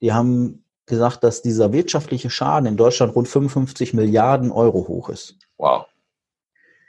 Die 0.00 0.12
haben 0.12 0.64
gesagt, 0.86 1.24
dass 1.24 1.42
dieser 1.42 1.72
wirtschaftliche 1.72 2.30
Schaden 2.30 2.66
in 2.66 2.76
Deutschland 2.76 3.14
rund 3.14 3.28
55 3.28 3.94
Milliarden 3.94 4.52
Euro 4.52 4.86
hoch 4.86 5.08
ist. 5.08 5.36
Wow. 5.56 5.86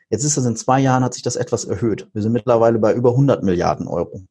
Jetzt 0.10 0.24
ist 0.24 0.38
das 0.38 0.46
in 0.46 0.56
zwei 0.56 0.80
Jahren 0.80 1.04
hat 1.04 1.14
sich 1.14 1.24
das 1.24 1.36
etwas 1.36 1.66
erhöht. 1.66 2.08
Wir 2.14 2.22
sind 2.22 2.32
mittlerweile 2.32 2.80
bei 2.80 2.94
über 2.94 3.12
100 3.12 3.44
Milliarden 3.44 3.88
Euro 3.88 4.22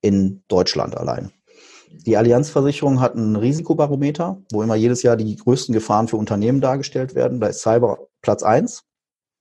in 0.00 0.42
Deutschland 0.48 0.96
allein. 0.96 1.32
Die 1.90 2.16
Allianzversicherung 2.16 3.00
hat 3.00 3.14
einen 3.14 3.36
Risikobarometer, 3.36 4.42
wo 4.52 4.62
immer 4.62 4.76
jedes 4.76 5.02
Jahr 5.02 5.16
die 5.16 5.36
größten 5.36 5.72
Gefahren 5.72 6.08
für 6.08 6.16
Unternehmen 6.16 6.60
dargestellt 6.60 7.14
werden. 7.14 7.40
Da 7.40 7.48
ist 7.48 7.62
Cyber 7.62 8.06
Platz 8.22 8.42
eins 8.42 8.84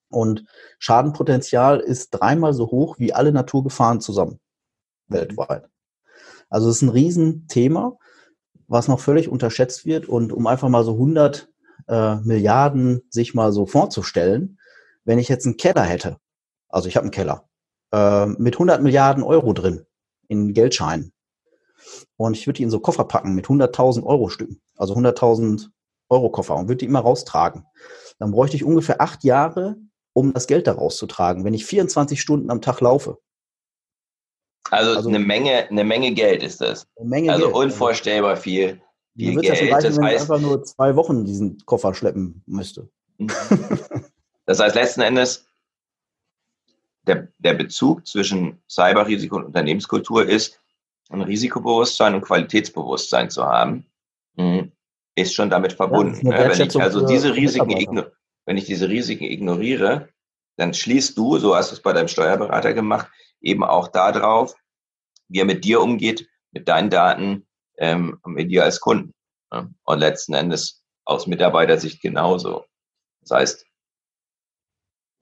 und 0.10 0.45
Schadenpotenzial 0.80 1.80
ist 1.80 2.12
dreimal 2.12 2.54
so 2.54 2.67
hoch 2.67 2.97
wie 2.97 3.13
alle 3.13 3.32
Naturgefahren 3.32 4.01
zusammen 4.01 4.39
weltweit. 5.08 5.69
Also 6.49 6.69
es 6.69 6.78
ist 6.78 6.82
ein 6.84 6.89
Riesenthema 6.89 7.97
was 8.67 8.88
noch 8.88 8.99
völlig 8.99 9.30
unterschätzt 9.30 9.86
wird. 9.86 10.08
Und 10.08 10.34
um 10.34 10.47
einfach 10.47 10.69
mal 10.69 10.84
so 10.84 10.93
100 10.93 11.49
äh, 11.88 12.15
Milliarden 12.17 13.02
sich 13.10 13.34
mal 13.34 13.52
so 13.52 13.65
vorzustellen, 13.65 14.60
wenn 15.04 15.19
ich 15.19 15.30
jetzt 15.30 15.45
einen 15.45 15.58
Keller 15.58 15.84
hätte, 15.84 16.17
also 16.69 16.88
ich 16.88 16.95
habe 16.95 17.06
einen 17.06 17.12
Keller, 17.12 17.48
äh, 17.91 18.26
mit 18.26 18.56
100 18.56 18.82
Milliarden 18.82 19.24
Euro 19.24 19.54
drin 19.54 19.86
in 20.28 20.54
Geldscheinen 20.54 21.13
und 22.17 22.36
ich 22.36 22.48
würde 22.48 22.58
die 22.58 22.63
in 22.63 22.69
so 22.69 22.80
Koffer 22.80 23.06
packen 23.06 23.36
mit 23.36 23.45
100.000 23.45 24.04
Euro 24.04 24.30
Stücken, 24.30 24.62
also 24.76 24.95
100.000 24.95 25.69
Euro 26.10 26.30
Koffer 26.30 26.56
und 26.56 26.67
würde 26.67 26.78
die 26.78 26.86
immer 26.86 27.00
raustragen, 27.00 27.65
dann 28.19 28.32
bräuchte 28.32 28.56
ich 28.56 28.63
ungefähr 28.63 29.02
acht 29.02 29.24
Jahre, 29.24 29.76
um 30.13 30.34
das 30.34 30.48
Geld 30.48 30.67
da 30.67 30.74
rauszutragen, 30.74 31.43
wenn 31.43 31.54
ich 31.54 31.65
24 31.65 32.21
Stunden 32.21 32.50
am 32.50 32.62
Tag 32.62 32.80
laufe. 32.82 33.19
Also, 34.71 34.95
also, 34.95 35.10
eine 35.10 35.19
Menge, 35.19 35.69
eine 35.69 35.84
Menge 35.84 36.12
Geld 36.13 36.41
ist 36.41 36.62
das. 36.62 36.88
Eine 36.95 37.10
Menge 37.10 37.32
also 37.32 37.45
Geld. 37.45 37.56
unvorstellbar 37.56 38.36
viel, 38.36 38.82
viel 39.15 39.39
Geld. 39.39 39.45
Ja 39.45 39.56
schon 39.56 39.73
reichen, 39.73 39.88
das 39.88 39.97
wenn 39.97 40.06
heißt, 40.06 40.15
ich 40.15 40.21
einfach 40.21 40.39
nur 40.39 40.63
zwei 40.63 40.95
Wochen 40.95 41.25
diesen 41.25 41.58
Koffer 41.65 41.93
schleppen 41.93 42.43
müsste. 42.45 42.89
Mhm. 43.17 43.28
das 44.45 44.60
heißt 44.60 44.75
letzten 44.75 45.01
Endes, 45.01 45.45
der, 47.08 47.28
der 47.38 47.54
Bezug 47.54 48.08
zwischen 48.08 48.62
Cyberrisiko 48.69 49.38
und 49.38 49.45
Unternehmenskultur 49.45 50.28
ist, 50.28 50.60
ein 51.10 51.21
Risikobewusstsein 51.21 52.15
und 52.15 52.21
Qualitätsbewusstsein 52.21 53.30
zu 53.30 53.45
haben, 53.45 53.86
mhm, 54.36 54.71
ist 55.15 55.34
schon 55.34 55.49
damit 55.49 55.73
verbunden. 55.73 56.28
Ja, 56.28 56.47
ne? 56.47 56.49
wenn 56.49 56.67
ich 56.67 56.82
also 56.82 57.06
diese 57.06 57.36
Risiken, 57.36 58.04
wenn 58.45 58.58
ich 58.58 58.65
diese 58.65 58.89
Risiken 58.89 59.25
ignoriere, 59.25 60.10
dann 60.58 60.73
schließt 60.73 61.17
du, 61.17 61.38
so 61.38 61.56
hast 61.56 61.71
du 61.71 61.75
es 61.75 61.82
bei 61.82 61.93
deinem 61.93 62.08
Steuerberater 62.08 62.73
gemacht, 62.73 63.08
eben 63.42 63.63
auch 63.63 63.87
darauf, 63.89 64.56
wie 65.27 65.39
er 65.39 65.46
mit 65.46 65.63
dir 65.63 65.81
umgeht, 65.81 66.27
mit 66.52 66.67
deinen 66.67 66.89
Daten, 66.89 67.46
ähm, 67.77 68.19
mit 68.25 68.52
dir 68.52 68.63
als 68.63 68.79
Kunden. 68.79 69.13
Und 69.83 69.99
letzten 69.99 70.33
Endes 70.33 70.83
aus 71.06 71.27
Mitarbeitersicht 71.27 72.01
genauso. 72.01 72.65
Das 73.21 73.31
heißt, 73.31 73.65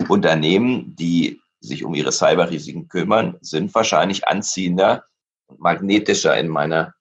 Unternehmen, 0.09 0.95
die 0.95 1.39
sich 1.59 1.84
um 1.86 1.93
ihre 1.95 2.11
Cyberrisiken 2.11 2.88
kümmern, 2.88 3.38
sind 3.41 3.73
wahrscheinlich 3.73 4.27
anziehender 4.27 5.05
und 5.47 5.59
magnetischer 5.59 6.38
in 6.38 6.49
meiner, 6.49 6.93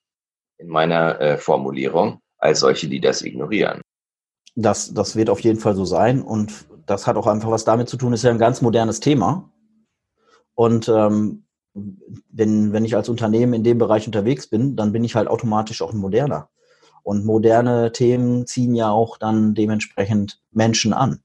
in 0.59 0.69
meiner 0.69 1.21
äh, 1.21 1.39
Formulierung 1.39 2.21
als 2.39 2.61
solche, 2.61 2.89
die 2.89 3.01
das 3.01 3.23
ignorieren. 3.23 3.81
Das, 4.55 4.93
das 4.93 5.17
wird 5.17 5.31
auf 5.31 5.41
jeden 5.41 5.59
Fall 5.59 5.75
so 5.75 5.85
sein 5.85 6.23
und 6.23 6.67
das 6.87 7.07
hat 7.07 7.17
auch 7.17 7.27
einfach 7.27 7.51
was 7.51 7.65
damit 7.65 7.89
zu 7.89 7.97
tun, 7.97 8.13
ist 8.13 8.25
ja 8.25 8.31
ein 8.31 8.39
ganz 8.39 8.61
modernes 8.61 9.01
Thema. 9.01 9.51
Und 10.55 10.89
ähm, 10.89 11.45
wenn, 11.75 12.73
wenn 12.73 12.85
ich 12.85 12.95
als 12.97 13.09
Unternehmen 13.09 13.55
in 13.55 13.65
dem 13.65 13.79
Bereich 13.79 14.07
unterwegs 14.07 14.47
bin, 14.47 14.77
dann 14.77 14.93
bin 14.93 15.05
ich 15.05 15.15
halt 15.15 15.29
automatisch 15.29 15.81
auch 15.81 15.93
ein 15.93 15.99
moderner. 15.99 16.51
Und 17.03 17.25
moderne 17.25 17.93
Themen 17.93 18.47
ziehen 18.47 18.75
ja 18.75 18.91
auch 18.91 19.19
dann 19.19 19.55
dementsprechend 19.55 20.41
Menschen 20.53 20.93
an. 20.93 21.21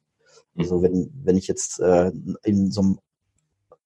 Also 0.58 0.82
wenn, 0.82 1.12
wenn 1.24 1.38
ich 1.38 1.48
jetzt 1.48 1.80
äh, 1.80 2.12
in 2.44 2.72
so 2.72 2.82
einem 2.82 3.00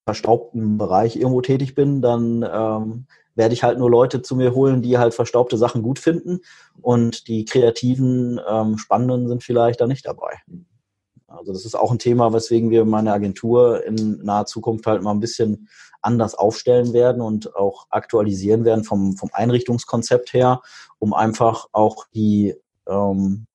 verstaubten 0.04 0.78
Bereich 0.78 1.16
irgendwo 1.16 1.42
tätig 1.42 1.74
bin, 1.74 2.00
dann 2.00 2.44
ähm, 2.50 3.06
werde 3.34 3.54
ich 3.54 3.62
halt 3.62 3.78
nur 3.78 3.90
Leute 3.90 4.22
zu 4.22 4.36
mir 4.36 4.54
holen, 4.54 4.82
die 4.82 4.98
halt 4.98 5.14
verstaubte 5.14 5.56
Sachen 5.56 5.82
gut 5.82 5.98
finden 5.98 6.40
und 6.80 7.28
die 7.28 7.44
kreativen, 7.44 8.40
ähm, 8.48 8.78
spannenden 8.78 9.28
sind 9.28 9.42
vielleicht 9.42 9.80
da 9.80 9.86
nicht 9.86 10.06
dabei. 10.06 10.38
Also 11.36 11.52
das 11.52 11.64
ist 11.64 11.74
auch 11.74 11.90
ein 11.90 11.98
Thema, 11.98 12.32
weswegen 12.32 12.70
wir 12.70 12.84
meine 12.84 13.12
Agentur 13.12 13.84
in 13.84 14.18
naher 14.22 14.46
Zukunft 14.46 14.86
halt 14.86 15.02
mal 15.02 15.12
ein 15.12 15.20
bisschen 15.20 15.68
anders 16.00 16.34
aufstellen 16.34 16.92
werden 16.92 17.22
und 17.22 17.54
auch 17.56 17.86
aktualisieren 17.90 18.64
werden 18.64 18.84
vom, 18.84 19.16
vom 19.16 19.30
Einrichtungskonzept 19.32 20.32
her, 20.32 20.60
um 20.98 21.14
einfach 21.14 21.68
auch 21.72 22.06
die, 22.14 22.54
ähm, 22.86 23.46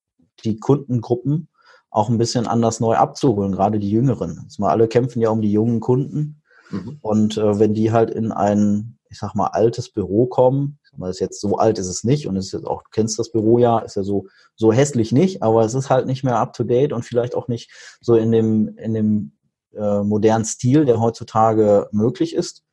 die 0.44 0.60
Kundengruppen 0.60 1.50
auch 1.90 2.10
ein 2.10 2.18
bisschen 2.18 2.48
anders 2.48 2.80
neu 2.80 2.96
abzuholen, 2.96 3.52
gerade 3.52 3.80
die 3.80 3.90
Jüngeren. 3.90 4.42
Also 4.44 4.62
mal 4.62 4.72
alle 4.72 4.88
kämpfen 4.88 5.22
ja 5.22 5.30
um 5.30 5.42
die 5.42 5.52
jungen 5.52 5.80
Kunden. 5.80 6.42
Mhm. 6.70 6.98
Und 7.02 7.38
äh, 7.38 7.60
wenn 7.60 7.74
die 7.74 7.92
halt 7.92 8.10
in 8.12 8.32
ein, 8.32 8.97
ich 9.10 9.20
sag 9.20 9.36
mal, 9.36 9.48
altes 9.48 9.90
Büro 9.90 10.26
kommen, 10.26 10.80
weil 10.94 11.12
es 11.12 11.20
jetzt 11.20 11.42
so 11.42 11.58
alt 11.58 11.80
ist 11.80 11.88
es 11.88 12.04
nicht 12.04 12.28
und 12.28 12.36
ist 12.36 12.52
jetzt 12.52 12.66
auch, 12.66 12.84
du 12.84 12.90
kennst 12.92 13.20
das 13.20 13.32
Büro 13.32 13.60
ja, 13.60 13.80
ist 13.80 13.96
ja 13.96 14.04
so, 14.04 14.28
so 14.56 14.72
hässlich 14.72 15.12
nicht, 15.12 15.44
aber 15.44 15.64
es 15.64 15.74
ist 15.74 15.90
halt 15.90 16.08
nicht 16.08 16.24
mehr 16.24 16.38
up 16.38 16.54
to 16.54 16.64
date 16.64 16.94
und 16.94 17.04
vielleicht 17.04 17.36
auch 17.36 17.48
nicht 17.48 17.72
so 18.02 18.16
in 18.16 18.32
dem, 18.32 18.78
in 18.78 18.94
dem 18.94 19.32
äh, 19.76 20.02
modernen 20.04 20.46
Stil, 20.46 20.86
der 20.86 21.00
heutzutage 21.00 21.88
möglich 21.92 22.36
ist. 22.36 22.64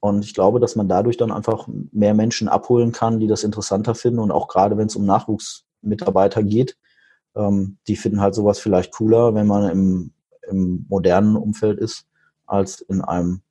Und 0.00 0.24
ich 0.24 0.34
glaube, 0.34 0.60
dass 0.60 0.76
man 0.76 0.88
dadurch 0.88 1.16
dann 1.16 1.32
einfach 1.32 1.68
mehr 1.90 2.14
Menschen 2.14 2.48
abholen 2.48 2.92
kann, 2.92 3.18
die 3.18 3.26
das 3.26 3.42
interessanter 3.42 3.94
finden 3.94 4.20
und 4.20 4.30
auch 4.30 4.46
gerade 4.48 4.76
wenn 4.76 4.86
es 4.86 4.96
um 4.96 5.04
Nachwuchsmitarbeiter 5.04 6.42
geht, 6.42 6.76
ähm, 7.34 7.78
die 7.88 7.96
finden 7.96 8.20
halt 8.20 8.34
sowas 8.34 8.60
vielleicht 8.60 8.92
cooler, 8.92 9.34
wenn 9.34 9.46
man 9.46 9.68
im, 9.70 10.12
im 10.48 10.86
modernen 10.88 11.36
Umfeld 11.36 11.78
ist, 11.80 12.06
als 12.46 12.80
in 12.80 13.00
einem 13.00 13.42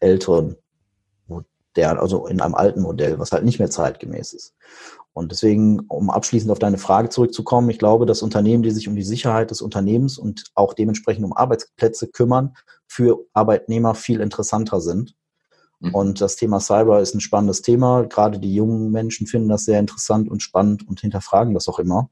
älteren 0.00 0.56
Modell, 1.76 1.98
also 1.98 2.26
in 2.26 2.40
einem 2.40 2.54
alten 2.54 2.80
Modell, 2.80 3.18
was 3.18 3.32
halt 3.32 3.44
nicht 3.44 3.58
mehr 3.58 3.70
zeitgemäß 3.70 4.32
ist. 4.32 4.54
Und 5.12 5.32
deswegen, 5.32 5.80
um 5.88 6.10
abschließend 6.10 6.50
auf 6.50 6.58
deine 6.58 6.78
Frage 6.78 7.08
zurückzukommen, 7.08 7.70
ich 7.70 7.78
glaube, 7.78 8.04
dass 8.04 8.22
Unternehmen, 8.22 8.62
die 8.62 8.70
sich 8.70 8.86
um 8.88 8.96
die 8.96 9.02
Sicherheit 9.02 9.50
des 9.50 9.62
Unternehmens 9.62 10.18
und 10.18 10.44
auch 10.54 10.74
dementsprechend 10.74 11.24
um 11.24 11.32
Arbeitsplätze 11.32 12.08
kümmern, 12.08 12.54
für 12.86 13.24
Arbeitnehmer 13.32 13.94
viel 13.94 14.20
interessanter 14.20 14.80
sind. 14.80 15.14
Mhm. 15.80 15.94
Und 15.94 16.20
das 16.20 16.36
Thema 16.36 16.60
Cyber 16.60 17.00
ist 17.00 17.14
ein 17.14 17.20
spannendes 17.20 17.62
Thema. 17.62 18.04
Gerade 18.04 18.38
die 18.38 18.54
jungen 18.54 18.90
Menschen 18.90 19.26
finden 19.26 19.48
das 19.48 19.64
sehr 19.64 19.80
interessant 19.80 20.30
und 20.30 20.42
spannend 20.42 20.86
und 20.86 21.00
hinterfragen 21.00 21.54
das 21.54 21.68
auch 21.68 21.78
immer. 21.78 22.10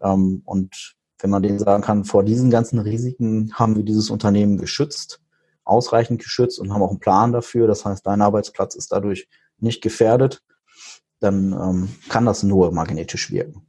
Ähm, 0.00 0.42
und 0.44 0.96
wenn 1.20 1.30
man 1.30 1.42
denen 1.42 1.60
sagen 1.60 1.84
kann, 1.84 2.04
vor 2.04 2.24
diesen 2.24 2.50
ganzen 2.50 2.80
Risiken 2.80 3.52
haben 3.54 3.76
wir 3.76 3.84
dieses 3.84 4.10
Unternehmen 4.10 4.58
geschützt, 4.58 5.21
ausreichend 5.64 6.22
geschützt 6.22 6.58
und 6.58 6.72
haben 6.72 6.82
auch 6.82 6.90
einen 6.90 7.00
Plan 7.00 7.32
dafür. 7.32 7.66
Das 7.66 7.84
heißt, 7.84 8.06
dein 8.06 8.22
Arbeitsplatz 8.22 8.74
ist 8.74 8.92
dadurch 8.92 9.28
nicht 9.58 9.82
gefährdet, 9.82 10.42
dann 11.20 11.52
ähm, 11.52 11.88
kann 12.08 12.26
das 12.26 12.42
nur 12.42 12.72
magnetisch 12.72 13.30
wirken. 13.30 13.66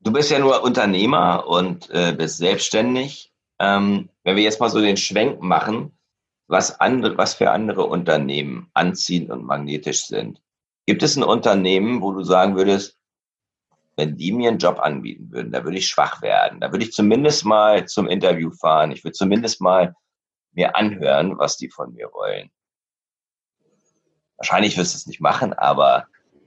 Du 0.00 0.12
bist 0.12 0.30
ja 0.30 0.38
nur 0.38 0.62
Unternehmer 0.62 1.46
und 1.46 1.88
äh, 1.90 2.12
bist 2.16 2.38
selbstständig. 2.38 3.32
Ähm, 3.58 4.08
wenn 4.24 4.36
wir 4.36 4.42
jetzt 4.42 4.60
mal 4.60 4.70
so 4.70 4.80
den 4.80 4.96
Schwenk 4.96 5.40
machen, 5.40 5.92
was, 6.48 6.80
andere, 6.80 7.16
was 7.16 7.34
für 7.34 7.50
andere 7.50 7.84
Unternehmen 7.84 8.68
anziehend 8.74 9.30
und 9.30 9.44
magnetisch 9.44 10.06
sind. 10.06 10.40
Gibt 10.86 11.02
es 11.02 11.16
ein 11.16 11.22
Unternehmen, 11.22 12.02
wo 12.02 12.12
du 12.12 12.24
sagen 12.24 12.56
würdest, 12.56 12.98
wenn 13.96 14.16
die 14.16 14.32
mir 14.32 14.50
einen 14.50 14.58
Job 14.58 14.78
anbieten 14.78 15.30
würden, 15.30 15.52
da 15.52 15.64
würde 15.64 15.78
ich 15.78 15.88
schwach 15.88 16.22
werden. 16.22 16.60
Da 16.60 16.72
würde 16.72 16.84
ich 16.84 16.92
zumindest 16.92 17.44
mal 17.44 17.86
zum 17.86 18.06
Interview 18.06 18.50
fahren. 18.50 18.90
Ich 18.92 19.04
würde 19.04 19.12
zumindest 19.12 19.60
mal 19.60 19.94
mir 20.52 20.76
anhören, 20.76 21.38
was 21.38 21.56
die 21.56 21.68
von 21.68 21.92
mir 21.92 22.10
wollen. 22.12 22.50
Wahrscheinlich 24.36 24.76
wirst 24.76 24.94
du 24.94 24.96
es 24.96 25.06
nicht 25.06 25.20
machen, 25.20 25.52
aber 25.52 26.06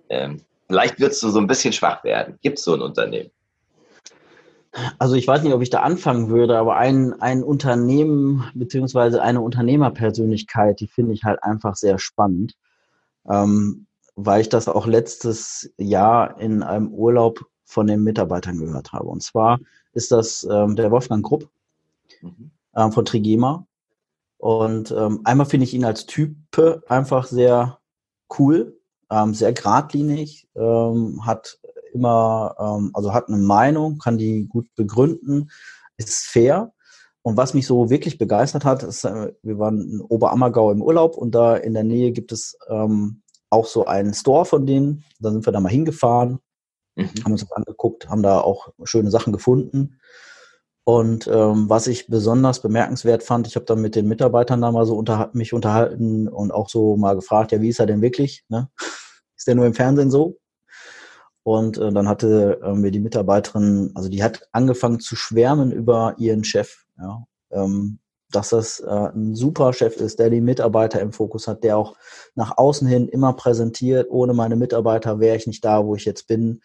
ähm, 0.10 0.42
vielleicht 0.68 1.00
wirst 1.00 1.22
du 1.24 1.30
so 1.30 1.40
ein 1.40 1.48
bisschen 1.48 1.74
schwach 1.74 2.04
werden. 2.04 2.38
Gibt 2.42 2.58
es 2.58 2.64
so 2.64 2.74
ein 2.74 2.82
Unternehmen? 2.82 3.32
Also 5.00 5.16
ich 5.16 5.28
weiß 5.28 5.44
nicht, 5.44 5.54
ob 5.54 5.62
ich 5.62 5.70
da 5.70 5.82
anfangen 5.82 6.30
würde, 6.30 6.58
aber 6.58 6.76
ein, 6.76 7.14
ein 7.22 7.44
Unternehmen 7.44 8.44
beziehungsweise 8.54 9.22
eine 9.22 9.40
Unternehmerpersönlichkeit, 9.40 10.82
die 10.82 10.88
finde 10.88 11.14
ich 11.14 11.24
halt 11.24 11.42
einfach 11.44 11.76
sehr 11.76 11.98
spannend. 11.98 12.56
Ähm, 13.30 13.88
weil 14.16 14.42
ich 14.42 14.50
das 14.50 14.68
auch 14.68 14.88
letztes 14.88 15.74
Jahr 15.78 16.40
in 16.40 16.64
einem 16.64 16.90
Urlaub 16.94 17.46
von 17.66 17.88
den 17.88 18.04
Mitarbeitern 18.04 18.58
gehört 18.58 18.94
habe. 18.94 19.08
Und 19.08 19.24
zwar 19.24 19.60
ist 19.94 20.12
das 20.12 20.48
ähm, 20.50 20.76
der 20.76 20.92
Wolfgang 20.92 21.26
Grupp 21.26 21.50
mhm. 22.22 22.52
ähm, 22.76 22.92
von 22.92 23.06
Trigema. 23.06 23.66
Und 24.38 24.92
ähm, 24.92 25.22
einmal 25.24 25.48
finde 25.48 25.66
ich 25.66 25.74
ihn 25.74 25.86
als 25.86 26.06
Type 26.06 26.84
einfach 26.88 27.28
sehr 27.28 27.80
cool, 28.38 28.80
ähm, 29.10 29.34
sehr 29.34 29.54
geradlinig, 29.54 30.48
ähm, 30.56 31.26
hat 31.26 31.60
immer, 31.94 32.56
ähm, 32.60 32.92
also 32.94 33.14
hat 33.14 33.28
eine 33.28 33.38
Meinung, 33.38 33.98
kann 33.98 34.18
die 34.18 34.46
gut 34.48 34.68
begründen, 34.76 35.50
ist 35.98 36.28
fair. 36.28 36.74
Und 37.22 37.38
was 37.38 37.56
mich 37.56 37.66
so 37.66 37.90
wirklich 37.90 38.20
begeistert 38.20 38.66
hat, 38.66 38.84
ist, 38.84 39.04
äh, 39.04 39.34
wir 39.42 39.58
waren 39.58 39.82
in 39.82 40.02
Oberammergau 40.02 40.72
im 40.72 40.84
Urlaub 40.84 41.18
und 41.18 41.34
da 41.34 41.56
in 41.56 41.74
der 41.74 41.84
Nähe 41.84 42.12
gibt 42.12 42.32
es 42.32 42.58
ähm, 42.70 43.24
auch 43.56 43.66
so 43.66 43.86
einen 43.86 44.14
Store 44.14 44.46
von 44.46 44.66
denen. 44.66 45.04
Da 45.20 45.32
sind 45.32 45.46
wir 45.46 45.54
da 45.54 45.60
mal 45.60 45.70
hingefahren, 45.70 46.40
mhm. 46.96 47.10
haben 47.24 47.32
uns 47.32 47.42
das 47.42 47.52
angeguckt, 47.54 48.10
haben 48.10 48.22
da 48.22 48.42
auch 48.42 48.70
schöne 48.84 49.10
Sachen 49.10 49.34
gefunden. 49.34 50.00
Und 50.84 51.28
ähm, 51.28 51.68
was 51.68 51.88
ich 51.88 52.08
besonders 52.08 52.62
bemerkenswert 52.62 53.24
fand, 53.24 53.48
ich 53.48 53.56
habe 53.56 53.66
dann 53.66 53.82
mit 53.82 53.96
den 53.96 54.08
Mitarbeitern 54.08 54.62
da 54.62 54.72
mal 54.72 54.86
so 54.86 54.96
unter, 54.96 55.32
mich 55.34 55.52
unterhalten 55.52 56.28
und 56.28 56.52
auch 56.52 56.70
so 56.70 56.96
mal 56.96 57.16
gefragt, 57.16 57.52
ja, 57.52 57.60
wie 57.60 57.70
ist 57.70 57.80
er 57.80 57.88
denn 57.88 58.02
wirklich? 58.02 58.46
Ne? 58.50 58.70
Ist 59.38 59.48
der 59.48 59.56
nur 59.56 59.66
im 59.66 59.74
Fernsehen 59.74 60.12
so? 60.12 60.38
Und 61.44 61.78
äh, 61.78 61.92
dann 61.92 62.08
hatte 62.08 62.60
äh, 62.64 62.74
mir 62.74 62.92
die 62.92 63.00
Mitarbeiterin, 63.00 63.92
also 63.96 64.10
die 64.10 64.24
hat 64.24 64.48
angefangen 64.52 65.00
zu 65.00 65.16
schwärmen 65.16 65.72
über 65.72 66.16
ihren 66.18 66.44
Chef. 66.44 66.86
Ja? 66.98 67.26
Ähm, 67.52 68.00
dass 68.36 68.50
das 68.50 68.80
äh, 68.80 68.90
ein 68.90 69.36
super 69.36 69.74
Chef 69.74 69.98
ist, 69.98 70.20
der 70.20 70.30
die 70.30 70.42
Mitarbeiter 70.42 71.00
im 71.02 71.14
Fokus 71.14 71.48
hat, 71.48 71.64
der 71.64 71.78
auch 71.78 71.96
nach 72.36 72.58
außen 72.58 72.88
hin 72.88 73.08
immer 73.08 73.34
präsentiert, 73.34 74.08
ohne 74.10 74.34
meine 74.34 74.56
Mitarbeiter 74.56 75.20
wäre 75.20 75.38
ich 75.38 75.48
nicht 75.48 75.64
da, 75.64 75.86
wo 75.86 75.96
ich 75.96 76.06
jetzt 76.06 76.28
bin. 76.28 76.62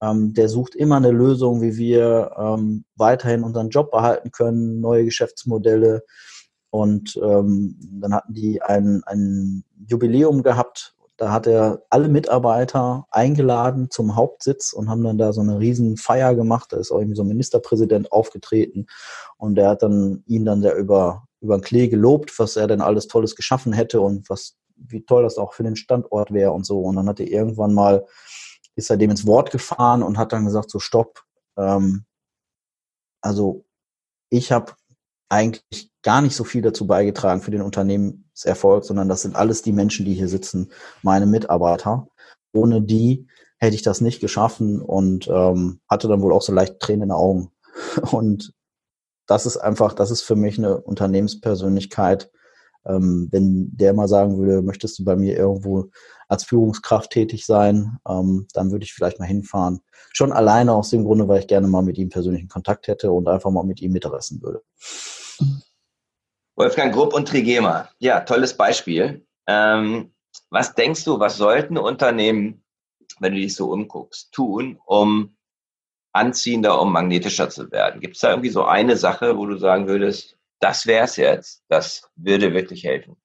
Ähm, 0.00 0.34
der 0.34 0.48
sucht 0.48 0.74
immer 0.74 0.96
eine 0.96 1.10
Lösung, 1.10 1.62
wie 1.62 1.76
wir 1.76 2.32
ähm, 2.38 2.84
weiterhin 2.96 3.42
unseren 3.42 3.70
Job 3.70 3.90
behalten 3.90 4.30
können, 4.30 4.80
neue 4.80 5.04
Geschäftsmodelle. 5.04 6.04
Und 6.70 7.16
ähm, 7.22 7.78
dann 8.00 8.14
hatten 8.14 8.34
die 8.34 8.60
ein, 8.60 9.02
ein 9.06 9.64
Jubiläum 9.86 10.42
gehabt 10.42 10.93
da 11.16 11.30
hat 11.30 11.46
er 11.46 11.82
alle 11.90 12.08
Mitarbeiter 12.08 13.06
eingeladen 13.10 13.90
zum 13.90 14.16
Hauptsitz 14.16 14.72
und 14.72 14.88
haben 14.90 15.04
dann 15.04 15.18
da 15.18 15.32
so 15.32 15.40
eine 15.40 15.60
riesen 15.60 15.96
Feier 15.96 16.34
gemacht. 16.34 16.72
Da 16.72 16.78
ist 16.78 16.90
auch 16.90 16.98
irgendwie 16.98 17.16
so 17.16 17.22
ein 17.22 17.28
Ministerpräsident 17.28 18.10
aufgetreten 18.10 18.86
und 19.36 19.54
der 19.54 19.68
hat 19.70 19.82
dann 19.82 20.24
ihn 20.26 20.44
dann 20.44 20.60
sehr 20.60 20.76
über, 20.76 21.28
über 21.40 21.56
den 21.56 21.62
Klee 21.62 21.88
gelobt, 21.88 22.36
was 22.38 22.56
er 22.56 22.66
denn 22.66 22.80
alles 22.80 23.06
Tolles 23.06 23.36
geschaffen 23.36 23.72
hätte 23.72 24.00
und 24.00 24.28
was, 24.28 24.56
wie 24.76 25.04
toll 25.04 25.22
das 25.22 25.38
auch 25.38 25.52
für 25.52 25.62
den 25.62 25.76
Standort 25.76 26.32
wäre 26.32 26.50
und 26.50 26.66
so. 26.66 26.80
Und 26.80 26.96
dann 26.96 27.08
hat 27.08 27.20
er 27.20 27.28
irgendwann 27.28 27.74
mal, 27.74 28.06
ist 28.74 28.90
er 28.90 28.96
dem 28.96 29.10
ins 29.10 29.26
Wort 29.26 29.52
gefahren 29.52 30.02
und 30.02 30.18
hat 30.18 30.32
dann 30.32 30.44
gesagt, 30.44 30.70
so 30.70 30.80
stopp. 30.80 31.22
Ähm, 31.56 32.06
also 33.20 33.64
ich 34.30 34.50
habe 34.50 34.72
eigentlich 35.28 35.92
gar 36.04 36.20
nicht 36.20 36.36
so 36.36 36.44
viel 36.44 36.62
dazu 36.62 36.86
beigetragen 36.86 37.40
für 37.40 37.50
den 37.50 37.62
Unternehmenserfolg, 37.62 38.84
sondern 38.84 39.08
das 39.08 39.22
sind 39.22 39.34
alles 39.34 39.62
die 39.62 39.72
Menschen, 39.72 40.04
die 40.04 40.14
hier 40.14 40.28
sitzen, 40.28 40.70
meine 41.02 41.26
Mitarbeiter. 41.26 42.06
Ohne 42.52 42.82
die 42.82 43.26
hätte 43.58 43.74
ich 43.74 43.82
das 43.82 44.00
nicht 44.00 44.20
geschaffen 44.20 44.80
und 44.80 45.26
ähm, 45.28 45.80
hatte 45.88 46.06
dann 46.06 46.22
wohl 46.22 46.32
auch 46.32 46.42
so 46.42 46.52
leicht 46.52 46.78
Tränen 46.78 47.04
in 47.04 47.08
den 47.08 47.16
Augen. 47.16 47.50
Und 48.12 48.52
das 49.26 49.46
ist 49.46 49.56
einfach, 49.56 49.94
das 49.94 50.10
ist 50.10 50.22
für 50.22 50.36
mich 50.36 50.58
eine 50.58 50.80
Unternehmenspersönlichkeit. 50.82 52.30
Ähm, 52.84 53.28
wenn 53.30 53.74
der 53.74 53.94
mal 53.94 54.06
sagen 54.06 54.36
würde, 54.36 54.60
möchtest 54.60 54.98
du 54.98 55.04
bei 55.04 55.16
mir 55.16 55.36
irgendwo 55.36 55.86
als 56.28 56.44
Führungskraft 56.44 57.10
tätig 57.10 57.46
sein, 57.46 57.98
ähm, 58.06 58.46
dann 58.52 58.70
würde 58.70 58.84
ich 58.84 58.92
vielleicht 58.92 59.18
mal 59.18 59.24
hinfahren. 59.24 59.80
Schon 60.12 60.32
alleine 60.32 60.74
aus 60.74 60.90
dem 60.90 61.04
Grunde, 61.04 61.26
weil 61.26 61.40
ich 61.40 61.46
gerne 61.46 61.66
mal 61.66 61.82
mit 61.82 61.96
ihm 61.96 62.10
persönlichen 62.10 62.48
Kontakt 62.48 62.86
hätte 62.88 63.10
und 63.10 63.26
einfach 63.26 63.50
mal 63.50 63.64
mit 63.64 63.80
ihm 63.80 63.92
Mittagessen 63.92 64.42
würde. 64.42 64.62
Wolfgang 66.56 66.94
Grupp 66.94 67.14
und 67.14 67.28
Trigema. 67.28 67.88
Ja, 67.98 68.20
tolles 68.20 68.56
Beispiel. 68.56 69.26
Ähm, 69.46 70.12
was 70.50 70.74
denkst 70.74 71.04
du, 71.04 71.18
was 71.18 71.36
sollten 71.36 71.76
Unternehmen, 71.76 72.62
wenn 73.18 73.34
du 73.34 73.40
dich 73.40 73.54
so 73.54 73.72
umguckst, 73.72 74.32
tun, 74.32 74.78
um 74.86 75.36
anziehender, 76.12 76.80
um 76.80 76.92
magnetischer 76.92 77.50
zu 77.50 77.70
werden? 77.72 78.00
Gibt 78.00 78.14
es 78.14 78.20
da 78.20 78.30
irgendwie 78.30 78.50
so 78.50 78.64
eine 78.64 78.96
Sache, 78.96 79.36
wo 79.36 79.46
du 79.46 79.56
sagen 79.58 79.88
würdest, 79.88 80.36
das 80.60 80.86
wäre 80.86 81.04
es 81.04 81.16
jetzt, 81.16 81.64
das 81.68 82.08
würde 82.16 82.54
wirklich 82.54 82.84
helfen? 82.84 83.16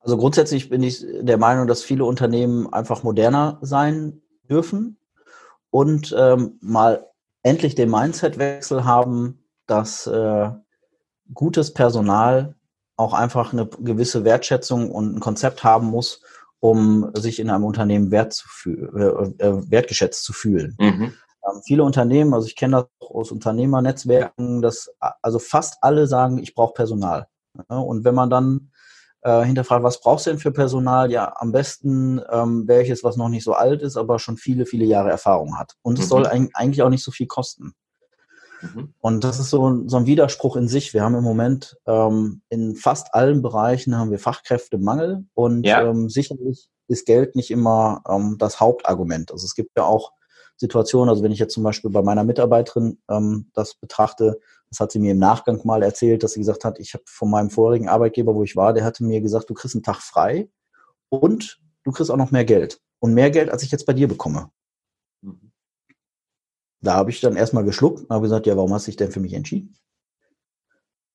Also 0.00 0.16
grundsätzlich 0.16 0.68
bin 0.68 0.82
ich 0.82 1.04
der 1.20 1.38
Meinung, 1.38 1.66
dass 1.66 1.82
viele 1.82 2.04
Unternehmen 2.04 2.72
einfach 2.72 3.02
moderner 3.02 3.58
sein 3.62 4.22
dürfen 4.48 4.98
und 5.70 6.14
ähm, 6.16 6.58
mal 6.60 7.08
endlich 7.42 7.74
den 7.74 7.90
Mindset-Wechsel 7.90 8.84
haben, 8.84 9.45
dass 9.66 10.06
äh, 10.06 10.50
gutes 11.32 11.74
Personal 11.74 12.54
auch 12.96 13.12
einfach 13.12 13.52
eine 13.52 13.66
gewisse 13.66 14.24
Wertschätzung 14.24 14.90
und 14.90 15.16
ein 15.16 15.20
Konzept 15.20 15.64
haben 15.64 15.88
muss, 15.88 16.22
um 16.60 17.10
sich 17.14 17.38
in 17.38 17.50
einem 17.50 17.64
Unternehmen 17.64 18.10
wert 18.10 18.32
zu 18.32 18.48
äh, 18.70 18.74
äh, 18.74 19.70
wertgeschätzt 19.70 20.24
zu 20.24 20.32
fühlen. 20.32 20.76
Mhm. 20.80 21.12
Ähm, 21.46 21.62
viele 21.64 21.84
Unternehmen, 21.84 22.32
also 22.32 22.46
ich 22.46 22.56
kenne 22.56 22.76
das 22.76 22.86
auch 23.00 23.14
aus 23.14 23.32
Unternehmernetzwerken, 23.32 24.62
dass 24.62 24.90
also 25.22 25.38
fast 25.38 25.76
alle 25.82 26.06
sagen, 26.06 26.38
ich 26.38 26.54
brauche 26.54 26.72
Personal. 26.72 27.26
Ja, 27.70 27.78
und 27.78 28.04
wenn 28.04 28.14
man 28.14 28.30
dann 28.30 28.70
äh, 29.22 29.44
hinterfragt, 29.44 29.82
was 29.82 30.00
brauchst 30.00 30.26
du 30.26 30.30
denn 30.30 30.38
für 30.38 30.52
Personal? 30.52 31.10
Ja, 31.10 31.34
am 31.36 31.52
besten 31.52 32.20
ähm, 32.30 32.66
welches, 32.66 33.04
was 33.04 33.16
noch 33.16 33.28
nicht 33.28 33.44
so 33.44 33.52
alt 33.52 33.82
ist, 33.82 33.96
aber 33.96 34.18
schon 34.18 34.36
viele, 34.36 34.66
viele 34.66 34.84
Jahre 34.84 35.10
Erfahrung 35.10 35.58
hat. 35.58 35.74
Und 35.82 35.98
es 35.98 36.06
mhm. 36.06 36.08
soll 36.08 36.26
eigentlich 36.26 36.82
auch 36.82 36.90
nicht 36.90 37.04
so 37.04 37.10
viel 37.10 37.26
kosten. 37.26 37.74
Mhm. 38.62 38.94
Und 39.00 39.24
das 39.24 39.38
ist 39.38 39.50
so, 39.50 39.82
so 39.86 39.96
ein 39.96 40.06
Widerspruch 40.06 40.56
in 40.56 40.68
sich. 40.68 40.94
Wir 40.94 41.02
haben 41.02 41.14
im 41.14 41.24
Moment 41.24 41.78
ähm, 41.86 42.42
in 42.48 42.76
fast 42.76 43.14
allen 43.14 43.42
Bereichen 43.42 43.96
haben 43.96 44.10
wir 44.10 44.18
Fachkräftemangel 44.18 45.24
und 45.34 45.64
ja. 45.64 45.82
ähm, 45.82 46.08
sicherlich 46.08 46.68
ist 46.88 47.06
Geld 47.06 47.36
nicht 47.36 47.50
immer 47.50 48.02
ähm, 48.08 48.36
das 48.38 48.60
Hauptargument. 48.60 49.32
Also 49.32 49.44
es 49.44 49.54
gibt 49.54 49.76
ja 49.76 49.84
auch 49.84 50.12
Situationen, 50.56 51.10
also 51.10 51.22
wenn 51.22 51.32
ich 51.32 51.38
jetzt 51.38 51.54
zum 51.54 51.62
Beispiel 51.62 51.90
bei 51.90 52.02
meiner 52.02 52.24
Mitarbeiterin 52.24 52.98
ähm, 53.10 53.50
das 53.52 53.74
betrachte, 53.74 54.40
das 54.70 54.80
hat 54.80 54.90
sie 54.90 54.98
mir 54.98 55.12
im 55.12 55.18
Nachgang 55.18 55.60
mal 55.64 55.82
erzählt, 55.82 56.22
dass 56.22 56.32
sie 56.32 56.40
gesagt 56.40 56.64
hat, 56.64 56.78
ich 56.78 56.94
habe 56.94 57.04
von 57.06 57.30
meinem 57.30 57.50
vorigen 57.50 57.88
Arbeitgeber, 57.88 58.34
wo 58.34 58.42
ich 58.42 58.56
war, 58.56 58.72
der 58.72 58.84
hatte 58.84 59.04
mir 59.04 59.20
gesagt, 59.20 59.50
du 59.50 59.54
kriegst 59.54 59.74
einen 59.74 59.82
Tag 59.82 60.00
frei 60.00 60.48
und 61.08 61.60
du 61.84 61.92
kriegst 61.92 62.10
auch 62.10 62.16
noch 62.16 62.30
mehr 62.30 62.44
Geld. 62.44 62.80
Und 62.98 63.14
mehr 63.14 63.30
Geld, 63.30 63.50
als 63.50 63.62
ich 63.62 63.70
jetzt 63.70 63.84
bei 63.84 63.92
dir 63.92 64.08
bekomme. 64.08 64.50
Da 66.80 66.94
habe 66.94 67.10
ich 67.10 67.20
dann 67.20 67.36
erstmal 67.36 67.64
geschluckt 67.64 68.00
und 68.00 68.10
habe 68.10 68.22
gesagt, 68.22 68.46
ja, 68.46 68.56
warum 68.56 68.72
hast 68.72 68.86
du 68.86 68.90
dich 68.90 68.96
denn 68.96 69.10
für 69.10 69.20
mich 69.20 69.32
entschieden? 69.32 69.76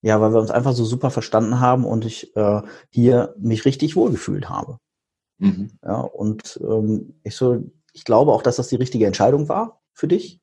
Ja, 0.02 0.20
weil 0.20 0.34
wir 0.34 0.40
uns 0.40 0.52
einfach 0.52 0.74
so 0.74 0.84
super 0.84 1.12
verstanden 1.12 1.60
haben 1.60 1.86
und 1.86 2.06
ich 2.06 2.36
äh, 2.36 2.62
hier 2.90 3.36
mich 3.38 3.66
richtig 3.66 3.96
wohlgefühlt 3.96 4.50
habe. 4.50 4.80
Mhm. 5.38 5.72
Ja, 5.84 6.02
und 6.02 6.60
ähm, 6.64 7.20
ich 7.24 7.36
so, 7.36 7.64
ich 7.94 8.04
glaube 8.04 8.32
auch, 8.32 8.42
dass 8.42 8.56
das 8.56 8.70
die 8.70 8.76
richtige 8.76 9.06
Entscheidung 9.06 9.48
war 9.48 9.82
für 9.94 10.08
dich, 10.08 10.40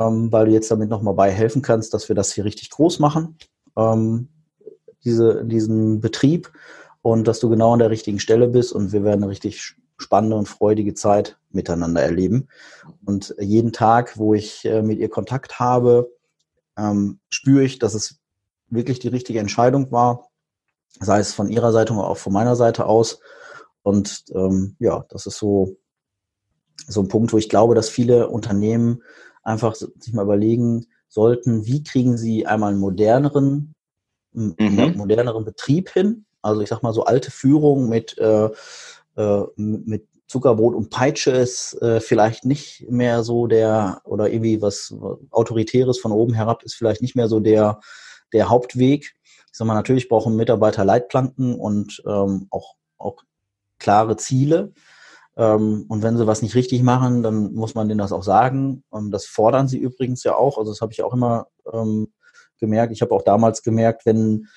ähm, 0.00 0.32
weil 0.32 0.46
du 0.46 0.52
jetzt 0.52 0.70
damit 0.70 0.88
nochmal 0.90 1.14
bei 1.14 1.30
helfen 1.30 1.62
kannst, 1.62 1.94
dass 1.94 2.08
wir 2.08 2.16
das 2.16 2.32
hier 2.32 2.44
richtig 2.44 2.70
groß 2.70 2.98
machen, 2.98 3.38
ähm, 3.76 4.28
diese, 5.04 5.44
diesen 5.44 6.00
Betrieb 6.00 6.52
und 7.02 7.28
dass 7.28 7.38
du 7.38 7.48
genau 7.48 7.72
an 7.72 7.78
der 7.78 7.90
richtigen 7.90 8.18
Stelle 8.18 8.48
bist 8.48 8.72
und 8.72 8.92
wir 8.92 9.04
werden 9.04 9.22
eine 9.22 9.30
richtig 9.30 9.76
spannende 10.04 10.36
und 10.36 10.48
freudige 10.48 10.94
Zeit 10.94 11.38
miteinander 11.50 12.02
erleben. 12.02 12.48
Und 13.04 13.34
jeden 13.40 13.72
Tag, 13.72 14.18
wo 14.18 14.34
ich 14.34 14.64
äh, 14.64 14.82
mit 14.82 14.98
ihr 14.98 15.08
Kontakt 15.08 15.58
habe, 15.58 16.12
ähm, 16.76 17.20
spüre 17.28 17.64
ich, 17.64 17.78
dass 17.78 17.94
es 17.94 18.20
wirklich 18.68 18.98
die 18.98 19.08
richtige 19.08 19.40
Entscheidung 19.40 19.90
war, 19.90 20.28
sei 21.00 21.18
es 21.18 21.32
von 21.32 21.48
ihrer 21.48 21.72
Seite 21.72 21.94
oder 21.94 22.08
auch 22.08 22.16
von 22.16 22.32
meiner 22.32 22.56
Seite 22.56 22.86
aus. 22.86 23.20
Und 23.82 24.24
ähm, 24.34 24.76
ja, 24.78 25.04
das 25.08 25.26
ist 25.26 25.38
so, 25.38 25.76
so 26.86 27.00
ein 27.00 27.08
Punkt, 27.08 27.32
wo 27.32 27.38
ich 27.38 27.48
glaube, 27.48 27.74
dass 27.74 27.88
viele 27.88 28.28
Unternehmen 28.28 29.02
einfach 29.42 29.74
sich 29.74 30.12
mal 30.12 30.22
überlegen 30.22 30.86
sollten, 31.08 31.64
wie 31.64 31.82
kriegen 31.82 32.16
sie 32.16 32.46
einmal 32.46 32.72
einen 32.72 32.80
moderneren, 32.80 33.74
mhm. 34.32 34.94
moderneren 34.96 35.44
Betrieb 35.44 35.90
hin. 35.90 36.26
Also 36.42 36.60
ich 36.60 36.68
sag 36.68 36.82
mal 36.82 36.92
so 36.92 37.04
alte 37.04 37.30
Führung 37.30 37.88
mit 37.88 38.18
äh, 38.18 38.50
äh, 39.16 39.42
mit 39.56 40.06
Zuckerbrot 40.26 40.74
und 40.74 40.90
Peitsche 40.90 41.30
ist 41.30 41.80
äh, 41.82 42.00
vielleicht 42.00 42.44
nicht 42.44 42.86
mehr 42.90 43.22
so 43.22 43.46
der, 43.46 44.00
oder 44.04 44.30
irgendwie 44.32 44.62
was 44.62 44.94
Autoritäres 45.30 45.98
von 45.98 46.12
oben 46.12 46.34
herab 46.34 46.62
ist 46.62 46.74
vielleicht 46.74 47.02
nicht 47.02 47.14
mehr 47.14 47.28
so 47.28 47.40
der, 47.40 47.80
der 48.32 48.48
Hauptweg. 48.48 49.14
Ich 49.24 49.58
sag 49.58 49.66
mal, 49.66 49.74
natürlich 49.74 50.08
brauchen 50.08 50.34
Mitarbeiter 50.34 50.84
Leitplanken 50.84 51.54
und 51.54 52.02
ähm, 52.06 52.48
auch, 52.50 52.74
auch 52.98 53.22
klare 53.78 54.16
Ziele. 54.16 54.72
Ähm, 55.36 55.84
und 55.88 56.02
wenn 56.02 56.16
sie 56.16 56.26
was 56.26 56.42
nicht 56.42 56.54
richtig 56.54 56.82
machen, 56.82 57.22
dann 57.22 57.52
muss 57.52 57.74
man 57.74 57.88
denen 57.88 57.98
das 57.98 58.12
auch 58.12 58.22
sagen. 58.22 58.82
Und 58.88 59.10
das 59.10 59.26
fordern 59.26 59.68
sie 59.68 59.78
übrigens 59.78 60.24
ja 60.24 60.34
auch. 60.34 60.58
Also 60.58 60.72
das 60.72 60.80
habe 60.80 60.92
ich 60.92 61.02
auch 61.02 61.12
immer 61.12 61.46
ähm, 61.72 62.12
gemerkt. 62.58 62.92
Ich 62.92 63.02
habe 63.02 63.14
auch 63.14 63.22
damals 63.22 63.62
gemerkt, 63.62 64.06
wenn 64.06 64.48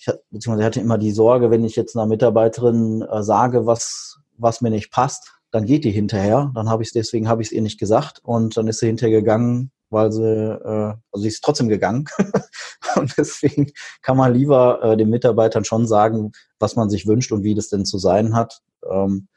ich 0.00 0.14
beziehungsweise 0.30 0.64
hatte 0.64 0.80
immer 0.80 0.98
die 0.98 1.12
Sorge, 1.12 1.50
wenn 1.50 1.64
ich 1.64 1.76
jetzt 1.76 1.96
einer 1.96 2.06
Mitarbeiterin 2.06 3.02
äh, 3.02 3.22
sage, 3.22 3.66
was, 3.66 4.18
was 4.38 4.62
mir 4.62 4.70
nicht 4.70 4.90
passt, 4.90 5.34
dann 5.50 5.66
geht 5.66 5.84
die 5.84 5.90
hinterher. 5.90 6.50
Dann 6.54 6.70
habe 6.70 6.82
ich 6.82 6.88
es, 6.88 6.92
deswegen 6.92 7.28
habe 7.28 7.42
ich 7.42 7.48
es 7.48 7.52
ihr 7.52 7.60
nicht 7.60 7.78
gesagt 7.78 8.20
und 8.24 8.56
dann 8.56 8.66
ist 8.66 8.78
sie 8.78 8.86
hinterher 8.86 9.20
gegangen, 9.20 9.70
weil 9.90 10.10
sie, 10.10 10.24
äh, 10.24 10.94
also 11.12 11.22
sie 11.22 11.28
ist 11.28 11.44
trotzdem 11.44 11.68
gegangen. 11.68 12.06
und 12.96 13.14
deswegen 13.18 13.72
kann 14.00 14.16
man 14.16 14.32
lieber 14.32 14.82
äh, 14.82 14.96
den 14.96 15.10
Mitarbeitern 15.10 15.64
schon 15.64 15.86
sagen, 15.86 16.32
was 16.58 16.76
man 16.76 16.88
sich 16.88 17.06
wünscht 17.06 17.32
und 17.32 17.42
wie 17.42 17.54
das 17.54 17.68
denn 17.68 17.84
zu 17.84 17.98
sein 17.98 18.34
hat. 18.34 18.62
Ähm, 18.90 19.28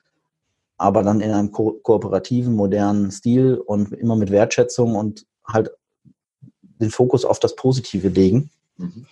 aber 0.78 1.04
dann 1.04 1.20
in 1.20 1.32
einem 1.32 1.52
ko 1.52 1.80
kooperativen, 1.84 2.56
modernen 2.56 3.12
Stil 3.12 3.56
und 3.56 3.92
immer 3.92 4.16
mit 4.16 4.32
Wertschätzung 4.32 4.96
und 4.96 5.26
halt 5.46 5.72
den 6.62 6.90
Fokus 6.90 7.26
auf 7.26 7.40
das 7.40 7.56
Positive 7.56 8.08
legen. 8.08 8.50
Mhm. 8.78 9.06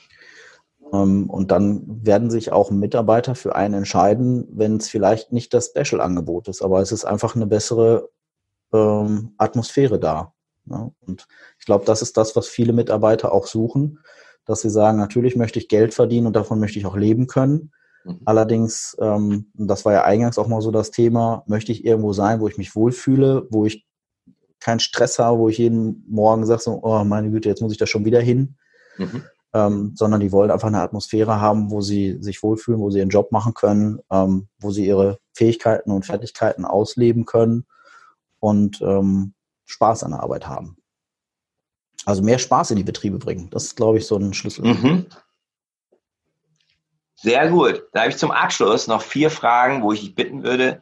Ähm, 0.92 1.30
und 1.30 1.52
dann 1.52 2.06
werden 2.06 2.30
sich 2.30 2.52
auch 2.52 2.72
Mitarbeiter 2.72 3.36
für 3.36 3.56
einen 3.56 3.76
entscheiden, 3.76 4.48
wenn 4.52 4.78
es 4.78 4.89
vielleicht 4.89 5.32
nicht 5.32 5.54
das 5.54 5.68
Special-Angebot 5.68 6.48
ist, 6.48 6.62
aber 6.62 6.82
es 6.82 6.92
ist 6.92 7.06
einfach 7.06 7.36
eine 7.36 7.48
bessere 7.48 8.10
ähm, 8.74 9.34
Atmosphäre 9.38 10.00
da. 10.00 10.34
Ja? 10.66 10.92
Und 11.00 11.28
ich 11.60 11.66
glaube, 11.66 11.86
das 11.86 12.02
ist 12.02 12.18
das, 12.18 12.36
was 12.36 12.48
viele 12.48 12.74
Mitarbeiter 12.74 13.32
auch 13.32 13.48
suchen, 13.48 14.00
dass 14.46 14.62
sie 14.62 14.70
sagen, 14.70 14.98
natürlich 14.98 15.36
möchte 15.36 15.60
ich 15.60 15.70
Geld 15.70 15.94
verdienen 15.94 16.28
und 16.28 16.36
davon 16.36 16.60
möchte 16.60 16.80
ich 16.80 16.86
auch 16.86 16.98
leben 16.98 17.28
können. 17.28 17.72
Mhm. 18.04 18.22
Allerdings, 18.26 18.98
ähm, 19.00 19.52
das 19.54 19.86
war 19.86 19.94
ja 19.94 20.04
eingangs 20.04 20.38
auch 20.38 20.48
mal 20.48 20.62
so 20.62 20.72
das 20.72 20.92
Thema, 20.92 21.44
möchte 21.48 21.72
ich 21.72 21.86
irgendwo 21.86 22.12
sein, 22.12 22.42
wo 22.42 22.48
ich 22.48 22.58
mich 22.58 22.76
wohlfühle, 22.76 23.48
wo 23.50 23.66
ich 23.66 23.86
keinen 24.60 24.80
Stress 24.80 25.20
habe, 25.20 25.39
wo 25.39 25.50
ich 25.50 25.58
jeden 25.58 26.04
Morgen 26.08 26.46
sage, 26.46 26.62
so, 26.62 26.80
oh 26.84 27.04
meine 27.04 27.32
Güte, 27.32 27.50
jetzt 27.50 27.62
muss 27.62 27.72
ich 27.72 27.78
da 27.78 27.88
schon 27.88 28.06
wieder 28.06 28.20
hin. 28.20 28.58
Mhm 28.98 29.24
ähm, 29.54 29.93
sondern 29.95 30.22
die 30.22 30.32
wollen 30.32 30.52
einfach 30.52 30.68
eine 30.68 30.82
Atmosphäre 30.82 31.41
haben, 31.41 31.72
wo 31.72 31.82
sie 31.82 32.18
sich 32.22 32.41
wohlfühlen, 32.41 32.80
wo 32.80 32.89
sie 32.89 32.99
ihren 32.99 33.10
Job 33.10 33.32
machen 33.32 33.54
können, 33.54 33.99
ähm, 34.10 34.47
wo 34.60 34.72
sie 34.72 34.86
ihre 34.86 35.20
Fähigkeiten 35.34 35.91
und 35.91 36.06
Fertigkeiten 36.06 36.66
ausleben 36.66 37.26
können 37.26 37.66
und 38.39 38.82
ähm, 38.82 39.34
Spaß 39.66 40.04
an 40.04 40.12
der 40.12 40.22
Arbeit 40.22 40.47
haben. 40.47 40.78
Also 42.06 42.24
mehr 42.24 42.39
Spaß 42.39 42.72
in 42.72 42.78
die 42.78 42.84
Betriebe 42.84 43.20
bringen. 43.20 43.49
Das 43.52 43.64
ist, 43.66 43.76
glaube 43.76 43.97
ich, 43.97 44.08
so 44.08 44.18
ein 44.18 44.34
Schlüssel. 44.34 44.66
Mhm. 44.66 45.06
Sehr 47.16 47.49
gut. 47.49 47.84
Da 47.93 48.02
habe 48.02 48.10
ich 48.10 48.18
zum 48.18 48.32
Abschluss 48.32 48.88
noch 48.88 49.02
vier 49.02 49.30
Fragen, 49.30 49.84
wo 49.84 49.93
ich 49.93 50.02
dich 50.02 50.16
bitten 50.16 50.43
würde, 50.43 50.82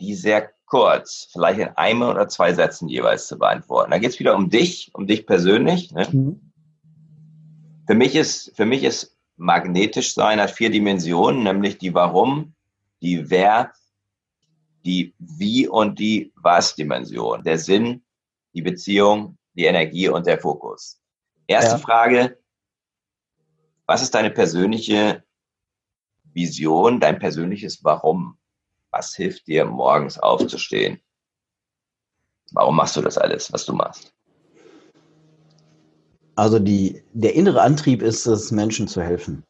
die 0.00 0.14
sehr 0.14 0.50
kurz, 0.66 1.28
vielleicht 1.32 1.58
in 1.58 1.68
einem 1.76 2.02
oder 2.02 2.28
zwei 2.28 2.54
Sätzen 2.54 2.88
jeweils 2.88 3.26
zu 3.26 3.38
beantworten. 3.38 3.90
Da 3.90 3.98
geht 3.98 4.10
es 4.10 4.20
wieder 4.20 4.36
um 4.36 4.50
dich, 4.50 4.90
um 4.94 5.08
dich 5.08 5.26
persönlich. 5.26 5.90
Ne? 5.90 6.06
Mhm. 6.12 6.49
Für 7.90 7.96
mich 7.96 8.14
ist, 8.14 8.54
für 8.54 8.66
mich 8.66 8.84
ist 8.84 9.18
magnetisch 9.34 10.14
sein 10.14 10.40
hat 10.40 10.52
vier 10.52 10.70
Dimensionen, 10.70 11.42
nämlich 11.42 11.76
die 11.76 11.92
Warum, 11.92 12.54
die 13.02 13.28
Wer, 13.30 13.72
die 14.84 15.12
Wie 15.18 15.66
und 15.66 15.98
die 15.98 16.32
Was-Dimension. 16.36 17.42
Der 17.42 17.58
Sinn, 17.58 18.04
die 18.54 18.62
Beziehung, 18.62 19.38
die 19.54 19.64
Energie 19.64 20.08
und 20.08 20.28
der 20.28 20.38
Fokus. 20.38 21.02
Erste 21.48 21.72
ja. 21.72 21.78
Frage. 21.78 22.38
Was 23.86 24.02
ist 24.02 24.14
deine 24.14 24.30
persönliche 24.30 25.24
Vision, 26.22 27.00
dein 27.00 27.18
persönliches 27.18 27.82
Warum? 27.82 28.38
Was 28.92 29.16
hilft 29.16 29.48
dir, 29.48 29.64
morgens 29.64 30.16
aufzustehen? 30.16 31.00
Warum 32.52 32.76
machst 32.76 32.94
du 32.94 33.00
das 33.00 33.18
alles, 33.18 33.52
was 33.52 33.66
du 33.66 33.72
machst? 33.72 34.14
Also 36.40 36.58
die, 36.58 37.02
der 37.12 37.34
innere 37.34 37.60
Antrieb 37.60 38.00
ist 38.00 38.24
es, 38.24 38.50
Menschen 38.50 38.88
zu 38.88 39.02
helfen. 39.02 39.44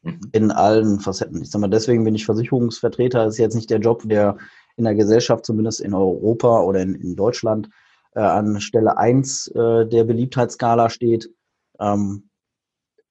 Mhm. 0.00 0.20
In 0.32 0.50
allen 0.50 0.98
Facetten. 0.98 1.42
Ich 1.42 1.50
sag 1.50 1.60
mal, 1.60 1.68
deswegen 1.68 2.02
bin 2.02 2.14
ich 2.14 2.24
Versicherungsvertreter. 2.24 3.26
Das 3.26 3.34
ist 3.34 3.38
jetzt 3.40 3.56
nicht 3.56 3.68
der 3.68 3.80
Job, 3.80 4.04
der 4.06 4.38
in 4.78 4.84
der 4.84 4.94
Gesellschaft, 4.94 5.44
zumindest 5.44 5.82
in 5.82 5.92
Europa 5.92 6.62
oder 6.62 6.80
in, 6.80 6.94
in 6.94 7.14
Deutschland, 7.14 7.68
äh, 8.14 8.20
an 8.20 8.58
Stelle 8.62 8.96
1 8.96 9.48
äh, 9.48 9.86
der 9.86 10.04
Beliebtheitsskala 10.04 10.88
steht. 10.88 11.28
Ähm, 11.78 12.30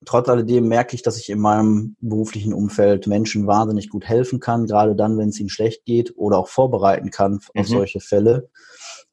trotz 0.05 0.27
alledem 0.27 0.67
merke 0.67 0.95
ich, 0.95 1.03
dass 1.03 1.19
ich 1.19 1.30
in 1.30 1.39
meinem 1.39 1.97
beruflichen 2.01 2.51
Umfeld 2.51 3.05
Menschen 3.05 3.45
wahnsinnig 3.45 3.89
gut 3.89 4.05
helfen 4.05 4.39
kann, 4.39 4.65
gerade 4.65 4.95
dann, 4.95 5.19
wenn 5.19 5.30
es 5.30 5.39
ihnen 5.39 5.49
schlecht 5.49 5.86
geht 5.86 6.17
oder 6.17 6.39
auch 6.39 6.47
vorbereiten 6.47 7.11
kann 7.11 7.41
auf 7.55 7.69
mhm. 7.69 7.73
solche 7.73 7.99
Fälle. 7.99 8.49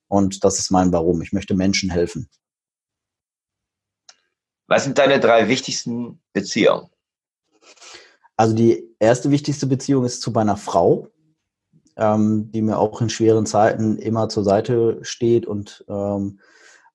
Und 0.08 0.42
das 0.42 0.58
ist 0.58 0.70
mein 0.70 0.90
Warum. 0.90 1.20
Ich 1.20 1.34
möchte 1.34 1.54
Menschen 1.54 1.90
helfen. 1.90 2.30
Was 4.66 4.84
sind 4.84 4.98
deine 4.98 5.20
drei 5.20 5.48
wichtigsten 5.48 6.20
Beziehungen? 6.32 6.88
Also 8.36 8.54
die 8.54 8.84
erste 8.98 9.30
wichtigste 9.30 9.66
Beziehung 9.66 10.04
ist 10.04 10.20
zu 10.20 10.30
meiner 10.30 10.56
Frau, 10.56 11.08
ähm, 11.96 12.50
die 12.52 12.62
mir 12.62 12.78
auch 12.78 13.00
in 13.00 13.08
schweren 13.08 13.46
Zeiten 13.46 13.98
immer 13.98 14.28
zur 14.28 14.44
Seite 14.44 14.98
steht 15.02 15.46
und 15.46 15.84
ähm, 15.88 16.40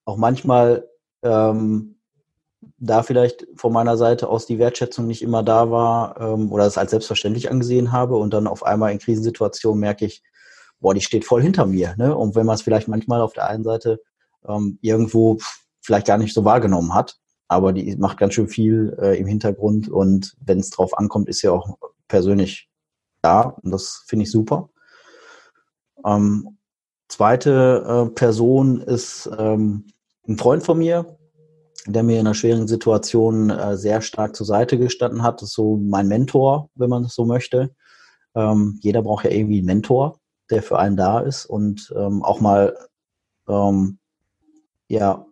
auch 0.04 0.16
manchmal 0.16 0.88
ähm, 1.22 1.96
da 2.78 3.02
vielleicht 3.02 3.46
von 3.56 3.72
meiner 3.72 3.96
Seite 3.96 4.28
aus 4.28 4.46
die 4.46 4.58
Wertschätzung 4.58 5.06
nicht 5.06 5.22
immer 5.22 5.42
da 5.42 5.70
war 5.70 6.20
ähm, 6.20 6.52
oder 6.52 6.66
es 6.66 6.78
als 6.78 6.90
selbstverständlich 6.90 7.50
angesehen 7.50 7.90
habe 7.90 8.16
und 8.16 8.32
dann 8.32 8.46
auf 8.46 8.64
einmal 8.64 8.92
in 8.92 8.98
Krisensituationen 8.98 9.80
merke 9.80 10.04
ich, 10.04 10.22
boah, 10.78 10.94
die 10.94 11.00
steht 11.00 11.24
voll 11.24 11.42
hinter 11.42 11.66
mir. 11.66 11.94
Ne? 11.96 12.16
Und 12.16 12.34
wenn 12.34 12.46
man 12.46 12.54
es 12.54 12.62
vielleicht 12.62 12.88
manchmal 12.88 13.20
auf 13.20 13.32
der 13.32 13.48
einen 13.48 13.64
Seite 13.64 14.00
ähm, 14.46 14.78
irgendwo 14.80 15.38
vielleicht 15.80 16.06
gar 16.06 16.18
nicht 16.18 16.34
so 16.34 16.44
wahrgenommen 16.44 16.94
hat, 16.94 17.18
aber 17.52 17.72
die 17.72 17.96
macht 17.96 18.18
ganz 18.18 18.34
schön 18.34 18.48
viel 18.48 18.96
äh, 19.00 19.18
im 19.18 19.26
Hintergrund 19.26 19.88
und 19.88 20.34
wenn 20.40 20.58
es 20.58 20.70
drauf 20.70 20.96
ankommt, 20.98 21.28
ist 21.28 21.42
ja 21.42 21.52
auch 21.52 21.76
persönlich 22.08 22.68
da 23.20 23.56
und 23.62 23.70
das 23.70 24.04
finde 24.06 24.24
ich 24.24 24.30
super. 24.30 24.70
Ähm, 26.04 26.58
zweite 27.08 28.08
äh, 28.08 28.14
Person 28.14 28.80
ist 28.80 29.30
ähm, 29.38 29.86
ein 30.26 30.38
Freund 30.38 30.62
von 30.62 30.78
mir, 30.78 31.16
der 31.86 32.02
mir 32.02 32.20
in 32.20 32.26
einer 32.26 32.34
schweren 32.34 32.68
Situation 32.68 33.50
äh, 33.50 33.76
sehr 33.76 34.00
stark 34.00 34.34
zur 34.34 34.46
Seite 34.46 34.78
gestanden 34.78 35.22
hat. 35.22 35.42
Das 35.42 35.50
ist 35.50 35.54
so 35.54 35.76
mein 35.76 36.08
Mentor, 36.08 36.70
wenn 36.74 36.90
man 36.90 37.04
es 37.04 37.14
so 37.14 37.24
möchte. 37.24 37.74
Ähm, 38.34 38.78
jeder 38.82 39.02
braucht 39.02 39.24
ja 39.24 39.30
irgendwie 39.30 39.58
einen 39.58 39.66
Mentor, 39.66 40.18
der 40.50 40.62
für 40.62 40.78
einen 40.78 40.96
da 40.96 41.20
ist 41.20 41.44
und 41.44 41.92
ähm, 41.96 42.22
auch 42.22 42.40
mal 42.40 42.76
ähm, 43.48 43.98
ja 44.88 45.26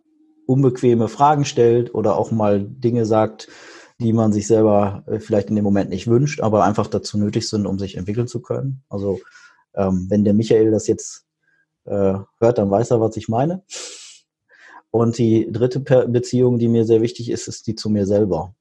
unbequeme 0.51 1.07
Fragen 1.07 1.45
stellt 1.45 1.95
oder 1.95 2.17
auch 2.17 2.31
mal 2.31 2.63
Dinge 2.63 3.05
sagt, 3.05 3.47
die 3.99 4.13
man 4.13 4.33
sich 4.33 4.47
selber 4.47 5.03
äh, 5.07 5.19
vielleicht 5.19 5.49
in 5.49 5.55
dem 5.55 5.63
Moment 5.63 5.89
nicht 5.89 6.07
wünscht, 6.07 6.41
aber 6.41 6.63
einfach 6.63 6.87
dazu 6.87 7.17
nötig 7.17 7.47
sind, 7.47 7.65
um 7.65 7.79
sich 7.79 7.95
entwickeln 7.95 8.27
zu 8.27 8.41
können. 8.41 8.83
Also 8.89 9.19
ähm, 9.73 10.07
wenn 10.09 10.25
der 10.25 10.33
Michael 10.33 10.71
das 10.71 10.87
jetzt 10.87 11.25
äh, 11.85 12.15
hört, 12.39 12.57
dann 12.57 12.71
weiß 12.71 12.91
er, 12.91 12.99
was 12.99 13.15
ich 13.15 13.29
meine. 13.29 13.63
Und 14.89 15.17
die 15.17 15.49
dritte 15.51 15.79
Beziehung, 15.79 16.59
die 16.59 16.67
mir 16.67 16.85
sehr 16.85 17.01
wichtig 17.01 17.29
ist, 17.29 17.47
ist 17.47 17.67
die 17.67 17.75
zu 17.75 17.89
mir 17.89 18.05
selber. 18.05 18.55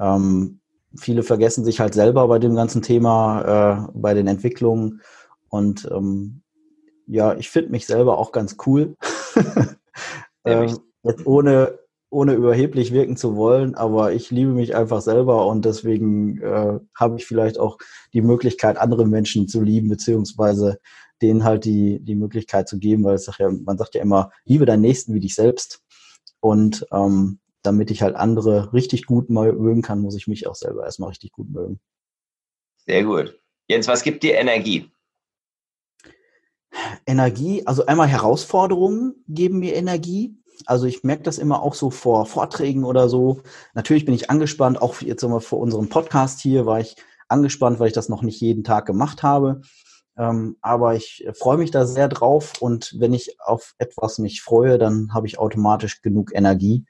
Ähm, 0.00 0.60
viele 0.96 1.22
vergessen 1.22 1.64
sich 1.64 1.78
halt 1.80 1.94
selber 1.94 2.26
bei 2.26 2.38
dem 2.38 2.56
ganzen 2.56 2.82
Thema, 2.82 3.86
äh, 3.86 3.92
bei 3.94 4.14
den 4.14 4.26
Entwicklungen. 4.26 5.02
Und 5.48 5.88
ähm, 5.92 6.42
ja, 7.06 7.34
ich 7.36 7.50
finde 7.50 7.70
mich 7.70 7.86
selber 7.86 8.18
auch 8.18 8.32
ganz 8.32 8.56
cool. 8.66 8.96
ähm, 10.44 10.78
jetzt 11.02 11.26
ohne, 11.26 11.78
ohne 12.10 12.34
überheblich 12.34 12.92
wirken 12.92 13.16
zu 13.16 13.36
wollen, 13.36 13.74
aber 13.74 14.12
ich 14.12 14.30
liebe 14.30 14.52
mich 14.52 14.74
einfach 14.76 15.00
selber 15.00 15.46
und 15.46 15.64
deswegen 15.64 16.40
äh, 16.40 16.78
habe 16.94 17.16
ich 17.16 17.26
vielleicht 17.26 17.58
auch 17.58 17.78
die 18.12 18.22
Möglichkeit, 18.22 18.76
andere 18.76 19.06
Menschen 19.06 19.48
zu 19.48 19.62
lieben, 19.62 19.88
beziehungsweise 19.88 20.78
denen 21.22 21.44
halt 21.44 21.64
die, 21.64 22.00
die 22.00 22.14
Möglichkeit 22.14 22.68
zu 22.68 22.78
geben, 22.78 23.04
weil 23.04 23.14
es 23.14 23.24
sagt 23.24 23.38
ja, 23.38 23.50
man 23.50 23.78
sagt 23.78 23.94
ja 23.94 24.02
immer, 24.02 24.30
liebe 24.44 24.66
deinen 24.66 24.82
Nächsten 24.82 25.14
wie 25.14 25.20
dich 25.20 25.34
selbst. 25.34 25.82
Und 26.40 26.86
ähm, 26.92 27.40
damit 27.62 27.90
ich 27.90 28.02
halt 28.02 28.14
andere 28.16 28.72
richtig 28.72 29.06
gut 29.06 29.30
mögen 29.30 29.82
kann, 29.82 30.00
muss 30.00 30.16
ich 30.16 30.26
mich 30.26 30.46
auch 30.46 30.54
selber 30.54 30.84
erstmal 30.84 31.08
richtig 31.08 31.32
gut 31.32 31.48
mögen. 31.50 31.80
Sehr 32.86 33.04
gut. 33.04 33.40
Jens, 33.68 33.88
was 33.88 34.02
gibt 34.02 34.22
dir 34.22 34.34
Energie? 34.34 34.90
Energie, 37.06 37.66
also 37.66 37.86
einmal 37.86 38.08
Herausforderungen 38.08 39.14
geben 39.28 39.58
mir 39.58 39.74
Energie. 39.74 40.36
Also 40.66 40.86
ich 40.86 41.04
merke 41.04 41.22
das 41.24 41.38
immer 41.38 41.62
auch 41.62 41.74
so 41.74 41.90
vor 41.90 42.26
Vorträgen 42.26 42.84
oder 42.84 43.08
so. 43.08 43.40
Natürlich 43.74 44.04
bin 44.04 44.14
ich 44.14 44.30
angespannt, 44.30 44.80
auch 44.80 45.00
jetzt 45.00 45.22
nochmal 45.22 45.40
vor 45.40 45.58
unserem 45.58 45.88
Podcast 45.88 46.40
hier 46.40 46.66
war 46.66 46.80
ich 46.80 46.96
angespannt, 47.28 47.80
weil 47.80 47.88
ich 47.88 47.92
das 47.92 48.08
noch 48.08 48.22
nicht 48.22 48.40
jeden 48.40 48.64
Tag 48.64 48.86
gemacht 48.86 49.22
habe. 49.22 49.62
Ähm, 50.16 50.56
aber 50.60 50.94
ich 50.94 51.26
freue 51.34 51.58
mich 51.58 51.70
da 51.70 51.86
sehr 51.86 52.08
drauf 52.08 52.52
und 52.60 52.94
wenn 52.98 53.12
ich 53.12 53.36
auf 53.40 53.74
etwas 53.78 54.18
mich 54.18 54.42
freue, 54.42 54.78
dann 54.78 55.12
habe 55.12 55.26
ich 55.26 55.38
automatisch 55.38 56.02
genug 56.02 56.30
Energie. 56.34 56.84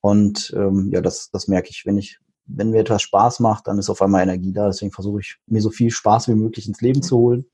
Und 0.00 0.52
ähm, 0.56 0.90
ja, 0.92 1.00
das, 1.00 1.30
das 1.30 1.48
merke 1.48 1.70
ich, 1.70 1.86
wenn 1.86 1.96
ich, 1.96 2.18
wenn 2.46 2.70
mir 2.70 2.80
etwas 2.80 3.02
Spaß 3.02 3.40
macht, 3.40 3.66
dann 3.66 3.78
ist 3.78 3.90
auf 3.90 4.02
einmal 4.02 4.22
Energie 4.22 4.52
da. 4.52 4.66
Deswegen 4.66 4.92
versuche 4.92 5.20
ich, 5.20 5.38
mir 5.46 5.60
so 5.60 5.70
viel 5.70 5.90
Spaß 5.90 6.28
wie 6.28 6.34
möglich 6.34 6.68
ins 6.68 6.80
Leben 6.80 7.02
zu 7.02 7.16
holen. 7.18 7.46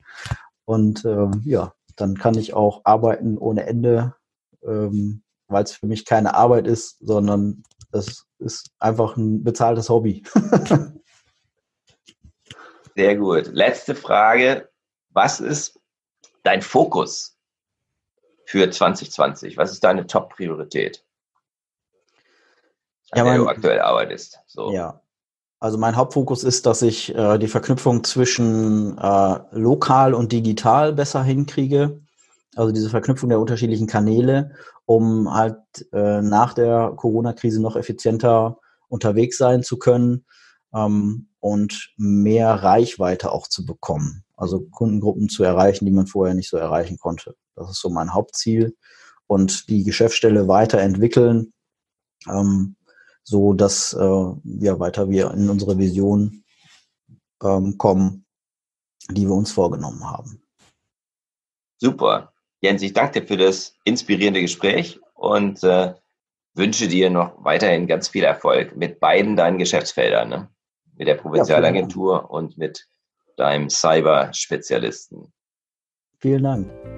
Und 0.69 1.07
ähm, 1.07 1.41
ja, 1.47 1.73
dann 1.97 2.19
kann 2.19 2.37
ich 2.37 2.53
auch 2.53 2.83
arbeiten 2.85 3.39
ohne 3.39 3.65
Ende, 3.65 4.15
ähm, 4.63 5.23
weil 5.47 5.65
es 5.65 5.73
für 5.73 5.87
mich 5.87 6.05
keine 6.05 6.35
Arbeit 6.35 6.67
ist, 6.67 6.99
sondern 7.01 7.63
es 7.91 8.27
ist 8.39 8.71
einfach 8.79 9.17
ein 9.17 9.43
bezahltes 9.43 9.89
Hobby. 9.89 10.25
Sehr 12.95 13.17
gut. 13.17 13.47
Letzte 13.47 13.95
Frage. 13.95 14.69
Was 15.09 15.41
ist 15.41 15.81
dein 16.43 16.61
Fokus 16.61 17.39
für 18.45 18.71
2020? 18.71 19.57
Was 19.57 19.73
ist 19.73 19.83
deine 19.83 20.07
Top-Priorität? 20.07 21.03
An 23.13 23.21
ja, 23.21 23.25
der 23.25 23.39
du 23.39 23.49
aktuell 23.49 23.81
arbeitest. 23.81 24.39
So. 24.47 24.71
Ja. 24.71 25.01
Also 25.61 25.77
mein 25.79 25.97
Hauptfokus 25.97 26.45
ist, 26.45 26.67
dass 26.67 26.83
ich 26.83 27.15
äh, 27.15 27.39
die 27.39 27.49
Verknüpfung 27.49 28.05
zwischen 28.05 28.97
äh, 28.99 29.39
lokal 29.53 30.15
und 30.15 30.33
digital 30.33 30.93
besser 30.93 31.23
hinkriege. 31.23 32.01
Also 32.55 32.73
diese 32.73 32.91
Verknüpfung 32.91 33.29
der 33.29 33.41
unterschiedlichen 33.41 33.87
Kanäle, 33.87 34.53
um 34.87 35.33
halt 35.33 35.57
äh, 35.93 36.23
nach 36.23 36.55
der 36.55 36.93
Corona-Krise 36.97 37.61
noch 37.61 37.77
effizienter 37.77 38.59
unterwegs 38.89 39.37
sein 39.37 39.63
zu 39.63 39.79
können 39.79 40.25
ähm, 40.73 41.29
und 41.41 41.93
mehr 41.97 42.55
Reichweite 42.55 43.33
auch 43.33 43.49
zu 43.49 43.67
bekommen 43.67 44.25
also 44.39 44.61
Kundengruppen 44.71 45.29
zu 45.29 45.43
erreichen, 45.43 45.85
die 45.85 45.91
man 45.91 46.07
vorher 46.07 46.35
nicht 46.35 46.49
so 46.49 46.57
erreichen 46.57 46.97
konnte. 46.97 47.35
Das 47.57 47.71
ist 47.71 47.81
so 47.81 47.91
mein 47.91 48.15
Hauptziel. 48.15 48.77
Und 49.27 49.69
die 49.69 49.83
Geschäftsstelle 49.83 50.49
weiterentwickeln, 50.49 51.53
ähm, 52.29 52.77
so 53.29 53.53
dass 53.53 53.93
äh, 53.93 54.33
ja 54.45 54.81
weiter 54.81 55.11
wir 55.11 55.31
in 55.33 55.51
unsere 55.51 55.77
Vision 55.77 56.45
ähm, 57.43 57.77
kommen, 57.77 58.25
die 59.11 59.27
wir 59.27 59.35
uns 59.35 59.53
vorgenommen 59.53 60.03
haben. 60.03 60.43
Super. 61.77 62.33
Jens, 62.61 62.83
ich 62.83 62.95
danke 62.95 63.21
dir 63.21 63.27
für 63.27 63.37
das 63.37 63.75
inspirierende 63.85 64.41
Gespräch 64.41 64.99
und 65.15 65.63
äh, 65.63 65.95
wünsche 66.55 66.89
dir 66.89 67.11
noch 67.11 67.45
weiterhin 67.45 67.87
ganz 67.87 68.09
viel 68.09 68.25
Erfolg 68.25 68.75
mit 68.77 68.99
beiden 68.99 69.37
deinen 69.37 69.59
Geschäftsfeldern, 69.59 70.29
ne? 70.29 70.49
mit 70.97 71.07
der 71.07 71.15
Provinzialagentur 71.15 72.15
ja, 72.15 72.25
und 72.25 72.57
mit 72.57 72.89
deinem 73.37 73.69
Cyber-Spezialisten. 73.69 75.33
Vielen 76.19 76.43
Dank. 76.43 76.98